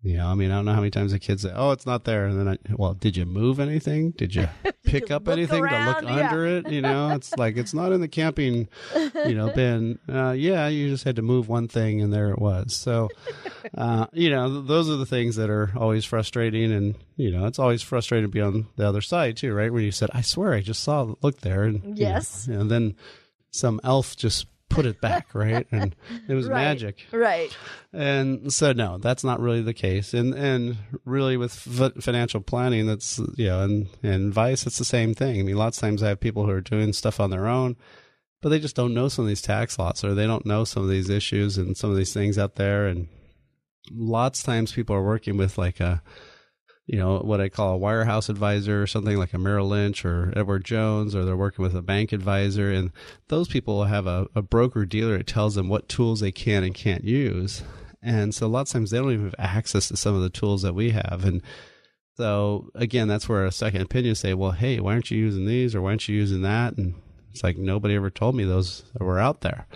You 0.00 0.16
know, 0.16 0.28
I 0.28 0.34
mean, 0.34 0.52
I 0.52 0.54
don't 0.56 0.64
know 0.64 0.74
how 0.74 0.78
many 0.80 0.92
times 0.92 1.10
the 1.10 1.18
kids 1.18 1.42
say, 1.42 1.50
"Oh, 1.52 1.72
it's 1.72 1.84
not 1.84 2.04
there," 2.04 2.26
and 2.26 2.38
then 2.38 2.48
I, 2.48 2.56
well, 2.76 2.94
did 2.94 3.16
you 3.16 3.26
move 3.26 3.58
anything? 3.58 4.12
Did 4.12 4.32
you 4.32 4.48
pick 4.84 5.08
you 5.08 5.16
up 5.16 5.26
anything 5.26 5.60
around? 5.60 5.94
to 5.96 6.00
look 6.02 6.08
Yeah. 6.16 6.28
under 6.28 6.46
it? 6.46 6.70
You 6.70 6.82
know, 6.82 7.10
it's 7.10 7.36
like 7.36 7.56
it's 7.56 7.74
not 7.74 7.90
in 7.90 8.00
the 8.00 8.06
camping, 8.06 8.68
you 8.94 9.34
know, 9.34 9.50
bin. 9.54 9.98
Uh, 10.08 10.30
yeah, 10.38 10.68
you 10.68 10.88
just 10.88 11.02
had 11.02 11.16
to 11.16 11.22
move 11.22 11.48
one 11.48 11.66
thing, 11.66 12.00
and 12.00 12.12
there 12.12 12.30
it 12.30 12.38
was. 12.38 12.76
So, 12.76 13.08
uh, 13.76 14.06
you 14.12 14.30
know, 14.30 14.48
th- 14.48 14.68
those 14.68 14.88
are 14.88 14.96
the 14.96 15.04
things 15.04 15.34
that 15.34 15.50
are 15.50 15.72
always 15.76 16.04
frustrating, 16.04 16.70
and 16.72 16.94
you 17.16 17.32
know, 17.32 17.46
it's 17.46 17.58
always 17.58 17.82
frustrating 17.82 18.28
to 18.28 18.32
be 18.32 18.40
on 18.40 18.68
the 18.76 18.86
other 18.86 19.00
side 19.02 19.36
too, 19.36 19.52
right? 19.52 19.72
When 19.72 19.82
you 19.82 19.90
said, 19.90 20.10
"I 20.14 20.20
swear, 20.20 20.54
I 20.54 20.60
just 20.60 20.84
saw 20.84 21.12
look 21.22 21.40
there," 21.40 21.64
and 21.64 21.82
you 21.98 22.04
know, 22.04 22.10
Yes. 22.10 22.46
and 22.46 22.70
then 22.70 22.94
some 23.50 23.80
elf 23.82 24.16
just 24.16 24.46
put 24.68 24.86
it 24.86 25.00
back, 25.00 25.34
right? 25.34 25.66
And 25.70 25.94
it 26.28 26.34
was 26.34 26.48
Right. 26.48 26.54
magic. 26.64 27.06
Right. 27.12 27.56
And 27.92 28.52
so, 28.52 28.72
no, 28.72 28.98
that's 28.98 29.24
not 29.24 29.40
really 29.40 29.62
the 29.62 29.74
case. 29.74 30.14
And 30.14 30.34
and 30.34 30.76
really, 31.04 31.36
with 31.36 31.52
f- 31.80 32.02
financial 32.02 32.40
planning, 32.40 32.86
that's 32.86 33.18
you 33.36 33.46
know, 33.46 33.62
and 33.62 33.88
and 34.02 34.32
vice, 34.32 34.66
it's 34.66 34.78
the 34.78 34.84
same 34.84 35.14
thing. 35.14 35.40
I 35.40 35.42
mean, 35.42 35.56
lots 35.56 35.78
of 35.78 35.82
times 35.82 36.02
I 36.02 36.08
have 36.08 36.20
people 36.20 36.44
who 36.44 36.52
are 36.52 36.60
doing 36.60 36.92
stuff 36.92 37.18
on 37.20 37.30
their 37.30 37.46
own, 37.46 37.76
but 38.42 38.50
they 38.50 38.58
just 38.58 38.76
don't 38.76 38.94
know 38.94 39.08
some 39.08 39.24
of 39.24 39.28
these 39.28 39.42
tax 39.42 39.78
laws, 39.78 40.04
or 40.04 40.14
they 40.14 40.26
don't 40.26 40.46
know 40.46 40.64
some 40.64 40.82
of 40.82 40.88
these 40.90 41.08
issues 41.10 41.56
and 41.58 41.76
some 41.76 41.90
of 41.90 41.96
these 41.96 42.12
things 42.12 42.38
out 42.38 42.56
there. 42.56 42.86
And 42.86 43.08
lots 43.90 44.40
of 44.40 44.46
times, 44.46 44.72
people 44.72 44.94
are 44.96 45.02
working 45.04 45.36
with 45.36 45.56
like 45.58 45.80
a 45.80 46.02
you 46.88 46.98
know, 46.98 47.18
what 47.18 47.38
I 47.38 47.50
call 47.50 47.76
a 47.76 47.78
wirehouse 47.78 48.30
advisor 48.30 48.82
or 48.82 48.86
something 48.86 49.18
like 49.18 49.34
a 49.34 49.38
Merrill 49.38 49.68
Lynch 49.68 50.06
or 50.06 50.32
Edward 50.34 50.64
Jones, 50.64 51.14
or 51.14 51.22
they're 51.22 51.36
working 51.36 51.62
with 51.62 51.76
a 51.76 51.82
bank 51.82 52.12
advisor. 52.12 52.72
And 52.72 52.92
those 53.28 53.46
people 53.46 53.84
have 53.84 54.06
a, 54.06 54.26
a 54.34 54.40
broker 54.40 54.86
dealer 54.86 55.18
that 55.18 55.26
tells 55.26 55.54
them 55.54 55.68
what 55.68 55.90
tools 55.90 56.20
they 56.20 56.32
can 56.32 56.64
and 56.64 56.74
can't 56.74 57.04
use. 57.04 57.62
And 58.02 58.34
so 58.34 58.46
a 58.46 58.48
lot 58.48 58.62
of 58.62 58.68
times 58.68 58.90
they 58.90 58.96
don't 58.96 59.12
even 59.12 59.26
have 59.26 59.34
access 59.38 59.88
to 59.88 59.98
some 59.98 60.14
of 60.14 60.22
the 60.22 60.30
tools 60.30 60.62
that 60.62 60.74
we 60.74 60.92
have. 60.92 61.26
And 61.26 61.42
so 62.16 62.70
again, 62.74 63.06
that's 63.06 63.28
where 63.28 63.44
a 63.44 63.52
second 63.52 63.82
opinion 63.82 64.14
say, 64.14 64.32
well, 64.32 64.52
hey, 64.52 64.80
why 64.80 64.94
aren't 64.94 65.10
you 65.10 65.18
using 65.18 65.44
these 65.44 65.74
or 65.74 65.82
why 65.82 65.90
aren't 65.90 66.08
you 66.08 66.16
using 66.16 66.40
that? 66.40 66.78
And 66.78 66.94
it's 67.30 67.44
like 67.44 67.58
nobody 67.58 67.96
ever 67.96 68.08
told 68.08 68.34
me 68.34 68.44
those 68.44 68.82
were 68.98 69.18
out 69.18 69.42
there. 69.42 69.66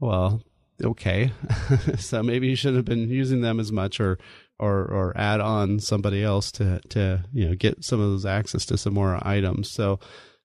Well, 0.00 0.42
okay. 0.82 1.30
so 1.98 2.20
maybe 2.24 2.48
you 2.48 2.56
shouldn't 2.56 2.78
have 2.78 2.84
been 2.84 3.08
using 3.10 3.42
them 3.42 3.60
as 3.60 3.70
much 3.70 4.00
or 4.00 4.18
or 4.58 4.84
or 4.84 5.12
add 5.16 5.40
on 5.40 5.80
somebody 5.80 6.22
else 6.22 6.50
to 6.52 6.80
to 6.90 7.24
you 7.32 7.48
know 7.48 7.54
get 7.54 7.84
some 7.84 8.00
of 8.00 8.10
those 8.10 8.26
access 8.26 8.66
to 8.66 8.78
some 8.78 8.94
more 8.94 9.18
items. 9.26 9.70
So 9.70 10.00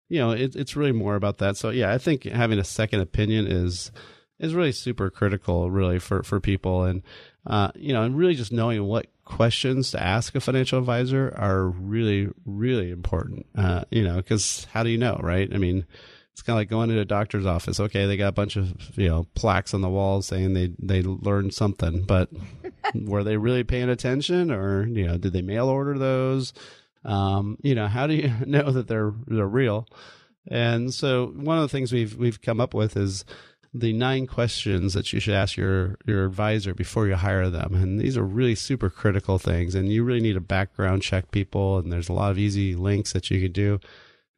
you 0.10 0.20
know 0.20 0.32
it, 0.32 0.56
it's 0.56 0.76
really 0.76 0.92
more 0.92 1.16
about 1.16 1.40
that. 1.40 1.58
So 1.58 1.70
yeah, 1.70 1.92
I 1.94 1.98
think 1.98 2.24
having 2.24 2.60
a 2.60 2.64
second 2.64 3.02
opinion 3.02 3.48
is 3.48 3.92
is 4.40 4.54
really 4.54 4.72
super 4.72 5.10
critical 5.10 5.72
really 5.72 6.00
for 6.00 6.24
for 6.24 6.40
people 6.40 6.84
and 6.84 7.04
uh, 7.46 7.72
you 7.76 7.94
know, 7.94 8.04
and 8.04 8.18
really 8.18 8.36
just 8.36 8.52
knowing 8.52 8.84
what 8.86 9.08
questions 9.26 9.92
to 9.92 10.02
ask 10.02 10.36
a 10.36 10.40
financial 10.40 10.80
advisor 10.80 11.34
are 11.38 11.68
really, 11.68 12.30
really 12.46 12.90
important. 12.90 13.46
Uh, 13.56 13.84
you 13.92 14.04
know, 14.04 14.18
because 14.18 14.66
how 14.72 14.84
do 14.84 14.90
you 14.90 14.98
know, 14.98 15.20
right? 15.22 15.54
I 15.54 15.58
mean, 15.58 15.86
it's 16.34 16.42
kind 16.42 16.56
of 16.56 16.62
like 16.62 16.70
going 16.70 16.90
to 16.90 17.00
a 17.00 17.06
doctor's 17.06 17.46
office. 17.46 17.80
Okay, 17.80 18.08
they 18.08 18.18
got 18.18 18.30
a 18.30 18.34
bunch 18.34 18.56
of 18.56 18.98
you 18.98 19.08
know 19.08 19.28
plaques 19.36 19.74
on 19.74 19.82
the 19.82 19.90
walls 19.90 20.26
saying 20.26 20.54
they 20.54 20.72
they 20.80 21.04
learned 21.04 21.54
something, 21.54 22.04
but 22.04 22.30
were 22.96 23.24
they 23.24 23.38
really 23.38 23.64
paying 23.64 23.90
attention, 23.90 24.52
or 24.52 24.88
you 24.88 25.06
know, 25.06 25.18
did 25.18 25.34
they 25.34 25.44
mail 25.44 25.68
order 25.68 25.98
those? 25.98 26.54
Um, 27.06 27.58
you 27.62 27.76
know, 27.76 27.88
how 27.88 28.08
do 28.08 28.16
you 28.16 28.34
know 28.48 28.72
that 28.72 28.88
they're 28.88 29.14
they're 29.28 29.48
real? 29.48 29.88
And 30.48 30.94
so 30.94 31.28
one 31.28 31.58
of 31.58 31.62
the 31.62 31.70
things 31.70 31.94
we've 31.94 32.16
we've 32.16 32.42
come 32.42 32.60
up 32.60 32.74
with 32.74 32.98
is 32.98 33.26
the 33.76 33.94
nine 33.94 34.28
questions 34.28 34.94
that 34.94 35.14
you 35.14 35.20
should 35.20 35.34
ask 35.34 35.56
your 35.56 35.98
your 36.06 36.26
advisor 36.26 36.74
before 36.74 37.08
you 37.08 37.16
hire 37.16 37.50
them 37.50 37.74
and 37.74 38.00
these 38.00 38.16
are 38.16 38.24
really 38.24 38.54
super 38.54 38.88
critical 38.88 39.40
things 39.40 39.74
and 39.74 39.92
you 39.92 40.04
really 40.04 40.22
need 40.22 40.34
to 40.34 40.40
background 40.40 41.02
check 41.02 41.32
people 41.32 41.80
and 41.80 41.92
there's 41.92 42.08
a 42.08 42.14
lot 42.14 42.30
of 42.30 42.38
easy 42.38 42.76
links 42.76 43.14
that 43.14 43.32
you 43.32 43.42
can 43.42 43.52
do 43.52 43.80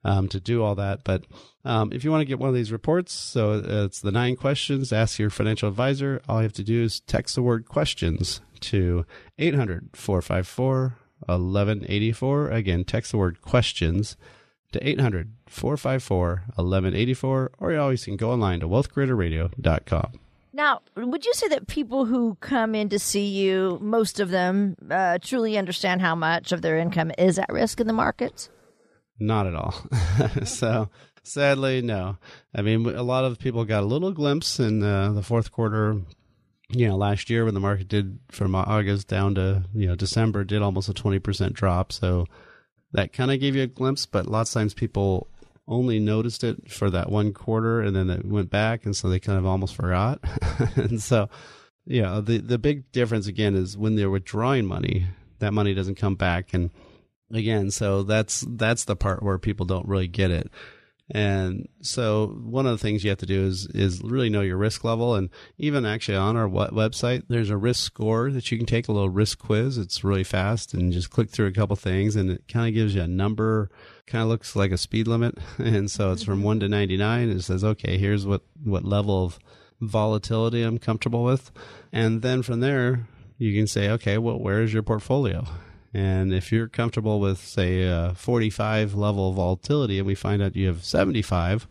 um, 0.05 0.29
to 0.29 0.39
do 0.39 0.63
all 0.63 0.75
that 0.75 1.03
but 1.03 1.25
um, 1.65 1.91
if 1.91 2.03
you 2.03 2.11
want 2.11 2.21
to 2.21 2.25
get 2.25 2.39
one 2.39 2.47
of 2.47 2.55
these 2.55 2.71
reports 2.71 3.11
so 3.11 3.61
it's 3.65 3.99
the 3.99 4.11
nine 4.11 4.37
questions 4.37 4.93
ask 4.93 5.19
your 5.19 5.29
financial 5.29 5.67
advisor 5.67 6.21
all 6.29 6.37
you 6.37 6.43
have 6.43 6.53
to 6.53 6.63
do 6.63 6.83
is 6.83 7.01
text 7.01 7.35
the 7.35 7.41
word 7.41 7.67
questions 7.67 8.39
to 8.61 9.05
800 9.37 9.89
454 9.93 10.97
1184 11.25 12.49
again 12.51 12.85
text 12.85 13.11
the 13.11 13.17
word 13.17 13.41
questions 13.41 14.15
to 14.75 14.87
800 14.87 15.31
454 15.47 16.27
1184, 16.55 17.51
or 17.59 17.71
you 17.71 17.79
always 17.79 18.03
can 18.05 18.17
go 18.17 18.31
online 18.31 18.59
to 18.59 18.67
wealthcreatorradio.com. 18.67 20.19
Now, 20.53 20.81
would 20.95 21.25
you 21.25 21.33
say 21.33 21.49
that 21.49 21.67
people 21.67 22.05
who 22.05 22.37
come 22.39 22.75
in 22.75 22.89
to 22.89 22.99
see 22.99 23.27
you, 23.27 23.77
most 23.81 24.19
of 24.19 24.29
them 24.29 24.75
uh, 24.89 25.17
truly 25.21 25.57
understand 25.57 26.01
how 26.01 26.15
much 26.15 26.51
of 26.51 26.61
their 26.61 26.77
income 26.77 27.11
is 27.17 27.37
at 27.37 27.49
risk 27.49 27.79
in 27.79 27.87
the 27.87 27.93
markets? 27.93 28.49
Not 29.19 29.47
at 29.47 29.56
all. 29.56 29.73
so, 30.45 30.89
sadly, 31.23 31.82
no. 31.82 32.17
I 32.54 32.62
mean, 32.62 32.86
a 32.88 33.04
lot 33.04 33.25
of 33.25 33.39
people 33.39 33.63
got 33.65 33.84
a 33.84 33.88
little 33.88 34.12
glimpse 34.12 34.60
in 34.60 34.84
uh, 34.84 35.12
the 35.13 35.23
fourth 35.23 35.51
quarter. 35.51 36.01
You 36.69 36.88
know, 36.88 36.97
last 36.97 37.30
year 37.30 37.45
when 37.45 37.54
the 37.54 37.60
market 37.60 37.88
did 37.88 38.19
from 38.32 38.56
August 38.56 39.08
down 39.08 39.36
to 39.36 39.63
you 39.73 39.88
know 39.88 39.95
December 39.95 40.43
did 40.43 40.63
almost 40.63 40.89
a 40.89 40.93
twenty 40.93 41.19
percent 41.19 41.54
drop. 41.54 41.91
So 41.91 42.25
that 42.91 43.13
kind 43.13 43.32
of 43.32 43.39
gave 43.39 43.56
you 43.56 43.63
a 43.63 43.67
glimpse, 43.67 44.06
but 44.06 44.25
lots 44.25 44.49
of 44.49 44.62
times 44.62 44.73
people 44.73 45.28
only 45.67 45.99
noticed 45.99 46.43
it 46.43 46.71
for 46.71 46.89
that 46.89 47.12
one 47.12 47.34
quarter 47.34 47.82
and 47.82 47.95
then 47.95 48.10
it 48.10 48.25
went 48.25 48.49
back 48.49 48.86
and 48.86 48.95
so 48.95 49.10
they 49.10 49.19
kind 49.19 49.38
of 49.38 49.45
almost 49.45 49.75
forgot. 49.75 50.19
and 50.75 51.01
so 51.01 51.30
yeah, 51.86 52.19
the 52.23 52.39
the 52.39 52.58
big 52.58 52.91
difference 52.91 53.28
again 53.28 53.56
is 53.56 53.78
when 53.78 53.95
they're 53.95 54.10
withdrawing 54.10 54.65
money, 54.65 55.08
that 55.39 55.54
money 55.54 55.73
doesn't 55.73 55.95
come 55.95 56.15
back 56.15 56.54
and 56.54 56.71
again, 57.31 57.71
so 57.71 58.03
that's 58.03 58.45
that's 58.47 58.85
the 58.85 58.95
part 58.95 59.23
where 59.23 59.38
people 59.38 59.65
don't 59.65 59.88
really 59.88 60.07
get 60.07 60.31
it. 60.31 60.49
And 61.11 61.69
so 61.81 62.27
one 62.43 62.65
of 62.65 62.71
the 62.71 62.79
things 62.79 63.03
you 63.03 63.11
have 63.11 63.19
to 63.19 63.27
do 63.27 63.45
is 63.45 63.67
is 63.67 64.01
really 64.01 64.29
know 64.29 64.41
your 64.41 64.57
risk 64.57 64.83
level. 64.83 65.13
And 65.13 65.29
even 65.57 65.85
actually 65.85 66.17
on 66.17 66.35
our 66.35 66.47
website, 66.47 67.23
there's 67.27 67.51
a 67.51 67.57
risk 67.57 67.83
score 67.83 68.31
that 68.31 68.51
you 68.51 68.57
can 68.57 68.65
take 68.65 68.88
a 68.88 68.91
little 68.91 69.09
risk 69.09 69.38
quiz. 69.38 69.77
It's 69.77 70.03
really 70.03 70.23
fast 70.23 70.73
and 70.73 70.91
just 70.91 71.11
click 71.11 71.29
through 71.29 71.47
a 71.47 71.51
couple 71.51 71.75
things 71.75 72.15
and 72.15 72.31
it 72.31 72.47
kind 72.47 72.67
of 72.67 72.73
gives 72.73 72.95
you 72.95 73.03
a 73.03 73.07
number, 73.07 73.69
kind 74.07 74.23
of 74.23 74.29
looks 74.29 74.55
like 74.55 74.71
a 74.71 74.77
speed 74.77 75.07
limit. 75.07 75.38
And 75.59 75.89
so 75.91 76.11
it's 76.11 76.23
from 76.23 76.38
mm-hmm. 76.38 76.45
one 76.45 76.59
to 76.61 76.69
99. 76.69 77.29
It 77.29 77.41
says, 77.41 77.63
okay, 77.63 77.97
here's 77.97 78.25
what, 78.25 78.41
what 78.63 78.83
level 78.83 79.23
of 79.23 79.39
volatility 79.81 80.63
I'm 80.63 80.77
comfortable 80.77 81.23
with. 81.23 81.51
And 81.91 82.21
then 82.21 82.41
from 82.41 82.61
there, 82.61 83.07
you 83.38 83.53
can 83.57 83.67
say, 83.67 83.89
okay, 83.91 84.17
well, 84.17 84.39
where 84.39 84.61
is 84.61 84.73
your 84.73 84.83
portfolio? 84.83 85.45
And 85.95 86.34
if 86.34 86.51
you're 86.51 86.67
comfortable 86.67 87.21
with, 87.21 87.39
say, 87.39 87.84
a 87.84 88.12
45 88.17 88.95
level 88.95 89.31
volatility 89.31 89.97
and 89.97 90.05
we 90.05 90.13
find 90.13 90.41
out 90.41 90.53
you 90.53 90.67
have 90.67 90.84
75, 90.84 91.69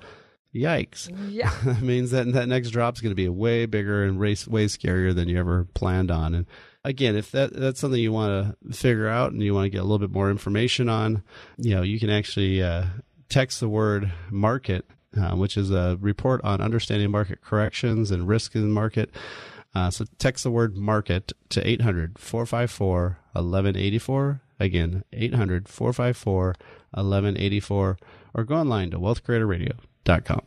yikes. 0.55 1.15
Yeah. 1.31 1.53
that 1.65 1.83
means 1.83 2.11
that 2.13 2.33
that 2.33 2.49
next 2.49 2.71
drop 2.71 2.95
is 2.95 3.03
going 3.03 3.11
to 3.11 3.15
be 3.15 3.29
way 3.29 3.67
bigger 3.67 4.03
and 4.03 4.19
way, 4.19 4.35
way 4.49 4.65
scarier 4.65 5.15
than 5.15 5.29
you 5.29 5.39
ever 5.39 5.67
planned 5.75 6.11
on. 6.11 6.35
And 6.35 6.47
again, 6.85 7.17
if 7.17 7.33
that 7.33 7.53
that's 7.53 7.79
something 7.79 8.01
you 8.01 8.13
want 8.13 8.57
to 8.63 8.75
figure 8.75 9.09
out 9.09 9.33
and 9.33 9.43
you 9.43 9.53
want 9.53 9.67
to 9.67 9.71
get 9.71 9.81
a 9.81 9.85
little 9.85 9.99
bit 9.99 10.11
more 10.11 10.31
information 10.31 10.89
on, 10.89 11.23
you 11.59 11.75
know, 11.75 11.83
you 11.83 12.01
can 12.01 12.09
actually 12.09 12.63
uh, 12.63 12.85
text 13.29 13.61
the 13.61 13.69
word 13.69 14.11
market, 14.31 14.87
uh, 15.21 15.37
which 15.37 15.59
is 15.59 15.71
a 15.71 15.99
report 16.01 16.41
on 16.45 16.63
understanding 16.63 17.11
market 17.11 17.43
corrections 17.43 18.11
and 18.11 18.27
risk 18.27 18.55
in 18.55 18.63
the 18.63 18.69
market. 18.69 19.11
Uh, 19.75 19.91
so 19.91 20.05
text 20.19 20.45
the 20.45 20.51
word 20.51 20.77
market 20.77 21.33
to 21.51 21.67
800 21.67 22.19
454 22.19 23.19
1184. 23.33 24.41
Again, 24.61 25.05
800 25.13 25.69
454 25.69 26.55
1184. 26.93 27.99
Or 28.35 28.45
go 28.45 28.57
online 28.57 28.91
to 28.91 28.99
wealthcreatorradio.com. 28.99 30.41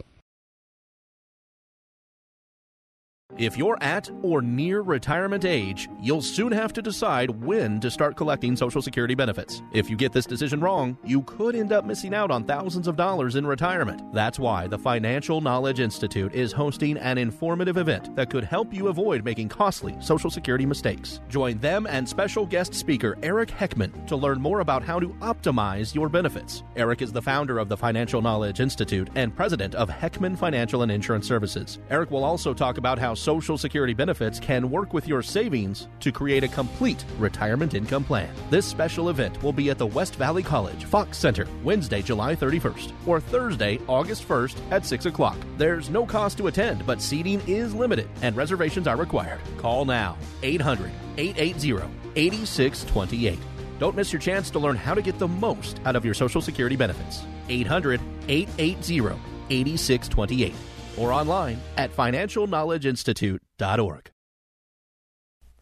If 3.38 3.56
you're 3.56 3.78
at 3.82 4.10
or 4.24 4.42
near 4.42 4.82
retirement 4.82 5.46
age, 5.46 5.88
you'll 6.02 6.24
soon 6.24 6.52
have 6.54 6.74
to 6.74 6.82
decide 6.82 7.30
when 7.30 7.80
to 7.82 7.92
start 7.92 8.18
collecting 8.18 8.56
Social 8.56 8.82
Security 8.82 9.14
benefits. 9.14 9.62
If 9.74 9.92
you 9.92 9.96
get 9.96 10.12
this 10.12 10.26
decision 10.26 10.60
wrong, 10.60 10.98
you 11.06 11.22
could 11.22 11.56
end 11.56 11.72
up 11.72 11.86
missing 11.86 12.16
out 12.16 12.32
on 12.32 12.46
thousands 12.46 12.88
of 12.88 12.96
dollars 12.96 13.36
in 13.36 13.46
retirement. 13.46 14.02
That's 14.12 14.40
why 14.40 14.66
the 14.66 14.80
Financial 14.80 15.40
Knowledge 15.40 15.80
Institute 15.80 16.34
is 16.34 16.52
hosting 16.52 16.98
an 16.98 17.20
informative 17.20 17.78
event 17.78 18.16
that 18.16 18.32
could 18.32 18.44
help 18.44 18.74
you 18.74 18.88
avoid 18.88 19.24
making 19.24 19.50
costly 19.50 19.96
Social 20.00 20.32
Security 20.32 20.66
mistakes. 20.66 21.20
Join 21.30 21.60
them 21.60 21.86
and 21.86 22.10
special 22.10 22.46
guest 22.46 22.74
speaker 22.74 23.18
Eric 23.22 23.50
Heckman 23.50 24.08
to 24.08 24.16
learn 24.16 24.42
more 24.42 24.62
about 24.62 24.82
how 24.82 25.00
to 25.00 25.10
optimize 25.22 25.94
your 25.94 26.10
benefits. 26.10 26.64
Eric 26.76 27.04
is 27.04 27.12
the 27.12 27.22
founder 27.22 27.60
of 27.60 27.70
the 27.70 27.78
Financial 27.78 28.22
Knowledge 28.22 28.62
Institute 28.62 29.10
and 29.14 29.36
president 29.36 29.76
of 29.76 29.90
Heckman 29.90 30.36
Financial 30.36 30.82
and 30.82 30.92
Insurance 30.92 31.28
Services. 31.28 31.78
Eric 31.92 32.10
will 32.10 32.24
also 32.24 32.52
talk 32.52 32.80
about 32.80 32.98
how 32.98 33.14
Social 33.18 33.58
Security 33.58 33.94
benefits 33.94 34.40
can 34.40 34.70
work 34.70 34.94
with 34.94 35.08
your 35.08 35.22
savings 35.22 35.88
to 36.00 36.12
create 36.12 36.44
a 36.44 36.48
complete 36.48 37.04
retirement 37.18 37.74
income 37.74 38.04
plan. 38.04 38.30
This 38.50 38.66
special 38.66 39.10
event 39.10 39.42
will 39.42 39.52
be 39.52 39.70
at 39.70 39.78
the 39.78 39.86
West 39.86 40.16
Valley 40.16 40.44
College 40.44 40.86
Fox 40.86 41.18
Center 41.18 41.48
Wednesday, 41.64 42.02
July 42.02 42.36
31st, 42.36 42.92
or 43.06 43.20
Thursday, 43.20 43.80
August 43.88 44.28
1st 44.28 44.58
at 44.72 44.86
6 44.86 45.08
o'clock. 45.08 45.38
There's 45.58 45.90
no 45.90 46.06
cost 46.06 46.38
to 46.38 46.48
attend, 46.48 46.86
but 46.86 47.02
seating 47.02 47.42
is 47.48 47.74
limited 47.74 48.08
and 48.22 48.36
reservations 48.36 48.88
are 48.88 48.96
required. 48.98 49.42
Call 49.58 49.86
now 49.86 50.18
800 50.44 50.92
880 51.18 51.84
8628. 52.16 53.40
Don't 53.80 53.96
miss 53.96 54.14
your 54.14 54.20
chance 54.22 54.50
to 54.52 54.60
learn 54.60 54.76
how 54.76 54.94
to 54.94 55.02
get 55.02 55.20
the 55.20 55.28
most 55.28 55.80
out 55.86 55.96
of 55.96 56.06
your 56.06 56.14
Social 56.14 56.42
Security 56.42 56.76
benefits. 56.76 57.24
800 57.50 58.00
880 58.28 59.20
8628 59.50 60.54
or 60.98 61.14
online 61.14 61.60
at 61.78 61.96
financialknowledgeinstitute.org. 61.96 64.12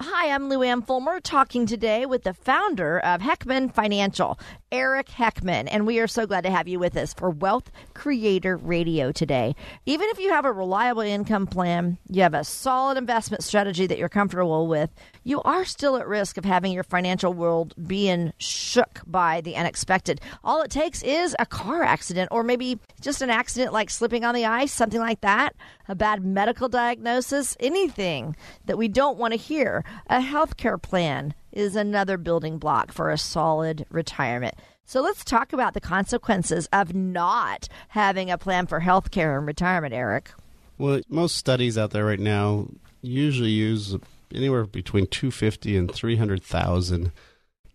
Hi, 0.01 0.29
I'm 0.29 0.49
Lou 0.49 0.61
Ann 0.61 0.81
Fulmer 0.81 1.21
talking 1.21 1.65
today 1.65 2.05
with 2.05 2.23
the 2.23 2.33
founder 2.33 2.99
of 2.99 3.21
Heckman 3.21 3.73
Financial, 3.73 4.37
Eric 4.69 5.07
Heckman, 5.07 5.69
and 5.71 5.87
we 5.87 5.99
are 5.99 6.07
so 6.07 6.27
glad 6.27 6.41
to 6.41 6.51
have 6.51 6.67
you 6.67 6.79
with 6.79 6.97
us 6.97 7.13
for 7.13 7.29
Wealth 7.29 7.71
Creator 7.93 8.57
Radio 8.57 9.13
today. 9.13 9.55
Even 9.85 10.09
if 10.09 10.19
you 10.19 10.31
have 10.31 10.43
a 10.43 10.51
reliable 10.51 11.01
income 11.01 11.47
plan, 11.47 11.97
you 12.09 12.23
have 12.23 12.33
a 12.33 12.43
solid 12.43 12.97
investment 12.97 13.41
strategy 13.41 13.87
that 13.87 13.97
you're 13.97 14.09
comfortable 14.09 14.67
with, 14.67 14.89
you 15.23 15.41
are 15.43 15.63
still 15.63 15.95
at 15.95 16.05
risk 16.09 16.37
of 16.37 16.43
having 16.43 16.73
your 16.73 16.83
financial 16.83 17.31
world 17.31 17.73
being 17.87 18.33
shook 18.37 18.99
by 19.07 19.39
the 19.39 19.55
unexpected. 19.55 20.19
All 20.43 20.61
it 20.61 20.71
takes 20.71 21.03
is 21.03 21.37
a 21.39 21.45
car 21.45 21.83
accident 21.83 22.27
or 22.31 22.43
maybe 22.43 22.79
just 22.99 23.21
an 23.21 23.29
accident 23.29 23.71
like 23.71 23.89
slipping 23.89 24.25
on 24.25 24.35
the 24.35 24.45
ice, 24.45 24.73
something 24.73 24.99
like 24.99 25.21
that, 25.21 25.55
a 25.87 25.95
bad 25.95 26.25
medical 26.25 26.67
diagnosis, 26.67 27.55
anything 27.61 28.35
that 28.65 28.77
we 28.77 28.89
don't 28.89 29.17
want 29.17 29.31
to 29.31 29.37
hear. 29.37 29.84
A 30.07 30.21
health 30.21 30.57
care 30.57 30.77
plan 30.77 31.33
is 31.51 31.75
another 31.75 32.17
building 32.17 32.57
block 32.57 32.91
for 32.91 33.09
a 33.09 33.17
solid 33.17 33.85
retirement. 33.89 34.55
So 34.85 35.01
let's 35.01 35.23
talk 35.23 35.51
about 35.51 35.73
the 35.73 35.81
consequences 35.81 36.67
of 36.71 36.93
not 36.93 37.67
having 37.89 38.29
a 38.29 38.37
plan 38.37 38.67
for 38.67 38.81
health 38.81 39.09
care 39.09 39.37
and 39.37 39.47
retirement, 39.47 39.93
Eric. 39.93 40.31
Well, 40.77 41.01
most 41.09 41.37
studies 41.37 41.77
out 41.77 41.91
there 41.91 42.05
right 42.05 42.19
now 42.19 42.67
usually 43.01 43.49
use 43.49 43.95
anywhere 44.33 44.65
between 44.65 45.07
250 45.07 45.77
and 45.77 45.91
300,000 45.91 47.11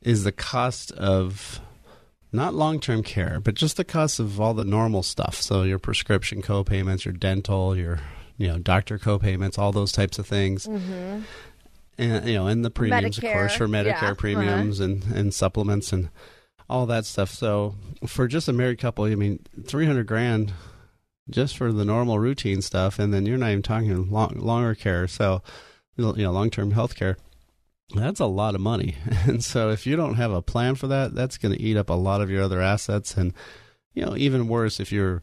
is 0.03 0.25
the 0.25 0.33
cost 0.33 0.93
of 0.93 1.61
not 2.32 2.55
long-term 2.55 3.03
care, 3.03 3.41
but 3.41 3.55
just 3.55 3.76
the 3.76 3.84
cost 3.84 4.20
of 4.20 4.41
all 4.41 4.55
the 4.55 4.64
normal 4.64 5.03
stuff. 5.03 5.34
So 5.37 5.62
your 5.62 5.78
prescription 5.78 6.43
co-payments, 6.43 7.05
your 7.05 7.14
dental, 7.14 7.76
your 7.76 8.01
you 8.37 8.47
know 8.47 8.59
doctor 8.59 8.99
co-payments, 8.99 9.59
all 9.59 9.72
those 9.72 9.93
types 9.93 10.18
of 10.18 10.26
things. 10.26 10.66
Mm-hmm 10.66 11.20
and 12.01 12.28
you 12.28 12.34
know, 12.34 12.46
and 12.46 12.64
the 12.64 12.70
premiums, 12.70 13.18
Medicare, 13.18 13.28
of 13.28 13.32
course, 13.34 13.55
for 13.55 13.68
Medicare 13.68 14.03
yeah, 14.03 14.14
premiums 14.16 14.80
uh-huh. 14.80 14.90
and 14.90 15.05
and 15.16 15.34
supplements 15.34 15.92
and 15.92 16.11
all 16.68 16.86
that 16.86 17.05
stuff. 17.05 17.30
So 17.30 17.74
for 18.07 18.26
just 18.26 18.48
a 18.48 18.53
married 18.53 18.78
couple, 18.78 19.05
I 19.05 19.14
mean, 19.14 19.40
three 19.64 19.86
hundred 19.86 20.07
grand 20.07 20.53
just 21.28 21.57
for 21.57 21.72
the 21.72 21.84
normal 21.84 22.18
routine 22.18 22.62
stuff, 22.62 22.98
and 22.98 23.14
then 23.14 23.26
you're 23.26 23.38
not 23.38 23.51
even 23.51 23.62
talking 23.62 24.11
long, 24.11 24.34
longer 24.38 24.74
care. 24.74 25.07
So 25.07 25.42
you 25.96 26.12
know, 26.12 26.32
long 26.32 26.51
term 26.51 26.72
health 26.72 26.94
care. 26.94 27.16
That's 27.94 28.20
a 28.20 28.26
lot 28.26 28.55
of 28.55 28.61
money. 28.61 28.96
And 29.26 29.44
so 29.44 29.70
if 29.70 29.86
you 29.86 29.96
don't 29.96 30.14
have 30.14 30.32
a 30.32 30.42
plan 30.42 30.76
for 30.76 30.86
that, 30.86 31.14
that's 31.14 31.38
going 31.38 31.55
to 31.55 31.61
eat 31.61 31.76
up 31.76 31.90
a 31.90 31.94
lot 31.94 32.20
of 32.20 32.30
your 32.30 32.42
other 32.42 32.61
assets. 32.61 33.16
And, 33.16 33.34
you 33.92 34.05
know, 34.05 34.16
even 34.16 34.48
worse, 34.48 34.80
if 34.80 34.92
you're 34.92 35.22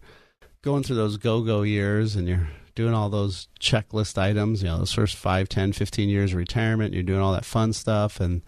going 0.62 0.84
through 0.84 0.98
those 0.98 1.18
go 1.18 1.42
go 1.42 1.62
years 1.62 2.16
and 2.16 2.28
you're 2.28 2.50
doing 2.78 2.94
all 2.94 3.10
those 3.10 3.48
checklist 3.60 4.20
items, 4.20 4.62
you 4.62 4.70
know, 4.70 4.78
those 4.78 4.94
first 4.94 5.16
5, 5.16 5.50
10, 5.50 5.74
15 5.74 6.10
years 6.10 6.32
of 6.32 6.38
retirement, 6.38 6.94
you're 6.94 7.02
doing 7.02 7.20
all 7.20 7.34
that 7.34 7.44
fun 7.44 7.74
stuff. 7.74 8.20
And 8.20 8.44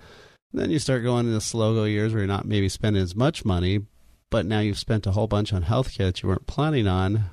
then 0.53 0.69
you 0.69 0.77
start 0.77 1.01
going 1.01 1.25
into 1.25 1.41
slow 1.41 1.73
go 1.73 1.85
years 1.85 2.13
where 2.13 2.21
you're 2.21 2.27
not 2.27 2.45
maybe 2.45 2.69
spending 2.69 3.01
as 3.01 3.15
much 3.15 3.43
money, 3.43 3.79
but 4.29 4.45
now 4.45 4.59
you've 4.59 4.77
spent 4.77 5.07
a 5.07 5.11
whole 5.11 5.25
bunch 5.25 5.51
on 5.51 5.63
healthcare 5.63 6.05
that 6.05 6.21
you 6.21 6.29
weren't 6.29 6.45
planning 6.45 6.87
on. 6.87 7.23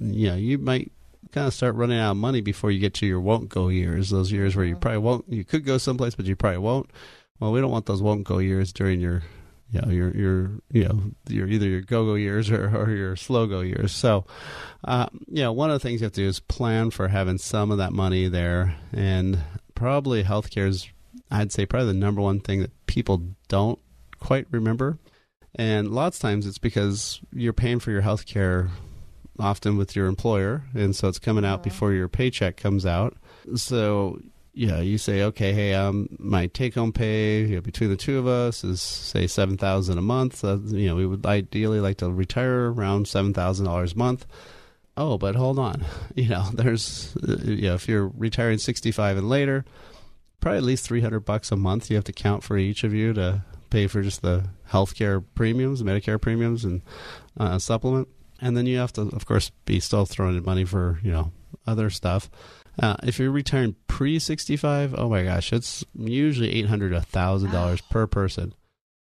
You 0.00 0.30
know, 0.30 0.36
you 0.36 0.56
might 0.56 0.90
kind 1.32 1.46
of 1.46 1.52
start 1.52 1.74
running 1.74 1.98
out 1.98 2.12
of 2.12 2.16
money 2.16 2.40
before 2.40 2.70
you 2.70 2.80
get 2.80 2.94
to 2.94 3.06
your 3.06 3.20
won't 3.20 3.50
go 3.50 3.68
years. 3.68 4.08
Those 4.08 4.32
years 4.32 4.56
where 4.56 4.64
you 4.64 4.74
probably 4.74 4.98
won't, 4.98 5.26
you 5.28 5.44
could 5.44 5.66
go 5.66 5.76
someplace, 5.76 6.14
but 6.14 6.24
you 6.24 6.34
probably 6.34 6.58
won't. 6.58 6.88
Well, 7.40 7.52
we 7.52 7.60
don't 7.60 7.70
want 7.70 7.84
those 7.84 8.00
won't 8.00 8.24
go 8.24 8.38
years 8.38 8.72
during 8.72 9.00
your, 9.00 9.22
you 9.70 9.80
know, 9.80 9.90
your 9.90 10.16
your 10.16 10.50
you 10.70 10.84
know 10.84 11.02
your 11.28 11.46
either 11.46 11.66
your 11.66 11.80
go 11.82 12.04
go 12.06 12.14
years 12.14 12.50
or, 12.50 12.74
or 12.74 12.90
your 12.90 13.16
slow 13.16 13.46
go 13.46 13.60
years. 13.60 13.92
So, 13.92 14.24
uh, 14.84 15.06
you 15.26 15.42
know, 15.42 15.52
one 15.52 15.70
of 15.70 15.74
the 15.74 15.80
things 15.80 16.00
you 16.00 16.06
have 16.06 16.12
to 16.14 16.22
do 16.22 16.28
is 16.28 16.40
plan 16.40 16.90
for 16.90 17.08
having 17.08 17.38
some 17.38 17.70
of 17.70 17.78
that 17.78 17.92
money 17.92 18.28
there, 18.28 18.76
and 18.92 19.38
probably 19.74 20.24
healthcare 20.24 20.68
is, 20.68 20.88
I'd 21.30 21.52
say, 21.52 21.66
probably 21.66 21.88
the 21.88 21.98
number 21.98 22.20
one 22.20 22.40
thing 22.40 22.60
that 22.60 22.86
people 22.86 23.22
don't 23.48 23.78
quite 24.18 24.46
remember. 24.50 24.98
And 25.54 25.90
lots 25.90 26.18
of 26.18 26.22
times 26.22 26.46
it's 26.46 26.58
because 26.58 27.20
you're 27.32 27.52
paying 27.52 27.80
for 27.80 27.90
your 27.90 28.02
health 28.02 28.26
care 28.26 28.70
often 29.38 29.76
with 29.76 29.94
your 29.94 30.06
employer, 30.06 30.64
and 30.74 30.96
so 30.96 31.08
it's 31.08 31.18
coming 31.18 31.44
out 31.44 31.62
before 31.62 31.92
your 31.92 32.08
paycheck 32.08 32.56
comes 32.56 32.86
out. 32.86 33.16
So 33.54 34.18
yeah, 34.58 34.80
you 34.80 34.98
say, 34.98 35.22
okay, 35.22 35.52
hey, 35.52 35.72
um, 35.72 36.08
my 36.18 36.48
take-home 36.48 36.92
pay 36.92 37.42
you 37.42 37.54
know, 37.54 37.60
between 37.60 37.90
the 37.90 37.96
two 37.96 38.18
of 38.18 38.26
us 38.26 38.64
is 38.64 38.82
say 38.82 39.28
seven 39.28 39.56
thousand 39.56 39.98
a 39.98 40.02
month. 40.02 40.42
You 40.42 40.88
know, 40.88 40.96
we 40.96 41.06
would 41.06 41.24
ideally 41.24 41.78
like 41.78 41.98
to 41.98 42.10
retire 42.10 42.72
around 42.72 43.06
seven 43.06 43.32
thousand 43.32 43.66
dollars 43.66 43.92
a 43.92 43.98
month. 43.98 44.26
Oh, 44.96 45.16
but 45.16 45.36
hold 45.36 45.60
on, 45.60 45.84
you 46.16 46.28
know, 46.28 46.44
there's, 46.52 47.16
uh, 47.16 47.36
you 47.44 47.68
know, 47.68 47.74
if 47.74 47.88
you're 47.88 48.08
retiring 48.08 48.58
sixty-five 48.58 49.16
and 49.16 49.28
later, 49.28 49.64
probably 50.40 50.58
at 50.58 50.64
least 50.64 50.84
three 50.84 51.02
hundred 51.02 51.20
bucks 51.20 51.52
a 51.52 51.56
month 51.56 51.88
you 51.88 51.94
have 51.94 52.04
to 52.04 52.12
count 52.12 52.42
for 52.42 52.58
each 52.58 52.82
of 52.82 52.92
you 52.92 53.12
to 53.12 53.44
pay 53.70 53.86
for 53.86 54.02
just 54.02 54.22
the 54.22 54.50
healthcare 54.70 55.24
premiums, 55.36 55.84
Medicare 55.84 56.20
premiums, 56.20 56.64
and 56.64 56.82
uh, 57.38 57.60
supplement 57.60 58.08
and 58.40 58.56
then 58.56 58.66
you 58.66 58.78
have 58.78 58.92
to, 58.94 59.02
of 59.02 59.26
course, 59.26 59.50
be 59.64 59.80
still 59.80 60.06
throwing 60.06 60.36
in 60.36 60.44
money 60.44 60.64
for 60.64 61.00
you 61.02 61.10
know 61.10 61.32
other 61.66 61.90
stuff. 61.90 62.30
Uh, 62.80 62.96
if 63.02 63.18
you're 63.18 63.30
retiring 63.30 63.74
pre 63.86 64.18
65, 64.18 64.94
oh 64.96 65.08
my 65.08 65.24
gosh, 65.24 65.52
it's 65.52 65.84
usually 65.94 66.52
eight 66.54 66.66
hundred 66.66 66.90
to 66.90 67.00
thousand 67.00 67.50
dollars 67.50 67.80
per 67.80 68.06
person. 68.06 68.54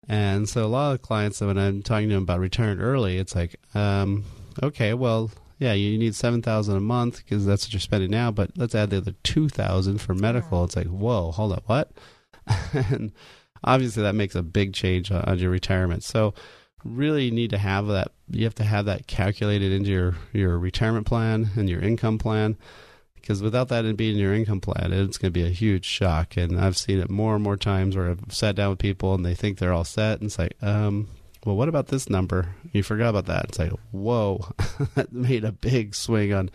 And 0.08 0.48
so 0.48 0.66
a 0.66 0.68
lot 0.68 0.94
of 0.94 1.02
clients, 1.02 1.42
when 1.42 1.58
I'm 1.58 1.84
talking 1.84 2.10
to 2.10 2.16
them 2.16 2.24
about 2.24 2.40
retiring 2.40 2.80
early, 2.80 3.18
it's 3.18 3.36
like, 3.36 3.58
um, 3.76 4.24
okay, 4.64 4.94
well, 4.94 5.30
yeah, 5.60 5.74
you 5.74 5.98
need 5.98 6.16
seven 6.16 6.42
thousand 6.42 6.78
a 6.78 6.82
month 6.82 7.18
because 7.18 7.46
that's 7.46 7.66
what 7.66 7.74
you're 7.74 7.80
spending 7.80 8.12
now. 8.12 8.32
But 8.32 8.52
let's 8.56 8.74
add 8.74 8.90
the 8.90 8.98
other 8.98 9.16
two 9.24 9.50
thousand 9.50 10.00
for 10.00 10.16
medical. 10.16 10.64
It's 10.64 10.76
like, 10.76 10.88
whoa, 10.88 11.32
hold 11.32 11.52
up, 11.54 11.64
what? 11.68 11.92
and 12.74 13.12
obviously, 13.64 14.04
that 14.04 14.16
makes 14.16 14.34
a 14.34 14.42
big 14.42 14.74
change 14.74 15.12
on 15.12 15.38
your 15.38 15.52
retirement. 15.52 16.04
So 16.04 16.34
really 16.84 17.26
you 17.26 17.32
need 17.32 17.50
to 17.50 17.58
have 17.58 17.88
that 17.88 18.12
you 18.30 18.44
have 18.44 18.56
to 18.56 18.64
have 18.64 18.86
that 18.86 19.08
calculated 19.08 19.72
into 19.72 19.90
your 19.90 20.16
your 20.32 20.58
retirement 20.58 21.06
plan 21.06 21.50
and 21.56 21.70
your 21.70 21.82
income 21.82 22.18
plan 22.18 22.56
because 23.28 23.44
without 23.44 23.68
that 23.68 23.84
and 23.84 23.98
being 23.98 24.14
in 24.14 24.22
your 24.22 24.34
income 24.34 24.62
plan 24.62 24.94
it's 24.94 25.18
going 25.18 25.34
to 25.34 25.38
be 25.38 25.46
a 25.46 25.50
huge 25.50 25.84
shock. 25.84 26.38
And 26.38 26.60
i've 26.60 26.78
seen 26.78 27.00
it 27.00 27.10
more 27.10 27.36
and 27.36 27.44
more 27.44 27.58
times 27.58 27.96
where 27.96 28.10
i've 28.10 28.22
sat 28.30 28.56
down 28.56 28.70
with 28.70 28.80
people 28.80 29.14
and 29.14 29.26
they 29.26 29.36
think 29.36 29.58
they're 29.58 29.74
all 29.74 29.84
set 29.84 30.20
and 30.20 30.28
it's 30.28 30.40
like 30.40 30.56
um 30.62 31.10
well 31.46 31.56
what 31.56 31.70
about 31.70 31.88
this 31.88 32.10
number? 32.10 32.56
You 32.72 32.84
forgot 32.84 33.10
about 33.10 33.26
that. 33.26 33.46
It's 33.46 33.60
like 33.60 33.72
whoa 33.92 34.50
that 34.96 35.12
made 35.12 35.44
a 35.44 35.52
big 35.52 35.94
swing 35.94 36.34
on 36.34 36.50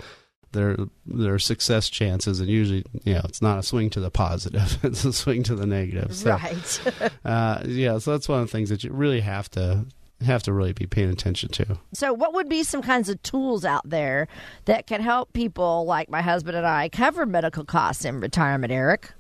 their 0.52 0.76
their 1.04 1.38
success 1.38 1.90
chances. 1.90 2.40
And 2.40 2.48
usually 2.48 2.84
you 3.04 3.14
know 3.14 3.22
it's 3.24 3.42
not 3.42 3.58
a 3.58 3.62
swing 3.62 3.90
to 3.90 4.00
the 4.00 4.10
positive 4.10 4.78
it's 4.82 5.04
a 5.04 5.12
swing 5.12 5.42
to 5.44 5.54
the 5.54 5.66
negative. 5.66 6.14
So, 6.14 6.30
right. 6.30 7.12
uh, 7.24 7.62
yeah 7.66 7.98
so 7.98 8.12
that's 8.12 8.28
one 8.28 8.40
of 8.40 8.46
the 8.46 8.52
things 8.52 8.70
that 8.70 8.82
you 8.82 8.92
really 8.92 9.20
have 9.20 9.50
to 9.50 9.84
have 10.24 10.42
to 10.44 10.52
really 10.52 10.72
be 10.72 10.86
paying 10.86 11.10
attention 11.10 11.50
to. 11.50 11.78
So, 11.92 12.12
what 12.12 12.34
would 12.34 12.48
be 12.48 12.62
some 12.62 12.82
kinds 12.82 13.08
of 13.08 13.22
tools 13.22 13.64
out 13.64 13.88
there 13.88 14.28
that 14.64 14.86
can 14.86 15.00
help 15.00 15.32
people 15.32 15.84
like 15.84 16.08
my 16.08 16.22
husband 16.22 16.56
and 16.56 16.66
I 16.66 16.88
cover 16.88 17.26
medical 17.26 17.64
costs 17.64 18.04
in 18.04 18.20
retirement, 18.20 18.72
Eric? 18.72 19.12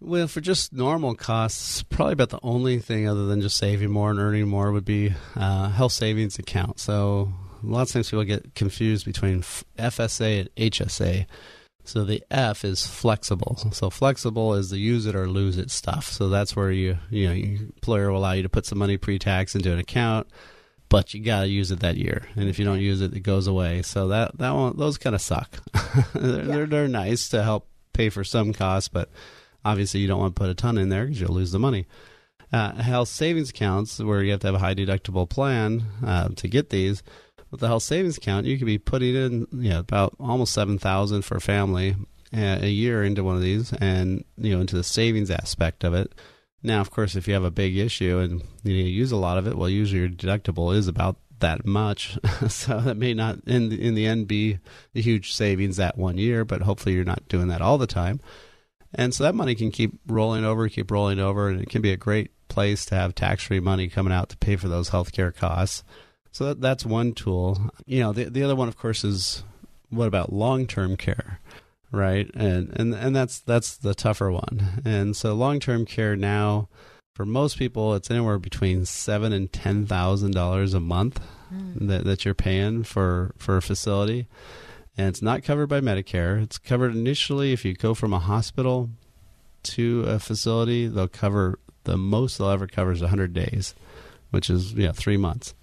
Well, 0.00 0.28
for 0.28 0.40
just 0.40 0.72
normal 0.72 1.14
costs, 1.14 1.82
probably 1.82 2.12
about 2.12 2.28
the 2.28 2.40
only 2.42 2.78
thing 2.78 3.08
other 3.08 3.26
than 3.26 3.40
just 3.40 3.56
saving 3.56 3.90
more 3.90 4.10
and 4.10 4.18
earning 4.18 4.46
more 4.48 4.70
would 4.70 4.84
be 4.84 5.14
uh, 5.34 5.70
health 5.70 5.92
savings 5.92 6.38
account. 6.38 6.78
So, 6.78 7.32
lots 7.62 7.90
of 7.90 7.94
times 7.94 8.10
people 8.10 8.24
get 8.24 8.54
confused 8.54 9.06
between 9.06 9.40
FSA 9.78 10.40
and 10.40 10.54
HSA. 10.56 11.26
So 11.84 12.04
the 12.04 12.24
F 12.30 12.64
is 12.64 12.86
flexible. 12.86 13.56
So 13.72 13.90
flexible 13.90 14.54
is 14.54 14.70
the 14.70 14.78
use 14.78 15.04
it 15.06 15.14
or 15.14 15.28
lose 15.28 15.58
it 15.58 15.70
stuff. 15.70 16.08
So 16.08 16.28
that's 16.30 16.56
where 16.56 16.70
you 16.70 16.98
you 17.10 17.28
know 17.28 17.34
your 17.34 17.60
employer 17.60 18.10
will 18.10 18.18
allow 18.18 18.32
you 18.32 18.42
to 18.42 18.48
put 18.48 18.66
some 18.66 18.78
money 18.78 18.96
pre-tax 18.96 19.54
into 19.54 19.70
an 19.70 19.78
account, 19.78 20.28
but 20.88 21.12
you 21.12 21.22
got 21.22 21.42
to 21.42 21.48
use 21.48 21.70
it 21.70 21.80
that 21.80 21.96
year. 21.96 22.26
And 22.36 22.48
if 22.48 22.58
you 22.58 22.64
don't 22.64 22.80
use 22.80 23.02
it, 23.02 23.14
it 23.14 23.20
goes 23.20 23.46
away. 23.46 23.82
So 23.82 24.08
that 24.08 24.38
that 24.38 24.52
one 24.52 24.76
those 24.78 24.96
kind 24.96 25.14
of 25.14 25.20
suck. 25.20 25.58
they're, 26.14 26.36
yeah. 26.36 26.42
they're 26.42 26.66
they're 26.66 26.88
nice 26.88 27.28
to 27.28 27.42
help 27.42 27.68
pay 27.92 28.08
for 28.08 28.24
some 28.24 28.54
costs, 28.54 28.88
but 28.88 29.10
obviously 29.64 30.00
you 30.00 30.08
don't 30.08 30.20
want 30.20 30.34
to 30.34 30.40
put 30.40 30.50
a 30.50 30.54
ton 30.54 30.78
in 30.78 30.88
there 30.88 31.04
because 31.04 31.20
you'll 31.20 31.34
lose 31.34 31.52
the 31.52 31.58
money. 31.58 31.86
Uh, 32.52 32.72
health 32.74 33.08
savings 33.08 33.50
accounts 33.50 33.98
where 33.98 34.22
you 34.22 34.30
have 34.30 34.40
to 34.40 34.46
have 34.46 34.54
a 34.54 34.60
high 34.60 34.74
deductible 34.74 35.28
plan 35.28 35.82
uh, 36.06 36.28
to 36.28 36.46
get 36.48 36.70
these 36.70 37.02
with 37.54 37.60
the 37.60 37.68
health 37.68 37.84
savings 37.84 38.16
account, 38.16 38.46
you 38.46 38.58
could 38.58 38.66
be 38.66 38.78
putting 38.78 39.14
in 39.14 39.46
know, 39.52 39.78
about 39.78 40.16
almost 40.18 40.52
seven 40.52 40.76
thousand 40.76 41.22
for 41.22 41.36
a 41.36 41.40
family 41.40 41.94
uh, 42.36 42.58
a 42.60 42.68
year 42.68 43.04
into 43.04 43.22
one 43.22 43.36
of 43.36 43.42
these, 43.42 43.72
and 43.74 44.24
you 44.36 44.52
know 44.52 44.60
into 44.60 44.74
the 44.74 44.82
savings 44.82 45.30
aspect 45.30 45.84
of 45.84 45.94
it. 45.94 46.12
Now, 46.64 46.80
of 46.80 46.90
course, 46.90 47.14
if 47.14 47.28
you 47.28 47.34
have 47.34 47.44
a 47.44 47.52
big 47.52 47.76
issue 47.76 48.18
and 48.18 48.42
you 48.64 48.74
use 48.74 49.12
a 49.12 49.16
lot 49.16 49.38
of 49.38 49.46
it, 49.46 49.56
well, 49.56 49.68
usually 49.68 50.00
your 50.00 50.08
deductible 50.08 50.74
is 50.74 50.88
about 50.88 51.16
that 51.38 51.64
much, 51.64 52.18
so 52.48 52.80
that 52.80 52.96
may 52.96 53.14
not 53.14 53.38
in 53.46 53.68
the, 53.68 53.80
in 53.80 53.94
the 53.94 54.06
end 54.06 54.26
be 54.26 54.58
a 54.96 55.00
huge 55.00 55.32
savings 55.32 55.76
that 55.76 55.96
one 55.96 56.18
year, 56.18 56.44
but 56.44 56.62
hopefully 56.62 56.96
you're 56.96 57.04
not 57.04 57.28
doing 57.28 57.46
that 57.48 57.62
all 57.62 57.78
the 57.78 57.86
time. 57.86 58.20
And 58.96 59.14
so 59.14 59.22
that 59.22 59.36
money 59.36 59.54
can 59.54 59.70
keep 59.70 59.92
rolling 60.08 60.44
over, 60.44 60.68
keep 60.68 60.90
rolling 60.90 61.20
over, 61.20 61.50
and 61.50 61.60
it 61.60 61.68
can 61.68 61.82
be 61.82 61.92
a 61.92 61.96
great 61.96 62.32
place 62.48 62.84
to 62.86 62.96
have 62.96 63.14
tax 63.14 63.44
free 63.44 63.60
money 63.60 63.88
coming 63.88 64.12
out 64.12 64.28
to 64.30 64.36
pay 64.36 64.56
for 64.56 64.66
those 64.66 64.90
healthcare 64.90 65.34
costs. 65.34 65.84
So 66.34 66.46
that, 66.46 66.60
that's 66.60 66.84
one 66.84 67.12
tool. 67.12 67.70
You 67.86 68.00
know, 68.00 68.12
the 68.12 68.24
the 68.24 68.42
other 68.42 68.56
one, 68.56 68.66
of 68.66 68.76
course, 68.76 69.04
is 69.04 69.44
what 69.88 70.08
about 70.08 70.32
long 70.32 70.66
term 70.66 70.96
care, 70.96 71.38
right? 71.92 72.28
And 72.34 72.70
and 72.74 72.92
and 72.92 73.14
that's 73.14 73.38
that's 73.38 73.76
the 73.76 73.94
tougher 73.94 74.32
one. 74.32 74.82
And 74.84 75.16
so 75.16 75.32
long 75.32 75.60
term 75.60 75.86
care 75.86 76.16
now, 76.16 76.68
for 77.14 77.24
most 77.24 77.56
people, 77.56 77.94
it's 77.94 78.10
anywhere 78.10 78.40
between 78.40 78.84
seven 78.84 79.32
and 79.32 79.52
ten 79.52 79.86
thousand 79.86 80.32
dollars 80.32 80.74
a 80.74 80.80
month 80.80 81.20
mm. 81.54 81.86
that 81.86 82.02
that 82.02 82.24
you're 82.24 82.34
paying 82.34 82.82
for 82.82 83.32
for 83.38 83.56
a 83.56 83.62
facility. 83.62 84.26
And 84.98 85.06
it's 85.06 85.22
not 85.22 85.44
covered 85.44 85.68
by 85.68 85.80
Medicare. 85.80 86.42
It's 86.42 86.58
covered 86.58 86.96
initially 86.96 87.52
if 87.52 87.64
you 87.64 87.74
go 87.74 87.94
from 87.94 88.12
a 88.12 88.18
hospital 88.18 88.90
to 89.62 90.02
a 90.02 90.18
facility, 90.18 90.88
they'll 90.88 91.06
cover 91.06 91.60
the 91.84 91.96
most 91.96 92.38
they'll 92.38 92.48
ever 92.48 92.66
cover 92.66 92.90
is 92.90 93.02
100 93.02 93.32
days, 93.32 93.74
which 94.30 94.50
is 94.50 94.72
yeah, 94.72 94.90
3 94.92 95.16
months. 95.16 95.54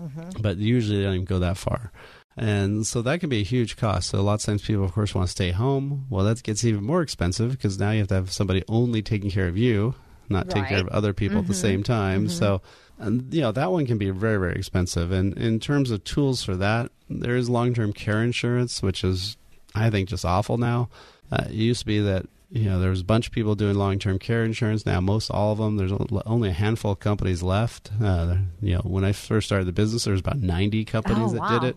Mm-hmm. 0.00 0.40
But 0.40 0.58
usually 0.58 0.98
they 0.98 1.04
don't 1.04 1.14
even 1.14 1.24
go 1.24 1.38
that 1.38 1.56
far. 1.56 1.92
And 2.36 2.86
so 2.86 3.02
that 3.02 3.20
can 3.20 3.28
be 3.28 3.40
a 3.40 3.44
huge 3.44 3.76
cost. 3.76 4.10
So 4.10 4.18
a 4.18 4.22
lot 4.22 4.34
of 4.34 4.42
times 4.42 4.62
people, 4.62 4.84
of 4.84 4.92
course, 4.92 5.14
want 5.14 5.26
to 5.26 5.30
stay 5.30 5.50
home. 5.50 6.06
Well, 6.08 6.24
that 6.24 6.42
gets 6.42 6.64
even 6.64 6.84
more 6.84 7.02
expensive 7.02 7.50
because 7.50 7.78
now 7.78 7.90
you 7.90 7.98
have 7.98 8.08
to 8.08 8.14
have 8.14 8.32
somebody 8.32 8.64
only 8.68 9.02
taking 9.02 9.30
care 9.30 9.48
of 9.48 9.58
you, 9.58 9.94
not 10.28 10.46
right. 10.46 10.54
taking 10.54 10.68
care 10.68 10.80
of 10.80 10.88
other 10.88 11.12
people 11.12 11.38
mm-hmm. 11.38 11.44
at 11.44 11.48
the 11.48 11.54
mm-hmm. 11.54 11.60
same 11.60 11.82
time. 11.82 12.20
Mm-hmm. 12.26 12.38
So, 12.38 12.62
and, 12.98 13.32
you 13.34 13.40
know, 13.40 13.52
that 13.52 13.72
one 13.72 13.86
can 13.86 13.98
be 13.98 14.10
very, 14.10 14.38
very 14.38 14.54
expensive. 14.54 15.10
And 15.12 15.36
in 15.36 15.58
terms 15.60 15.90
of 15.90 16.04
tools 16.04 16.42
for 16.42 16.56
that, 16.56 16.90
there 17.08 17.36
is 17.36 17.50
long 17.50 17.74
term 17.74 17.92
care 17.92 18.22
insurance, 18.22 18.82
which 18.82 19.04
is, 19.04 19.36
I 19.74 19.90
think, 19.90 20.08
just 20.08 20.24
awful 20.24 20.56
now. 20.56 20.88
Uh, 21.32 21.44
it 21.46 21.52
used 21.52 21.80
to 21.80 21.86
be 21.86 22.00
that 22.00 22.26
you 22.50 22.64
know, 22.64 22.80
there's 22.80 23.00
a 23.00 23.04
bunch 23.04 23.28
of 23.28 23.32
people 23.32 23.54
doing 23.54 23.76
long-term 23.76 24.18
care 24.18 24.44
insurance 24.44 24.84
now. 24.84 25.00
Most 25.00 25.30
all 25.30 25.52
of 25.52 25.58
them. 25.58 25.76
There's 25.76 25.92
only 26.26 26.48
a 26.48 26.52
handful 26.52 26.92
of 26.92 26.98
companies 26.98 27.42
left. 27.42 27.90
Uh, 28.02 28.36
you 28.60 28.74
know, 28.74 28.80
when 28.80 29.04
I 29.04 29.12
first 29.12 29.46
started 29.46 29.66
the 29.66 29.72
business, 29.72 30.04
there 30.04 30.12
was 30.12 30.20
about 30.20 30.38
90 30.38 30.84
companies 30.84 31.30
oh, 31.30 31.34
that 31.34 31.40
wow. 31.40 31.58
did 31.58 31.68
it, 31.68 31.76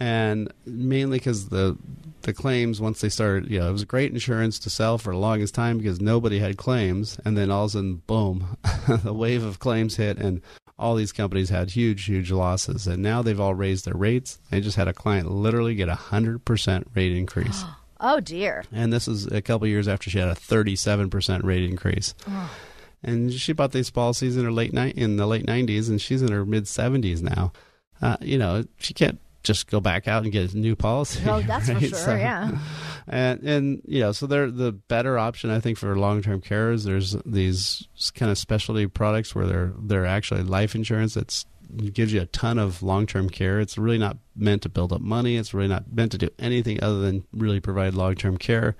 and 0.00 0.52
mainly 0.66 1.18
because 1.18 1.48
the 1.50 1.76
the 2.22 2.32
claims 2.32 2.80
once 2.80 3.00
they 3.00 3.08
started, 3.08 3.48
you 3.48 3.60
know, 3.60 3.68
it 3.68 3.72
was 3.72 3.84
great 3.84 4.12
insurance 4.12 4.58
to 4.58 4.70
sell 4.70 4.98
for 4.98 5.12
the 5.12 5.18
longest 5.18 5.54
time 5.54 5.78
because 5.78 6.00
nobody 6.00 6.40
had 6.40 6.56
claims, 6.56 7.20
and 7.24 7.38
then 7.38 7.50
all 7.50 7.64
of 7.64 7.70
a 7.70 7.72
sudden, 7.74 8.02
boom, 8.08 8.56
the 9.04 9.14
wave 9.14 9.44
of 9.44 9.60
claims 9.60 9.96
hit, 9.96 10.18
and 10.18 10.42
all 10.80 10.96
these 10.96 11.12
companies 11.12 11.48
had 11.48 11.70
huge, 11.70 12.06
huge 12.06 12.32
losses, 12.32 12.88
and 12.88 13.04
now 13.04 13.22
they've 13.22 13.40
all 13.40 13.54
raised 13.54 13.84
their 13.84 13.96
rates. 13.96 14.40
I 14.50 14.58
just 14.58 14.76
had 14.76 14.88
a 14.88 14.92
client 14.92 15.30
literally 15.30 15.76
get 15.76 15.88
a 15.88 15.94
hundred 15.94 16.44
percent 16.44 16.88
rate 16.92 17.12
increase. 17.12 17.62
Oh 18.00 18.20
dear. 18.20 18.64
And 18.72 18.92
this 18.92 19.08
is 19.08 19.26
a 19.26 19.42
couple 19.42 19.66
years 19.66 19.88
after 19.88 20.08
she 20.10 20.18
had 20.18 20.28
a 20.28 20.34
37% 20.34 21.42
rate 21.44 21.64
increase. 21.64 22.14
Oh. 22.28 22.50
And 23.02 23.32
she 23.32 23.52
bought 23.52 23.72
these 23.72 23.90
policies 23.90 24.36
in 24.36 24.44
her 24.44 24.52
late 24.52 24.72
ni- 24.72 24.90
in 24.90 25.16
the 25.16 25.26
late 25.26 25.46
90s, 25.46 25.88
and 25.88 26.00
she's 26.00 26.22
in 26.22 26.32
her 26.32 26.44
mid 26.44 26.64
70s 26.64 27.22
now. 27.22 27.52
Uh, 28.02 28.16
you 28.20 28.38
know, 28.38 28.64
she 28.78 28.92
can't 28.94 29.20
just 29.44 29.68
go 29.70 29.80
back 29.80 30.06
out 30.08 30.24
and 30.24 30.32
get 30.32 30.52
a 30.52 30.58
new 30.58 30.74
policy. 30.76 31.22
Oh, 31.26 31.40
that's 31.40 31.70
for 31.70 31.78
sure. 31.80 31.98
So- 31.98 32.14
yeah. 32.16 32.58
and 33.10 33.40
and 33.42 33.82
you 33.86 34.00
know 34.00 34.12
so 34.12 34.26
they're 34.26 34.50
the 34.50 34.70
better 34.70 35.16
option 35.18 35.48
i 35.48 35.58
think 35.60 35.78
for 35.78 35.96
long-term 35.98 36.42
care 36.42 36.72
is 36.72 36.84
there's 36.84 37.16
these 37.24 37.88
kind 38.14 38.30
of 38.30 38.36
specialty 38.36 38.86
products 38.86 39.34
where 39.34 39.46
they're 39.46 39.72
they're 39.78 40.04
actually 40.04 40.42
life 40.42 40.74
insurance 40.74 41.14
that's 41.14 41.46
it 41.76 41.94
gives 41.94 42.12
you 42.12 42.20
a 42.20 42.26
ton 42.26 42.58
of 42.58 42.82
long-term 42.82 43.30
care. 43.30 43.60
It's 43.60 43.78
really 43.78 43.98
not 43.98 44.16
meant 44.34 44.62
to 44.62 44.68
build 44.68 44.92
up 44.92 45.00
money. 45.00 45.36
It's 45.36 45.52
really 45.52 45.68
not 45.68 45.92
meant 45.92 46.12
to 46.12 46.18
do 46.18 46.30
anything 46.38 46.82
other 46.82 47.00
than 47.00 47.24
really 47.32 47.60
provide 47.60 47.94
long-term 47.94 48.38
care. 48.38 48.76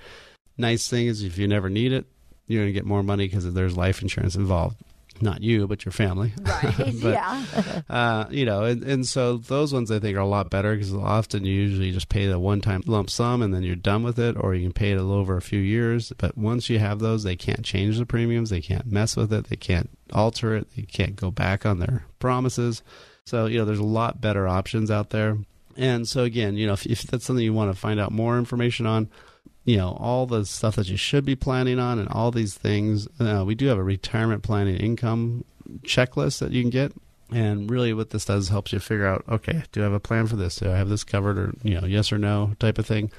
Nice 0.57 0.89
thing 0.89 1.07
is 1.07 1.23
if 1.23 1.39
you 1.39 1.47
never 1.47 1.69
need 1.69 1.93
it 1.93 2.07
you're 2.49 2.63
going 2.63 2.69
to 2.69 2.73
get 2.73 2.87
more 2.87 3.03
money 3.03 3.29
because 3.29 3.53
there's 3.53 3.77
life 3.77 4.03
insurance 4.03 4.35
involved 4.35 4.83
not 5.21 5.43
you 5.43 5.67
but 5.67 5.85
your 5.85 5.93
family 5.93 6.33
Right. 6.43 6.75
But- 6.77 6.95
yeah. 7.15 7.45
uh, 7.89 8.27
you 8.31 8.45
know, 8.45 8.65
and, 8.65 8.83
and 8.83 9.07
so 9.07 9.37
those 9.37 9.73
ones 9.73 9.91
I 9.91 9.99
think 9.99 10.17
are 10.17 10.21
a 10.21 10.27
lot 10.27 10.51
better 10.51 10.75
because 10.75 10.95
often 10.95 11.45
you 11.45 11.53
usually 11.53 11.93
just 11.93 12.09
pay 12.09 12.27
the 12.27 12.39
one 12.39 12.61
time 12.61 12.83
lump 12.87 13.11
sum 13.11 13.43
and 13.43 13.53
then 13.53 13.63
you're 13.63 13.77
done 13.77 14.03
with 14.03 14.19
it, 14.19 14.37
or 14.39 14.55
you 14.55 14.65
can 14.65 14.73
pay 14.73 14.93
it 14.93 14.99
a 14.99 15.03
little 15.03 15.21
over 15.21 15.37
a 15.37 15.43
few 15.43 15.61
years. 15.61 16.13
But 16.19 16.37
once 16.37 16.69
you 16.71 16.79
have 16.79 16.99
those, 16.99 17.23
they 17.23 17.37
can't 17.37 17.65
change 17.65 17.99
the 17.99 18.07
premiums, 18.07 18.51
they 18.51 18.61
can't 18.61 18.87
mess 18.87 19.17
with 19.17 19.33
it, 19.33 19.49
they 19.49 19.57
can't 19.57 19.91
alter 20.13 20.57
it, 20.57 20.69
they 20.77 20.83
can't 20.83 21.17
go 21.17 21.31
back 21.31 21.65
on 21.67 21.79
their 21.79 22.05
promises. 22.19 22.83
So, 23.25 23.47
you 23.47 23.59
know, 23.59 23.65
there's 23.65 23.79
a 23.79 23.85
lot 23.85 24.21
better 24.21 24.49
options 24.49 24.91
out 24.91 25.11
there. 25.11 25.39
And 25.77 26.09
so, 26.09 26.25
again, 26.25 26.57
you 26.57 26.67
know, 26.67 26.73
if, 26.73 26.87
if 26.87 27.03
that's 27.03 27.25
something 27.25 27.45
you 27.45 27.53
want 27.53 27.73
to 27.73 27.79
find 27.79 28.01
out 28.01 28.11
more 28.11 28.39
information 28.39 28.87
on, 28.87 29.09
you 29.69 29.77
know 29.77 29.99
all 30.01 30.25
the 30.25 30.47
stuff 30.47 30.77
that 30.77 30.89
you 30.89 30.97
should 30.97 31.27
be 31.27 31.37
planning 31.37 31.79
on 31.79 31.99
and 31.99 32.09
all 32.09 32.31
these 32.31 32.55
things. 32.55 33.07
Uh, 33.21 33.45
we 33.47 33.55
do 33.55 33.67
have 33.67 33.77
a 33.77 33.83
retirement 33.83 34.43
planning 34.43 34.77
income 34.77 35.45
checklist 35.83 36.39
that 36.39 36.53
you 36.53 36.63
can 36.63 36.71
get. 36.71 36.93
And 37.31 37.71
really 37.71 37.93
what 37.93 38.09
this 38.09 38.25
does 38.25 38.49
helps 38.49 38.73
you 38.73 38.79
figure 38.79 39.07
out 39.07 39.23
okay 39.29 39.65
do 39.73 39.83
i 39.83 39.85
have 39.85 39.93
a 39.93 40.01
plan 40.01 40.27
for 40.27 40.37
this? 40.37 40.57
Do 40.57 40.73
i 40.73 40.77
have 40.77 40.89
this 40.89 41.05
covered 41.05 41.39
or 41.39 41.55
you 41.63 41.79
know 41.79 41.87
yes 41.87 42.11
or 42.11 42.17
no 42.17 42.55
type 42.59 42.79
of 42.79 42.87
thing? 42.87 43.13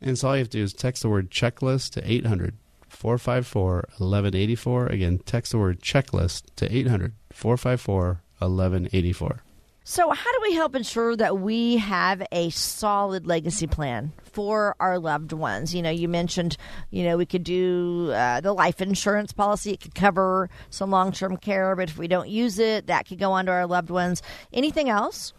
And 0.00 0.16
so 0.16 0.28
all 0.28 0.36
you 0.36 0.38
have 0.38 0.50
to 0.50 0.58
do 0.58 0.62
is 0.62 0.72
text 0.72 1.02
the 1.02 1.08
word 1.08 1.32
checklist 1.32 1.90
to 1.94 2.08
800 2.12 2.56
454 2.88 3.74
1184 3.98 4.86
again 4.86 5.18
text 5.18 5.50
the 5.50 5.58
word 5.58 5.80
checklist 5.80 6.44
to 6.54 6.72
800 6.72 7.12
454 7.32 8.22
1184 8.38 9.42
So, 9.90 10.10
how 10.10 10.32
do 10.32 10.38
we 10.42 10.52
help 10.52 10.74
ensure 10.74 11.16
that 11.16 11.38
we 11.38 11.78
have 11.78 12.22
a 12.30 12.50
solid 12.50 13.26
legacy 13.26 13.66
plan 13.66 14.12
for 14.22 14.76
our 14.78 14.98
loved 14.98 15.32
ones? 15.32 15.74
You 15.74 15.80
know, 15.80 15.88
you 15.88 16.08
mentioned, 16.08 16.58
you 16.90 17.04
know, 17.04 17.16
we 17.16 17.24
could 17.24 17.42
do 17.42 18.10
uh, 18.12 18.42
the 18.42 18.52
life 18.52 18.82
insurance 18.82 19.32
policy. 19.32 19.72
It 19.72 19.80
could 19.80 19.94
cover 19.94 20.50
some 20.68 20.90
long 20.90 21.10
term 21.10 21.38
care, 21.38 21.74
but 21.74 21.88
if 21.88 21.96
we 21.96 22.06
don't 22.06 22.28
use 22.28 22.58
it, 22.58 22.88
that 22.88 23.08
could 23.08 23.18
go 23.18 23.32
on 23.32 23.46
to 23.46 23.52
our 23.52 23.66
loved 23.66 23.88
ones. 23.88 24.20
Anything 24.52 24.90
else? 24.90 25.32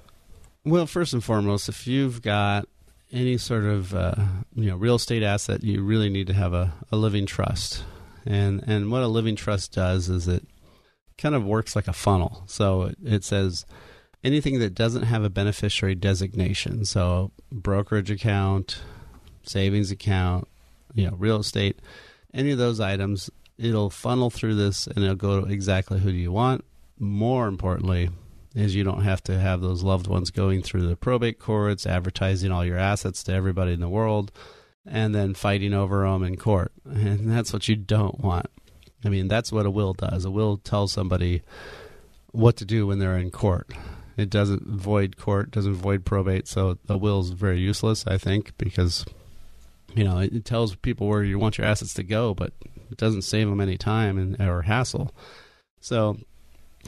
Well, 0.65 0.87
first 0.87 1.13
and 1.13 1.23
foremost, 1.23 1.69
if 1.69 1.85
you've 1.85 2.23
got 2.23 2.67
any 3.11 3.37
sort 3.37 3.65
of 3.65 3.93
uh, 3.93 4.15
you 4.55 4.71
know 4.71 4.77
real 4.77 4.95
estate 4.95 5.21
asset, 5.21 5.63
you 5.63 5.83
really 5.83 6.09
need 6.09 6.25
to 6.25 6.33
have 6.33 6.55
a, 6.55 6.73
a 6.91 6.97
living 6.97 7.27
trust. 7.27 7.83
And 8.25 8.63
and 8.65 8.91
what 8.91 9.03
a 9.03 9.07
living 9.07 9.35
trust 9.35 9.73
does 9.73 10.09
is 10.09 10.27
it 10.27 10.43
kind 11.19 11.35
of 11.35 11.45
works 11.45 11.75
like 11.75 11.87
a 11.87 11.93
funnel. 11.93 12.41
So 12.47 12.85
it, 12.85 12.97
it 13.05 13.23
says 13.23 13.67
anything 14.23 14.59
that 14.59 14.75
doesn't 14.75 15.03
have 15.03 15.23
a 15.23 15.29
beneficiary 15.29 15.95
designation, 15.95 16.85
so 16.85 17.31
brokerage 17.51 18.11
account, 18.11 18.81
savings 19.43 19.91
account, 19.91 20.47
you 20.93 21.07
know, 21.07 21.15
real 21.17 21.39
estate, 21.39 21.79
any 22.33 22.51
of 22.51 22.57
those 22.57 22.79
items, 22.79 23.29
it'll 23.57 23.89
funnel 23.89 24.29
through 24.29 24.55
this 24.55 24.87
and 24.87 24.99
it'll 24.99 25.15
go 25.15 25.41
to 25.41 25.51
exactly 25.51 25.99
who 25.99 26.11
do 26.11 26.17
you 26.17 26.31
want. 26.31 26.63
More 26.97 27.47
importantly, 27.47 28.09
is 28.55 28.75
you 28.75 28.83
don't 28.83 29.03
have 29.03 29.23
to 29.23 29.39
have 29.39 29.61
those 29.61 29.83
loved 29.83 30.07
ones 30.07 30.31
going 30.31 30.61
through 30.61 30.87
the 30.87 30.95
probate 30.95 31.39
courts, 31.39 31.85
advertising 31.85 32.51
all 32.51 32.65
your 32.65 32.77
assets 32.77 33.23
to 33.23 33.33
everybody 33.33 33.73
in 33.73 33.79
the 33.79 33.89
world, 33.89 34.31
and 34.85 35.13
then 35.13 35.33
fighting 35.33 35.73
over 35.73 36.01
them 36.01 36.23
in 36.23 36.35
court. 36.35 36.71
And 36.85 37.31
that's 37.31 37.53
what 37.53 37.67
you 37.67 37.75
don't 37.75 38.19
want. 38.19 38.47
I 39.05 39.09
mean, 39.09 39.27
that's 39.27 39.51
what 39.51 39.65
a 39.65 39.71
will 39.71 39.93
does. 39.93 40.25
A 40.25 40.31
will 40.31 40.57
tells 40.57 40.91
somebody 40.91 41.41
what 42.31 42.57
to 42.57 42.65
do 42.65 42.87
when 42.87 42.99
they're 42.99 43.17
in 43.17 43.31
court. 43.31 43.69
It 44.19 44.29
doesn't 44.29 44.67
void 44.67 45.15
court, 45.15 45.51
doesn't 45.51 45.75
void 45.75 46.03
probate, 46.03 46.47
so 46.47 46.77
a 46.89 46.97
will 46.97 47.21
is 47.21 47.29
very 47.29 47.59
useless, 47.59 48.05
I 48.05 48.17
think, 48.17 48.51
because 48.57 49.05
you 49.95 50.03
know 50.03 50.19
it, 50.19 50.33
it 50.33 50.45
tells 50.45 50.75
people 50.75 51.07
where 51.07 51.23
you 51.23 51.39
want 51.39 51.57
your 51.57 51.65
assets 51.65 51.93
to 51.93 52.03
go, 52.03 52.33
but 52.33 52.51
it 52.91 52.97
doesn't 52.97 53.21
save 53.21 53.49
them 53.49 53.61
any 53.61 53.77
time 53.77 54.17
and 54.17 54.39
or 54.41 54.63
hassle. 54.63 55.13
So 55.79 56.17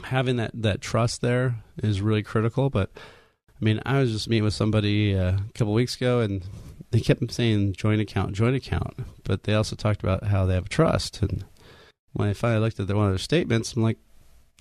having 0.04 0.36
that 0.36 0.50
that 0.54 0.82
trust 0.82 1.22
there 1.22 1.56
is 1.82 2.02
really 2.02 2.22
critical. 2.22 2.68
But 2.68 2.90
I 2.94 3.64
mean, 3.64 3.80
I 3.86 4.00
was 4.00 4.12
just 4.12 4.28
meeting 4.28 4.44
with 4.44 4.54
somebody 4.54 5.16
uh, 5.16 5.36
a 5.36 5.52
couple 5.54 5.72
weeks 5.72 5.96
ago, 5.96 6.20
and 6.20 6.44
they 6.90 7.00
kept 7.00 7.32
saying 7.32 7.72
joint 7.72 8.02
account, 8.02 8.32
joint 8.32 8.56
account, 8.56 8.94
but 9.24 9.44
they 9.44 9.54
also 9.54 9.74
talked 9.74 10.02
about 10.02 10.24
how 10.24 10.44
they 10.44 10.54
have 10.54 10.66
a 10.66 10.68
trust. 10.68 11.22
And 11.22 11.46
when 12.12 12.28
I 12.28 12.34
finally 12.34 12.60
looked 12.60 12.78
at 12.78 12.88
their, 12.88 12.96
one 12.96 13.06
of 13.06 13.12
their 13.12 13.18
statements, 13.18 13.72
I'm 13.72 13.82
like, 13.82 13.98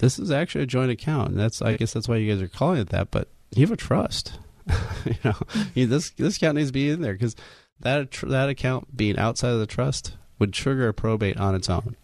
this 0.02 0.20
is 0.20 0.32
actually 0.32 0.64
a 0.64 0.68
joint 0.68 0.92
account. 0.92 1.30
And 1.30 1.40
that's 1.40 1.62
I 1.62 1.78
guess 1.78 1.94
that's 1.94 2.08
why 2.10 2.18
you 2.18 2.32
guys 2.32 2.42
are 2.42 2.48
calling 2.48 2.80
it 2.80 2.90
that. 2.90 3.12
But 3.12 3.30
you 3.56 3.62
have 3.62 3.72
a 3.72 3.78
trust. 3.78 4.34
you 5.06 5.16
know, 5.24 5.36
you, 5.74 5.88
this 5.88 6.10
this 6.12 6.38
account 6.38 6.58
needs 6.58 6.70
to 6.70 6.74
be 6.74 6.90
in 6.90 7.02
there 7.02 7.14
because 7.14 7.36
that 7.80 8.12
that 8.24 8.50
account 8.50 8.96
being 8.98 9.18
outside 9.18 9.52
of 9.52 9.60
the 9.60 9.66
trust 9.68 10.18
would 10.40 10.54
trigger 10.54 10.88
a 10.88 10.94
probate 10.94 11.38
on 11.38 11.56
its 11.56 11.70
own. 11.70 11.96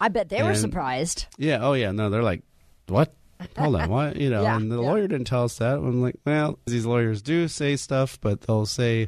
I 0.00 0.08
bet 0.08 0.28
they 0.28 0.42
were 0.42 0.54
surprised. 0.54 1.26
Yeah. 1.38 1.58
Oh, 1.62 1.72
yeah. 1.72 1.92
No, 1.92 2.10
they're 2.10 2.22
like, 2.22 2.42
what? 2.88 3.14
Hold 3.56 3.76
on. 3.76 3.88
What? 3.88 4.16
You 4.16 4.30
know, 4.30 4.42
Yeah, 4.42 4.56
and 4.56 4.70
the 4.70 4.80
yeah. 4.82 4.88
lawyer 4.90 5.06
didn't 5.06 5.26
tell 5.26 5.44
us 5.44 5.58
that. 5.58 5.74
I'm 5.78 6.02
like, 6.02 6.16
well, 6.26 6.58
these 6.66 6.84
lawyers 6.84 7.22
do 7.22 7.48
say 7.48 7.76
stuff, 7.76 8.18
but 8.20 8.42
they'll 8.42 8.66
say, 8.66 9.04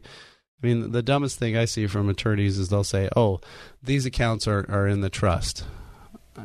I 0.62 0.66
mean, 0.66 0.92
the 0.92 1.02
dumbest 1.02 1.38
thing 1.38 1.56
I 1.56 1.64
see 1.64 1.86
from 1.86 2.08
attorneys 2.08 2.58
is 2.58 2.68
they'll 2.68 2.84
say, 2.84 3.08
oh, 3.16 3.40
these 3.82 4.06
accounts 4.06 4.46
are, 4.46 4.64
are 4.70 4.86
in 4.86 5.00
the 5.00 5.10
trust. 5.10 5.64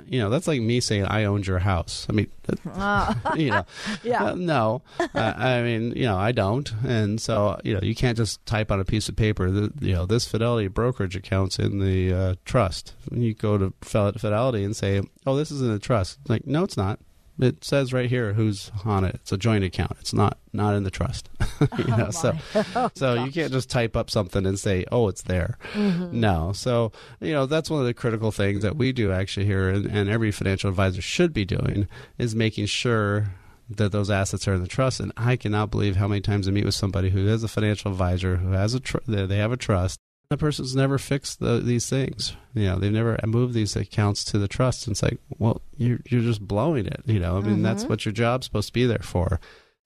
You 0.07 0.19
know, 0.19 0.29
that's 0.29 0.47
like 0.47 0.61
me 0.61 0.79
saying 0.79 1.05
I 1.05 1.25
owned 1.25 1.45
your 1.47 1.59
house. 1.59 2.05
I 2.09 2.13
mean, 2.13 2.31
that- 2.43 3.17
you 3.37 3.49
know, 3.51 3.65
Yeah. 4.03 4.25
uh, 4.25 4.35
no, 4.35 4.81
uh, 4.99 5.07
I 5.15 5.61
mean, 5.61 5.93
you 5.95 6.03
know, 6.03 6.17
I 6.17 6.31
don't, 6.31 6.71
and 6.85 7.19
so 7.21 7.59
you 7.63 7.73
know, 7.73 7.81
you 7.81 7.95
can't 7.95 8.17
just 8.17 8.45
type 8.45 8.71
on 8.71 8.79
a 8.79 8.85
piece 8.85 9.09
of 9.09 9.15
paper 9.15 9.49
that 9.51 9.81
you 9.81 9.93
know 9.93 10.05
this 10.05 10.25
Fidelity 10.25 10.67
brokerage 10.67 11.15
account's 11.15 11.59
in 11.59 11.79
the 11.79 12.13
uh, 12.13 12.35
trust. 12.45 12.93
You 13.11 13.33
go 13.33 13.57
to 13.57 13.73
Fidelity 13.81 14.63
and 14.63 14.75
say, 14.75 15.01
"Oh, 15.25 15.35
this 15.35 15.51
is 15.51 15.61
in 15.61 15.71
the 15.71 15.79
trust." 15.79 16.19
It's 16.21 16.29
like, 16.29 16.45
no, 16.47 16.63
it's 16.63 16.77
not. 16.77 16.99
It 17.41 17.63
says 17.63 17.91
right 17.91 18.07
here 18.07 18.33
who's 18.33 18.71
on 18.85 19.03
it. 19.03 19.15
It's 19.15 19.31
a 19.31 19.37
joint 19.37 19.63
account. 19.63 19.97
It's 19.99 20.13
not 20.13 20.37
not 20.53 20.75
in 20.75 20.83
the 20.83 20.91
trust. 20.91 21.27
you 21.59 21.85
oh, 21.91 21.95
know, 21.97 22.11
so 22.11 22.37
oh, 22.75 22.91
so 22.93 23.23
you 23.23 23.31
can't 23.31 23.51
just 23.51 23.67
type 23.67 23.97
up 23.97 24.11
something 24.11 24.45
and 24.45 24.59
say, 24.59 24.85
"Oh, 24.91 25.07
it's 25.07 25.23
there." 25.23 25.57
Mm-hmm. 25.73 26.19
No. 26.19 26.53
So 26.53 26.91
you 27.19 27.33
know 27.33 27.47
that's 27.47 27.69
one 27.69 27.79
of 27.79 27.87
the 27.87 27.95
critical 27.95 28.31
things 28.31 28.61
that 28.61 28.77
we 28.77 28.91
do 28.91 29.11
actually 29.11 29.47
here, 29.47 29.69
and, 29.69 29.87
and 29.87 30.07
every 30.07 30.31
financial 30.31 30.69
advisor 30.69 31.01
should 31.01 31.33
be 31.33 31.43
doing 31.43 31.87
is 32.19 32.35
making 32.35 32.67
sure 32.67 33.33
that 33.69 33.91
those 33.91 34.11
assets 34.11 34.47
are 34.47 34.53
in 34.53 34.61
the 34.61 34.67
trust. 34.67 34.99
And 34.99 35.11
I 35.17 35.35
cannot 35.35 35.71
believe 35.71 35.95
how 35.95 36.07
many 36.07 36.21
times 36.21 36.47
I 36.47 36.51
meet 36.51 36.65
with 36.65 36.75
somebody 36.75 37.09
who 37.09 37.27
is 37.27 37.43
a 37.43 37.47
financial 37.47 37.91
advisor 37.91 38.37
who 38.37 38.51
has 38.51 38.75
a 38.75 38.79
tr- 38.79 38.97
they 39.07 39.37
have 39.37 39.51
a 39.51 39.57
trust. 39.57 39.99
The 40.31 40.37
person's 40.37 40.77
never 40.77 40.97
fixed 40.97 41.41
the, 41.41 41.59
these 41.59 41.89
things. 41.89 42.37
You 42.53 42.67
know, 42.67 42.79
they've 42.79 42.89
never 42.89 43.19
moved 43.25 43.53
these 43.53 43.75
accounts 43.75 44.23
to 44.23 44.39
the 44.39 44.47
trust. 44.47 44.87
And 44.87 44.93
it's 44.93 45.03
like, 45.03 45.19
well, 45.39 45.61
you're 45.75 45.99
you're 46.09 46.21
just 46.21 46.47
blowing 46.47 46.85
it. 46.85 47.01
You 47.05 47.19
know, 47.19 47.37
I 47.37 47.41
mean, 47.41 47.61
that's 47.61 47.83
mm-hmm. 47.83 47.89
what 47.89 48.05
your 48.05 48.13
job's 48.13 48.45
supposed 48.45 48.69
to 48.69 48.73
be 48.73 48.85
there 48.85 48.99
for. 48.99 49.41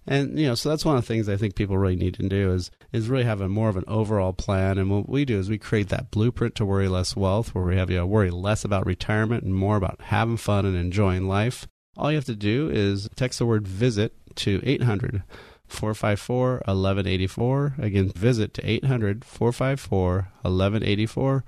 And 0.05 0.37
you 0.37 0.45
know, 0.45 0.53
so 0.53 0.69
that's 0.69 0.85
one 0.85 0.97
of 0.97 1.01
the 1.01 1.07
things 1.07 1.27
I 1.27 1.35
think 1.35 1.55
people 1.55 1.79
really 1.79 1.95
need 1.95 2.13
to 2.13 2.29
do 2.29 2.53
is 2.53 2.69
is 2.93 3.09
really 3.09 3.23
have 3.23 3.41
a 3.41 3.49
more 3.49 3.69
of 3.69 3.75
an 3.75 3.85
overall 3.87 4.33
plan. 4.33 4.77
And 4.77 4.91
what 4.91 5.09
we 5.09 5.25
do 5.25 5.39
is 5.39 5.49
we 5.49 5.57
create 5.57 5.89
that 5.89 6.11
blueprint 6.11 6.53
to 6.57 6.65
worry 6.65 6.89
less 6.89 7.15
wealth, 7.15 7.55
where 7.55 7.65
we 7.65 7.77
have 7.77 7.89
you 7.89 7.97
know, 7.97 8.05
worry 8.05 8.29
less 8.29 8.63
about 8.63 8.85
retirement 8.85 9.43
and 9.43 9.55
more 9.55 9.77
about 9.77 9.99
having 9.99 10.37
fun 10.37 10.63
and 10.67 10.77
enjoying 10.77 11.27
life. 11.27 11.67
All 11.97 12.11
you 12.11 12.17
have 12.17 12.25
to 12.25 12.35
do 12.35 12.69
is 12.69 13.09
text 13.15 13.39
the 13.39 13.47
word 13.47 13.67
visit 13.67 14.13
to 14.35 14.61
800 14.63 15.23
454 15.67 16.63
1184. 16.65 17.75
Again, 17.79 18.09
visit 18.09 18.53
to 18.55 18.69
800 18.69 19.25
454 19.25 20.29
1184 20.41 21.43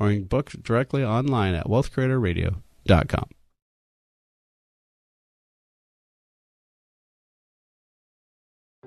or 0.00 0.20
book 0.20 0.52
directly 0.62 1.04
online 1.04 1.54
at 1.54 1.66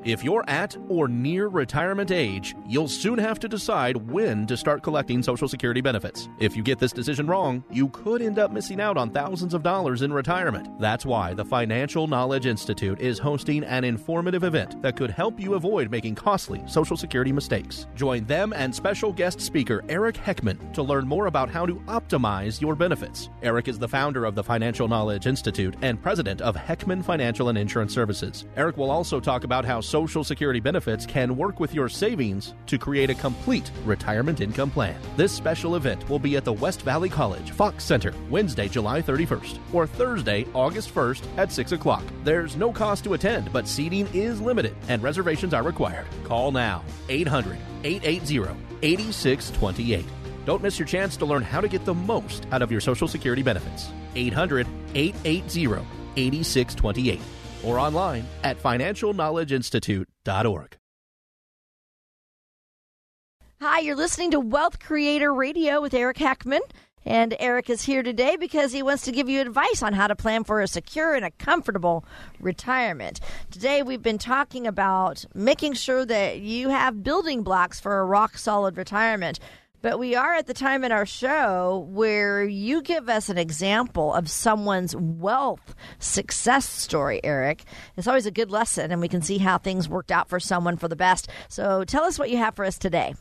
If 0.04 0.24
you're 0.24 0.44
at 0.48 0.76
or 0.90 1.08
near 1.08 1.48
retirement 1.48 2.10
age, 2.10 2.56
you'll 2.68 2.88
soon 2.88 3.20
have 3.20 3.38
to 3.38 3.48
decide 3.48 3.96
when 3.96 4.48
to 4.48 4.58
start 4.58 4.82
collecting 4.82 5.22
Social 5.22 5.48
Security 5.48 5.80
benefits. 5.80 6.28
If 6.40 6.58
you 6.58 6.64
get 6.64 6.80
this 6.80 6.92
decision 6.92 7.28
wrong, 7.28 7.64
you 7.70 7.88
could 7.90 8.24
end 8.24 8.40
up 8.40 8.52
missing 8.52 8.82
out 8.82 8.98
on 8.98 9.12
thousands 9.12 9.54
of 9.54 9.62
dollars 9.62 10.02
in 10.02 10.12
retirement. 10.12 10.80
That's 10.80 11.06
why 11.06 11.36
the 11.36 11.46
Financial 11.46 12.08
Knowledge 12.08 12.48
Institute 12.48 13.00
is 13.00 13.20
hosting 13.20 13.64
an 13.64 13.84
informative 13.84 14.44
event 14.44 14.82
that 14.82 14.96
could 14.96 15.12
help 15.12 15.40
you 15.40 15.54
avoid 15.54 15.92
making 15.92 16.16
costly 16.16 16.64
Social 16.66 16.98
Security 16.98 17.32
mistakes. 17.32 17.86
Join 17.94 18.26
them 18.26 18.54
and 18.54 18.74
special 18.74 19.14
guest 19.14 19.40
speaker 19.40 19.84
Eric 19.88 20.16
Heckman 20.16 20.74
to 20.74 20.82
learn 20.82 21.08
more 21.08 21.28
about 21.28 21.52
how 21.52 21.68
to 21.68 21.76
optimize 21.82 22.60
your 22.60 22.76
benefits. 22.76 23.30
Eric 23.44 23.68
is 23.68 23.78
the 23.78 23.88
founder 23.88 24.26
of 24.26 24.34
the 24.34 24.44
Financial 24.44 24.88
Knowledge 24.88 25.28
Institute 25.28 25.76
and 25.84 26.02
president 26.02 26.42
of 26.42 26.56
Heckman 26.56 27.06
Financial 27.06 27.50
and 27.50 27.58
Insurance 27.58 27.94
Services. 27.94 28.48
Eric 28.58 28.78
will 28.78 28.90
also 28.90 29.20
talk 29.20 29.44
about 29.44 29.64
how 29.64 29.80
Social 29.92 30.24
Security 30.24 30.62
benefits 30.62 31.06
can 31.06 31.36
work 31.36 31.60
with 31.60 31.74
your 31.74 31.90
savings 31.90 32.54
to 32.68 32.78
create 32.78 33.10
a 33.10 33.14
complete 33.14 33.70
retirement 33.84 34.40
income 34.40 34.72
plan. 34.72 34.96
This 35.18 35.34
special 35.34 35.76
event 35.76 36.10
will 36.10 36.18
be 36.18 36.38
at 36.38 36.46
the 36.46 36.54
West 36.54 36.84
Valley 36.84 37.10
College 37.10 37.52
Fox 37.52 37.84
Center 37.84 38.14
Wednesday, 38.30 38.70
July 38.70 39.02
31st, 39.02 39.60
or 39.74 39.86
Thursday, 39.86 40.48
August 40.54 40.96
1st 40.96 41.24
at 41.36 41.52
6 41.52 41.74
o'clock. 41.74 42.06
There's 42.24 42.56
no 42.56 42.72
cost 42.72 43.04
to 43.04 43.16
attend, 43.16 43.52
but 43.52 43.68
seating 43.68 44.08
is 44.14 44.40
limited 44.40 44.78
and 44.88 45.04
reservations 45.04 45.54
are 45.54 45.62
required. 45.62 46.08
Call 46.24 46.54
now 46.54 46.86
800 47.10 47.58
880 47.84 48.56
8628. 48.82 50.06
Don't 50.46 50.64
miss 50.64 50.80
your 50.80 50.88
chance 50.88 51.18
to 51.18 51.26
learn 51.26 51.44
how 51.44 51.60
to 51.60 51.68
get 51.68 51.84
the 51.84 51.94
most 51.94 52.48
out 52.54 52.62
of 52.62 52.72
your 52.72 52.80
Social 52.80 53.10
Security 53.10 53.44
benefits. 53.44 53.90
800 54.16 54.68
880 54.96 55.86
8628 56.16 57.20
or 57.64 57.80
online 57.80 58.26
at 58.44 58.62
financialknowledgeinstitute.org. 58.62 60.78
Hi, 63.62 63.80
you're 63.80 63.96
listening 63.96 64.32
to 64.32 64.40
Wealth 64.40 64.80
Creator 64.80 65.34
Radio 65.34 65.82
with 65.82 65.94
Eric 65.94 66.18
Heckman. 66.18 66.62
And 67.06 67.36
Eric 67.40 67.70
is 67.70 67.84
here 67.84 68.04
today 68.04 68.36
because 68.36 68.72
he 68.72 68.84
wants 68.84 69.04
to 69.06 69.12
give 69.12 69.28
you 69.28 69.42
advice 69.42 69.82
on 69.82 69.94
how 69.94 70.08
to 70.08 70.16
plan 70.16 70.44
for 70.44 70.62
a 70.62 70.68
secure 70.68 71.16
and 71.16 71.26
a 71.26 71.32
comfortable 71.32 72.06
retirement. 72.40 73.20
Today, 73.50 73.82
we've 73.82 74.04
been 74.04 74.20
talking 74.20 74.68
about 74.68 75.26
making 75.34 75.74
sure 75.74 76.06
that 76.06 76.40
you 76.40 76.70
have 76.70 77.04
building 77.04 77.42
blocks 77.42 77.80
for 77.80 78.00
a 78.00 78.06
rock 78.06 78.38
solid 78.38 78.78
retirement. 78.78 79.40
But 79.82 79.98
we 79.98 80.16
are 80.16 80.36
at 80.36 80.46
the 80.46 80.54
time 80.54 80.84
in 80.84 80.92
our 80.92 81.08
show 81.08 81.88
where 81.90 82.44
you 82.44 82.84
give 82.84 83.10
us 83.10 83.30
an 83.30 83.40
example 83.40 84.14
of 84.14 84.30
someone's 84.30 84.96
wealth 84.96 85.74
success 85.98 86.70
story, 86.70 87.20
Eric. 87.24 87.64
It's 87.98 88.06
always 88.06 88.28
a 88.28 88.32
good 88.32 88.52
lesson, 88.52 88.92
and 88.92 89.02
we 89.02 89.08
can 89.08 89.24
see 89.24 89.40
how 89.40 89.58
things 89.58 89.90
worked 89.90 90.12
out 90.12 90.30
for 90.30 90.40
someone 90.40 90.78
for 90.78 90.88
the 90.88 90.96
best. 90.96 91.30
So 91.50 91.84
tell 91.84 92.04
us 92.04 92.20
what 92.20 92.30
you 92.30 92.38
have 92.38 92.56
for 92.56 92.64
us 92.64 92.78
today. 92.78 93.16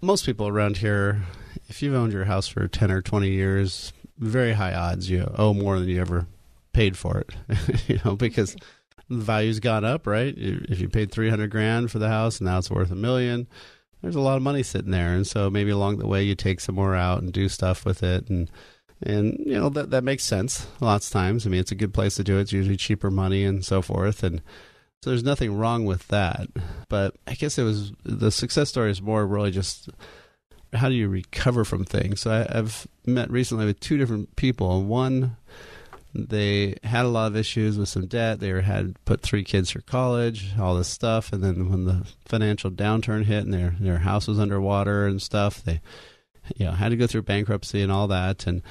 Most 0.00 0.26
people 0.26 0.48
around 0.48 0.78
here, 0.78 1.22
if 1.68 1.82
you've 1.82 1.94
owned 1.94 2.12
your 2.12 2.24
house 2.24 2.48
for 2.48 2.66
10 2.66 2.90
or 2.90 3.00
20 3.00 3.30
years, 3.30 3.92
very 4.18 4.54
high 4.54 4.74
odds 4.74 5.08
you 5.08 5.32
owe 5.38 5.54
more 5.54 5.78
than 5.78 5.88
you 5.88 6.00
ever 6.00 6.26
paid 6.72 6.96
for 6.96 7.18
it. 7.18 7.30
you 7.86 8.00
know, 8.04 8.16
because 8.16 8.56
the 9.08 9.22
value's 9.22 9.60
gone 9.60 9.84
up, 9.84 10.08
right? 10.08 10.34
If 10.36 10.80
you 10.80 10.88
paid 10.88 11.12
300 11.12 11.48
grand 11.48 11.92
for 11.92 12.00
the 12.00 12.08
house 12.08 12.40
now 12.40 12.58
it's 12.58 12.72
worth 12.72 12.90
a 12.90 12.96
million, 12.96 13.46
there's 14.02 14.16
a 14.16 14.20
lot 14.20 14.36
of 14.36 14.42
money 14.42 14.62
sitting 14.62 14.90
there, 14.90 15.14
and 15.14 15.26
so 15.26 15.48
maybe 15.48 15.70
along 15.70 15.98
the 15.98 16.06
way 16.06 16.22
you 16.22 16.34
take 16.34 16.60
some 16.60 16.74
more 16.74 16.94
out 16.94 17.22
and 17.22 17.32
do 17.32 17.48
stuff 17.48 17.84
with 17.84 18.02
it, 18.02 18.28
and 18.28 18.50
and 19.02 19.36
you 19.38 19.54
know 19.54 19.68
that 19.70 19.90
that 19.90 20.04
makes 20.04 20.24
sense 20.24 20.66
lots 20.80 21.06
of 21.06 21.12
times. 21.12 21.46
I 21.46 21.50
mean, 21.50 21.60
it's 21.60 21.72
a 21.72 21.76
good 21.76 21.94
place 21.94 22.16
to 22.16 22.24
do 22.24 22.38
it. 22.38 22.42
It's 22.42 22.52
usually 22.52 22.76
cheaper 22.76 23.10
money 23.10 23.44
and 23.44 23.64
so 23.64 23.80
forth, 23.80 24.22
and 24.22 24.42
so 25.02 25.10
there's 25.10 25.24
nothing 25.24 25.56
wrong 25.56 25.84
with 25.84 26.06
that. 26.08 26.48
But 26.88 27.16
I 27.26 27.34
guess 27.34 27.58
it 27.58 27.62
was 27.62 27.92
the 28.04 28.30
success 28.30 28.68
story 28.68 28.90
is 28.90 29.00
more 29.00 29.26
really 29.26 29.50
just 29.50 29.88
how 30.72 30.88
do 30.88 30.94
you 30.94 31.08
recover 31.08 31.64
from 31.64 31.84
things. 31.84 32.20
So 32.20 32.30
I, 32.30 32.58
I've 32.58 32.86
met 33.06 33.30
recently 33.30 33.66
with 33.66 33.80
two 33.80 33.98
different 33.98 34.34
people. 34.36 34.82
One 34.82 35.36
they 36.14 36.76
had 36.82 37.06
a 37.06 37.08
lot 37.08 37.28
of 37.28 37.36
issues 37.36 37.78
with 37.78 37.88
some 37.88 38.06
debt. 38.06 38.40
They 38.40 38.60
had 38.60 39.02
put 39.04 39.22
three 39.22 39.44
kids 39.44 39.70
through 39.70 39.82
college, 39.82 40.52
all 40.58 40.74
this 40.74 40.88
stuff, 40.88 41.32
and 41.32 41.42
then 41.42 41.70
when 41.70 41.84
the 41.84 42.06
financial 42.26 42.70
downturn 42.70 43.24
hit 43.24 43.44
and 43.44 43.52
their 43.52 43.74
their 43.80 43.98
house 43.98 44.28
was 44.28 44.38
underwater 44.38 45.06
and 45.06 45.22
stuff, 45.22 45.62
they 45.62 45.80
you 46.56 46.66
know 46.66 46.72
had 46.72 46.90
to 46.90 46.96
go 46.96 47.06
through 47.06 47.22
bankruptcy 47.22 47.80
and 47.80 47.90
all 47.90 48.08
that, 48.08 48.46
and 48.46 48.62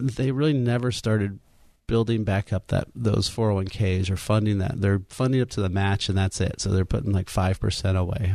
they 0.00 0.32
really 0.32 0.52
never 0.52 0.90
started 0.90 1.38
building 1.86 2.24
back 2.24 2.52
up 2.52 2.68
that 2.68 2.88
those 2.94 3.30
401ks 3.30 4.10
or 4.10 4.16
funding 4.16 4.58
that. 4.58 4.80
They're 4.80 5.02
funding 5.08 5.42
up 5.42 5.50
to 5.50 5.60
the 5.60 5.68
match, 5.68 6.08
and 6.08 6.18
that's 6.18 6.40
it. 6.40 6.60
So 6.60 6.70
they're 6.70 6.84
putting 6.84 7.12
like 7.12 7.28
five 7.28 7.60
percent 7.60 7.96
away. 7.96 8.34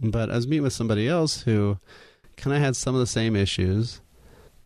But 0.00 0.30
I 0.30 0.36
was 0.36 0.46
meeting 0.46 0.62
with 0.62 0.72
somebody 0.72 1.06
else 1.06 1.42
who 1.42 1.78
kind 2.38 2.56
of 2.56 2.62
had 2.62 2.76
some 2.76 2.94
of 2.94 3.00
the 3.00 3.06
same 3.06 3.36
issues, 3.36 4.00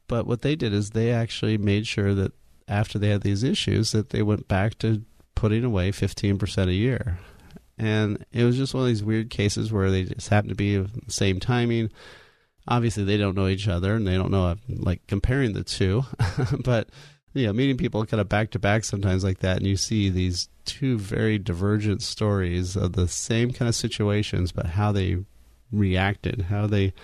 but 0.07 0.25
what 0.25 0.43
they 0.43 0.55
did 0.55 0.73
is 0.73 0.91
they 0.91 1.11
actually 1.11 1.59
made 1.59 1.89
sure 1.89 2.15
that 2.15 2.33
after 2.69 2.99
they 2.99 3.09
had 3.09 3.23
these 3.23 3.43
issues 3.43 3.93
that 3.93 4.11
they 4.11 4.23
went 4.23 4.49
back 4.49 4.79
to 4.79 5.03
putting 5.35 5.65
away 5.65 5.93
15% 5.93 6.69
a 6.69 6.73
year. 6.73 7.19
And 7.79 8.25
it 8.33 8.45
was 8.45 8.57
just 8.57 8.75
one 8.75 8.85
of 8.85 8.89
these 8.89 9.05
weird 9.05 9.31
cases 9.31 9.73
where 9.73 9.91
they 9.91 10.05
just 10.05 10.29
happened 10.29 10.51
to 10.51 10.57
be 10.57 10.79
the 10.79 10.91
same 11.09 11.39
timing. 11.39 11.91
Obviously, 12.67 13.05
they 13.05 13.19
don't 13.19 13.37
know 13.37 13.49
each 13.49 13.69
other 13.69 13.95
and 13.95 14.07
they 14.07 14.17
don't 14.17 14.31
know, 14.31 14.47
uh, 14.47 14.55
like, 14.69 15.07
comparing 15.07 15.53
the 15.53 15.63
two. 15.63 16.05
but, 16.65 16.89
you 17.35 17.47
know, 17.47 17.53
meeting 17.53 17.77
people 17.77 18.05
kind 18.07 18.21
of 18.21 18.29
back 18.29 18.51
to 18.53 18.59
back 18.59 18.83
sometimes 18.83 19.23
like 19.23 19.41
that, 19.41 19.59
and 19.59 19.67
you 19.67 19.77
see 19.77 20.09
these 20.09 20.49
two 20.65 20.99
very 20.99 21.39
divergent 21.39 22.03
stories 22.03 22.77
of 22.77 22.95
the 22.95 23.07
same 23.07 23.53
kind 23.53 23.69
of 23.69 23.75
situations, 23.75 24.53
but 24.53 24.67
how 24.67 24.91
they 24.91 25.19
reacted, 25.71 26.47
how 26.49 26.67
they, 26.67 26.95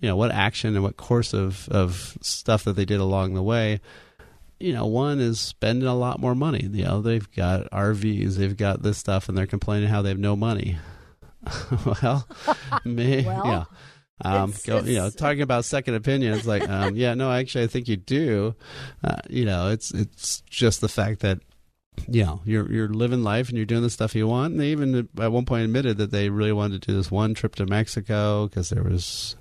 you 0.00 0.08
know, 0.08 0.16
what 0.16 0.32
action 0.32 0.74
and 0.74 0.82
what 0.82 0.96
course 0.96 1.34
of, 1.34 1.68
of 1.68 2.16
stuff 2.22 2.64
that 2.64 2.72
they 2.72 2.86
did 2.86 2.98
along 2.98 3.34
the 3.34 3.42
way 3.42 3.78
you 4.60 4.72
know, 4.72 4.86
one 4.86 5.20
is 5.20 5.40
spending 5.40 5.88
a 5.88 5.94
lot 5.94 6.20
more 6.20 6.34
money. 6.34 6.68
You 6.70 6.84
know, 6.84 7.02
they've 7.02 7.30
got 7.32 7.70
RVs, 7.70 8.36
they've 8.36 8.56
got 8.56 8.82
this 8.82 8.98
stuff, 8.98 9.28
and 9.28 9.36
they're 9.36 9.46
complaining 9.46 9.88
how 9.88 10.02
they 10.02 10.10
have 10.10 10.18
no 10.18 10.36
money. 10.36 10.78
well, 12.02 12.26
me, 12.84 13.24
well, 13.24 13.46
yeah. 13.46 13.64
Um, 14.22 14.50
it's, 14.50 14.64
go, 14.64 14.78
it's, 14.78 14.88
you 14.88 14.96
know, 14.96 15.10
talking 15.10 15.42
about 15.42 15.64
second 15.64 15.94
opinions, 15.94 16.46
like, 16.46 16.68
um, 16.68 16.96
yeah, 16.96 17.14
no, 17.14 17.32
actually, 17.32 17.64
I 17.64 17.66
think 17.66 17.88
you 17.88 17.96
do. 17.96 18.54
Uh, 19.02 19.20
you 19.28 19.44
know, 19.44 19.70
it's 19.70 19.90
it's 19.90 20.40
just 20.42 20.80
the 20.80 20.88
fact 20.88 21.20
that 21.20 21.40
you 22.08 22.24
know 22.24 22.40
you're 22.44 22.70
you're 22.72 22.88
living 22.88 23.22
life 23.22 23.48
and 23.48 23.56
you're 23.56 23.66
doing 23.66 23.82
the 23.82 23.90
stuff 23.90 24.14
you 24.14 24.26
want. 24.26 24.52
And 24.52 24.60
they 24.60 24.68
even 24.68 25.08
at 25.18 25.32
one 25.32 25.44
point 25.44 25.64
admitted 25.64 25.98
that 25.98 26.10
they 26.10 26.30
really 26.30 26.52
wanted 26.52 26.82
to 26.82 26.92
do 26.92 26.96
this 26.96 27.10
one 27.10 27.34
trip 27.34 27.56
to 27.56 27.66
Mexico 27.66 28.46
because 28.46 28.70
there 28.70 28.84
was 28.84 29.36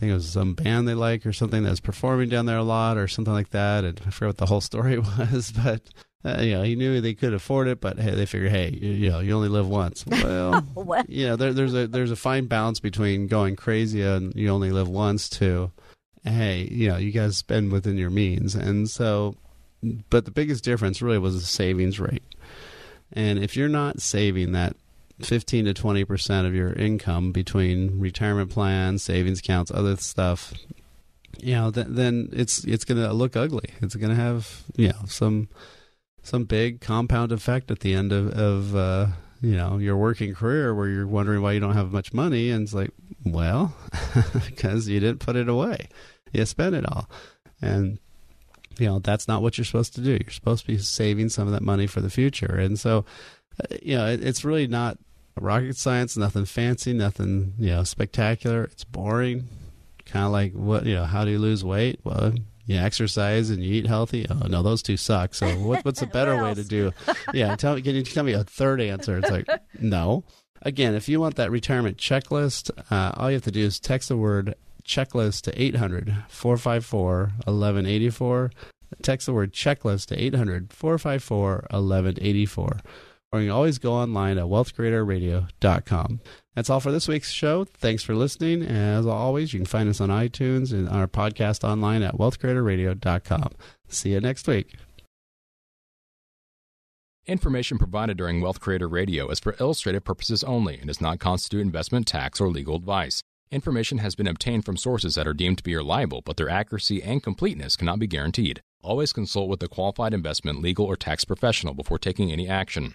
think 0.00 0.10
it 0.10 0.14
was 0.14 0.30
some 0.30 0.54
band 0.54 0.88
they 0.88 0.94
like 0.94 1.26
or 1.26 1.32
something 1.32 1.62
that 1.62 1.70
was 1.70 1.80
performing 1.80 2.30
down 2.30 2.46
there 2.46 2.56
a 2.56 2.62
lot 2.62 2.96
or 2.96 3.06
something 3.06 3.34
like 3.34 3.50
that. 3.50 3.84
And 3.84 4.00
I 4.06 4.10
forget 4.10 4.30
what 4.30 4.36
the 4.38 4.46
whole 4.46 4.62
story 4.62 4.98
was, 5.18 5.52
but 5.52 5.82
uh, 6.24 6.40
you 6.40 6.54
know, 6.54 6.62
he 6.62 6.74
knew 6.74 7.00
they 7.00 7.14
could 7.14 7.34
afford 7.34 7.68
it, 7.68 7.80
but 7.80 7.98
hey, 7.98 8.14
they 8.14 8.26
figured, 8.26 8.50
hey, 8.50 8.70
you, 8.70 8.90
you 8.90 9.10
know, 9.10 9.20
you 9.20 9.32
only 9.32 9.48
live 9.48 9.68
once. 9.68 10.04
Well, 10.10 10.64
you 11.08 11.28
know, 11.28 11.36
there, 11.36 11.52
there's 11.52 11.74
a 11.74 11.86
there's 11.86 12.10
a 12.10 12.16
fine 12.16 12.46
balance 12.46 12.80
between 12.80 13.26
going 13.26 13.56
crazy 13.56 14.02
and 14.02 14.34
you 14.34 14.48
only 14.48 14.70
live 14.70 14.88
once 14.88 15.28
to, 15.30 15.70
hey, 16.24 16.66
you 16.70 16.88
know, 16.88 16.96
you 16.96 17.10
guys 17.10 17.36
spend 17.36 17.70
within 17.70 17.96
your 17.96 18.10
means, 18.10 18.54
and 18.54 18.88
so, 18.88 19.36
but 20.08 20.24
the 20.24 20.30
biggest 20.30 20.64
difference 20.64 21.02
really 21.02 21.18
was 21.18 21.40
the 21.40 21.46
savings 21.46 22.00
rate. 22.00 22.22
And 23.12 23.42
if 23.42 23.56
you're 23.56 23.68
not 23.68 24.00
saving 24.00 24.52
that 24.52 24.76
15 25.24 25.66
to 25.66 25.74
20 25.74 26.04
percent 26.04 26.46
of 26.46 26.54
your 26.54 26.72
income 26.72 27.32
between 27.32 27.98
retirement 28.00 28.50
plans, 28.50 29.02
savings 29.02 29.40
accounts, 29.40 29.70
other 29.70 29.96
stuff, 29.96 30.52
you 31.42 31.54
know, 31.54 31.70
th- 31.70 31.86
then 31.88 32.28
it's 32.32 32.64
it's 32.64 32.84
going 32.84 33.00
to 33.00 33.12
look 33.12 33.36
ugly. 33.36 33.70
It's 33.80 33.94
going 33.94 34.10
to 34.10 34.20
have 34.20 34.64
you 34.76 34.88
know 34.88 35.04
some 35.06 35.48
some 36.22 36.44
big 36.44 36.80
compound 36.80 37.32
effect 37.32 37.70
at 37.70 37.80
the 37.80 37.94
end 37.94 38.12
of 38.12 38.28
of 38.30 38.76
uh, 38.76 39.06
you 39.40 39.56
know 39.56 39.78
your 39.78 39.96
working 39.96 40.34
career 40.34 40.74
where 40.74 40.88
you're 40.88 41.06
wondering 41.06 41.42
why 41.42 41.52
you 41.52 41.60
don't 41.60 41.74
have 41.74 41.92
much 41.92 42.12
money, 42.12 42.50
and 42.50 42.64
it's 42.64 42.74
like, 42.74 42.90
well, 43.24 43.74
because 44.46 44.88
you 44.88 45.00
didn't 45.00 45.20
put 45.20 45.36
it 45.36 45.48
away, 45.48 45.88
you 46.32 46.44
spent 46.44 46.74
it 46.74 46.86
all, 46.90 47.08
and 47.62 47.98
you 48.78 48.86
know 48.86 48.98
that's 48.98 49.28
not 49.28 49.42
what 49.42 49.56
you're 49.56 49.64
supposed 49.64 49.94
to 49.94 50.00
do. 50.00 50.12
You're 50.12 50.30
supposed 50.30 50.66
to 50.66 50.72
be 50.72 50.78
saving 50.78 51.28
some 51.28 51.46
of 51.46 51.52
that 51.52 51.62
money 51.62 51.86
for 51.86 52.00
the 52.00 52.10
future, 52.10 52.54
and 52.54 52.78
so 52.78 53.04
uh, 53.62 53.76
you 53.82 53.96
know 53.96 54.06
it's 54.06 54.44
really 54.44 54.66
not 54.66 54.98
rocket 55.38 55.76
science, 55.76 56.16
nothing 56.16 56.44
fancy, 56.44 56.92
nothing 56.92 57.54
you 57.58 57.70
know 57.70 57.84
spectacular. 57.84 58.64
It's 58.64 58.84
boring. 58.84 59.48
Kind 60.06 60.26
of 60.26 60.32
like 60.32 60.52
what 60.52 60.86
you 60.86 60.94
know. 60.94 61.04
How 61.04 61.24
do 61.24 61.30
you 61.30 61.38
lose 61.38 61.64
weight? 61.64 62.00
Well, 62.04 62.32
you 62.66 62.76
exercise 62.76 63.50
and 63.50 63.62
you 63.62 63.74
eat 63.74 63.86
healthy. 63.86 64.26
Oh 64.28 64.46
no, 64.46 64.62
those 64.62 64.82
two 64.82 64.96
suck. 64.96 65.34
So 65.34 65.48
what, 65.58 65.84
what's 65.84 66.02
a 66.02 66.06
better 66.18 66.42
way 66.42 66.54
to 66.54 66.64
do? 66.64 66.92
Yeah, 67.32 67.56
tell 67.56 67.74
me. 67.74 67.82
Can 67.82 67.94
you 67.94 68.02
tell 68.02 68.24
me 68.24 68.32
a 68.32 68.44
third 68.44 68.80
answer? 68.80 69.18
It's 69.18 69.30
like 69.30 69.48
no. 69.80 70.24
Again, 70.62 70.94
if 70.94 71.08
you 71.08 71.20
want 71.20 71.36
that 71.36 71.50
retirement 71.50 71.96
checklist, 71.96 72.70
uh, 72.90 73.12
all 73.16 73.30
you 73.30 73.34
have 73.34 73.44
to 73.44 73.50
do 73.50 73.64
is 73.64 73.80
text 73.80 74.10
the 74.10 74.16
word 74.16 74.54
checklist 74.84 75.42
to 75.42 75.62
800 75.62 76.14
454 76.28 77.18
1184. 77.44 78.50
Text 79.02 79.26
the 79.26 79.32
word 79.32 79.52
checklist 79.52 80.06
to 80.06 80.22
800 80.22 80.72
454 80.72 81.66
1184 81.70 82.80
or 83.32 83.40
you 83.40 83.46
can 83.46 83.54
always 83.56 83.78
go 83.78 83.92
online 83.92 84.38
at 84.38 84.46
wealthcreatorradio.com. 84.46 86.20
That's 86.54 86.68
all 86.68 86.80
for 86.80 86.90
this 86.90 87.06
week's 87.08 87.30
show. 87.30 87.64
Thanks 87.64 88.02
for 88.02 88.14
listening. 88.14 88.62
As 88.62 89.06
always, 89.06 89.52
you 89.52 89.60
can 89.60 89.66
find 89.66 89.88
us 89.88 90.00
on 90.00 90.08
iTunes 90.08 90.72
and 90.72 90.88
our 90.88 91.06
podcast 91.06 91.62
online 91.62 92.02
at 92.02 92.16
wealthcreatorradio.com. 92.16 93.52
See 93.88 94.12
you 94.12 94.20
next 94.20 94.46
week. 94.48 94.74
Information 97.26 97.78
provided 97.78 98.16
during 98.16 98.40
Wealth 98.40 98.58
Creator 98.58 98.88
Radio 98.88 99.28
is 99.28 99.38
for 99.38 99.54
illustrative 99.60 100.02
purposes 100.02 100.42
only 100.42 100.78
and 100.78 100.88
does 100.88 101.00
not 101.00 101.20
constitute 101.20 101.60
investment, 101.60 102.08
tax, 102.08 102.40
or 102.40 102.48
legal 102.48 102.74
advice. 102.74 103.22
Information 103.52 103.98
has 103.98 104.14
been 104.16 104.26
obtained 104.26 104.64
from 104.64 104.76
sources 104.76 105.14
that 105.14 105.28
are 105.28 105.34
deemed 105.34 105.58
to 105.58 105.64
be 105.64 105.76
reliable, 105.76 106.22
but 106.22 106.36
their 106.36 106.48
accuracy 106.48 107.02
and 107.02 107.22
completeness 107.22 107.76
cannot 107.76 107.98
be 107.98 108.06
guaranteed. 108.06 108.60
Always 108.82 109.12
consult 109.12 109.48
with 109.48 109.62
a 109.62 109.68
qualified 109.68 110.14
investment, 110.14 110.62
legal, 110.62 110.86
or 110.86 110.96
tax 110.96 111.24
professional 111.24 111.74
before 111.74 111.98
taking 111.98 112.32
any 112.32 112.48
action. 112.48 112.94